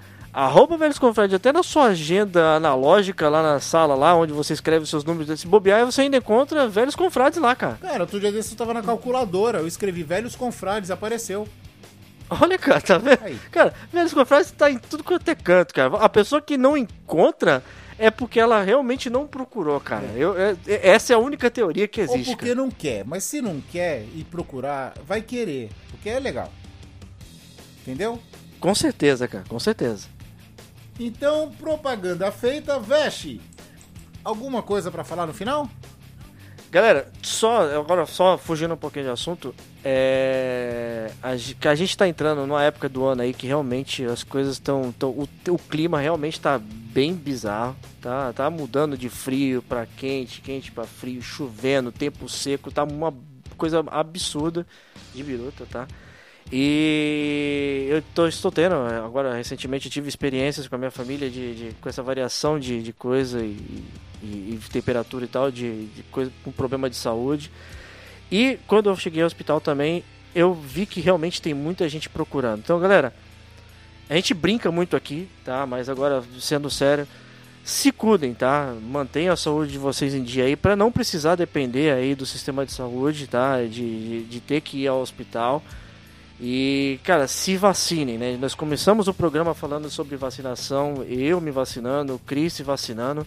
[0.46, 4.84] arroba Velhos Confrades até na sua agenda analógica lá na sala, lá onde você escreve
[4.84, 7.78] os seus números, se bobear, você ainda encontra Velhos Confrades lá, cara.
[7.82, 11.48] Cara, outro dia desse eu tava na calculadora, eu escrevi Velhos Confrades, apareceu.
[12.30, 13.20] Olha, cara, tá vendo?
[13.24, 13.40] Aí.
[13.50, 15.98] Cara, Velhos Confrades tá em tudo quanto é canto, cara.
[15.98, 17.64] A pessoa que não encontra
[17.98, 20.06] é porque ela realmente não procurou, cara.
[20.16, 22.36] Eu, é- é- essa é a única teoria que Ou existe.
[22.36, 26.52] porque não quer, mas se não quer e procurar, vai querer, porque é legal.
[27.82, 28.12] Entendeu?
[28.18, 28.38] cara.
[28.60, 30.08] Com certeza, cara, com certeza.
[31.00, 33.40] Então, propaganda feita, veste.
[34.24, 35.70] Alguma coisa pra falar no final?
[36.70, 39.56] Galera, só agora só fugindo um pouquinho de assunto,
[39.86, 41.30] é a,
[41.70, 45.28] a gente tá entrando numa época do ano aí que realmente as coisas estão o,
[45.50, 48.34] o clima realmente tá bem bizarro, tá?
[48.34, 53.14] Tá mudando de frio pra quente, quente pra frio, chovendo, tempo seco, tá uma
[53.56, 54.68] coisa absurda
[55.16, 55.88] de biruta, tá?
[56.52, 61.76] E eu tô, estou tendo, agora recentemente tive experiências com a minha família de, de-
[61.82, 63.58] com essa variação de, de coisa e,
[64.24, 67.52] e- e temperatura e tal, de, de coisa com problema de saúde.
[68.32, 70.04] E quando eu cheguei ao hospital também,
[70.34, 72.60] eu vi que realmente tem muita gente procurando.
[72.60, 73.14] Então, galera,
[74.10, 75.66] a gente brinca muito aqui, tá?
[75.66, 77.06] Mas agora, sendo sério,
[77.64, 78.74] se cuidem, tá?
[78.82, 82.66] Mantenham a saúde de vocês em dia aí para não precisar depender aí do sistema
[82.66, 83.62] de saúde, tá?
[83.64, 85.62] De, de, de ter que ir ao hospital.
[86.40, 88.38] E, cara, se vacinem, né?
[88.40, 93.26] Nós começamos o programa falando sobre vacinação, eu me vacinando, o Cris se vacinando.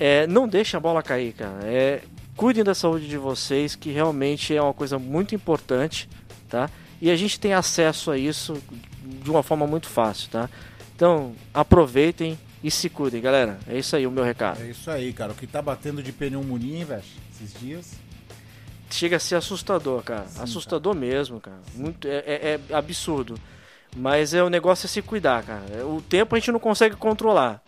[0.00, 1.60] É, não deixem a bola cair, cara.
[1.62, 2.02] É,
[2.36, 6.08] cuidem da saúde de vocês, que realmente é uma coisa muito importante,
[6.48, 6.68] tá?
[7.00, 8.60] E a gente tem acesso a isso
[9.22, 10.50] de uma forma muito fácil, tá?
[10.96, 13.58] Então, aproveitem e se cuidem, galera.
[13.68, 14.60] É isso aí o meu recado.
[14.62, 15.32] É isso aí, cara.
[15.32, 17.12] O que tá batendo de pneumonia, Veste?
[17.32, 17.92] Esses dias.
[18.94, 20.26] Chega a ser assustador, cara.
[20.38, 21.60] assustador mesmo, cara.
[21.74, 23.34] Muito, é, é- é absurdo.
[23.96, 25.86] Mas é o negócio é se cuidar, cara.
[25.86, 27.62] O tempo a gente não consegue controlar.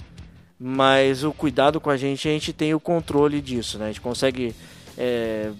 [0.58, 3.84] Mas o cuidado com a gente, a gente tem o controle disso, né?
[3.84, 4.54] A gente consegue
[4.98, 5.52] é,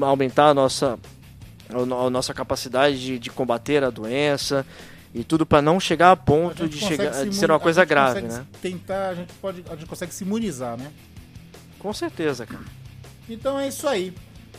[0.00, 0.98] aumentar a nossa,
[1.68, 4.64] a no- a nossa capacidade de, de combater a doença
[5.14, 7.56] e tudo para não chegar a A ponto gente de, chegar, se de ser uma
[7.58, 8.46] a coisa grave, né?
[8.62, 10.90] Tentar, a gente pode, a gente consegue se imunizar, né?
[11.78, 12.64] Com certeza, cara.
[13.28, 14.12] Então é isso aí.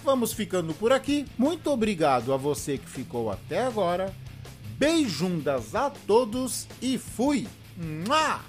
[0.04, 1.26] Vamos ficando por aqui.
[1.38, 4.14] Muito obrigado a você que ficou até agora.
[4.78, 7.48] Beijundas a todos e fui!
[7.78, 8.40] Mua!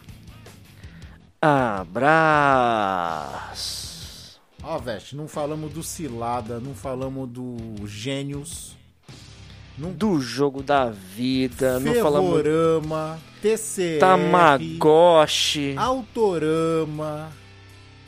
[3.00, 4.40] Abraço.
[4.62, 7.56] Ó, Veste, não falamos do Cilada, não falamos do
[7.86, 8.76] Gênios,
[9.78, 15.74] não Do jogo da vida, não falamos Fervorama, TCR, Tamagotchi.
[15.78, 17.32] Autorama,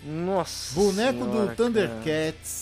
[0.04, 0.74] Nossa.
[0.78, 2.61] boneco senhora, do Thundercats.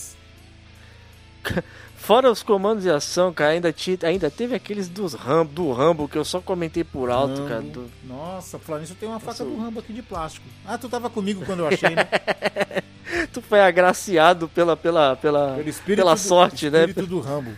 [1.95, 6.07] Fora os comandos de ação, cara, ainda, ti- ainda teve aqueles dos Rambo, do Rambo
[6.07, 7.47] que eu só comentei por alto, Rambo.
[7.49, 7.61] cara.
[7.61, 10.45] do- Nossa, eu tenho uma faca Nossa, do Rambo aqui de plástico.
[10.65, 12.07] Ah, tu tava comigo quando eu achei, né?
[13.31, 16.79] Tu foi agraciado pela, pela, pela, pela do- sorte, né?
[16.85, 17.51] espírito do Rambo.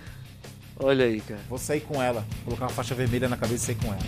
[0.80, 1.40] Olha aí, cara.
[1.48, 2.26] Vou sair com ela.
[2.44, 4.04] Colocar uma faixa vermelha na cabeça e sair com ela.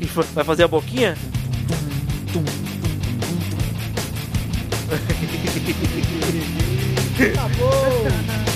[0.00, 1.16] E vai fazer a boquinha?
[7.18, 8.55] Acabou!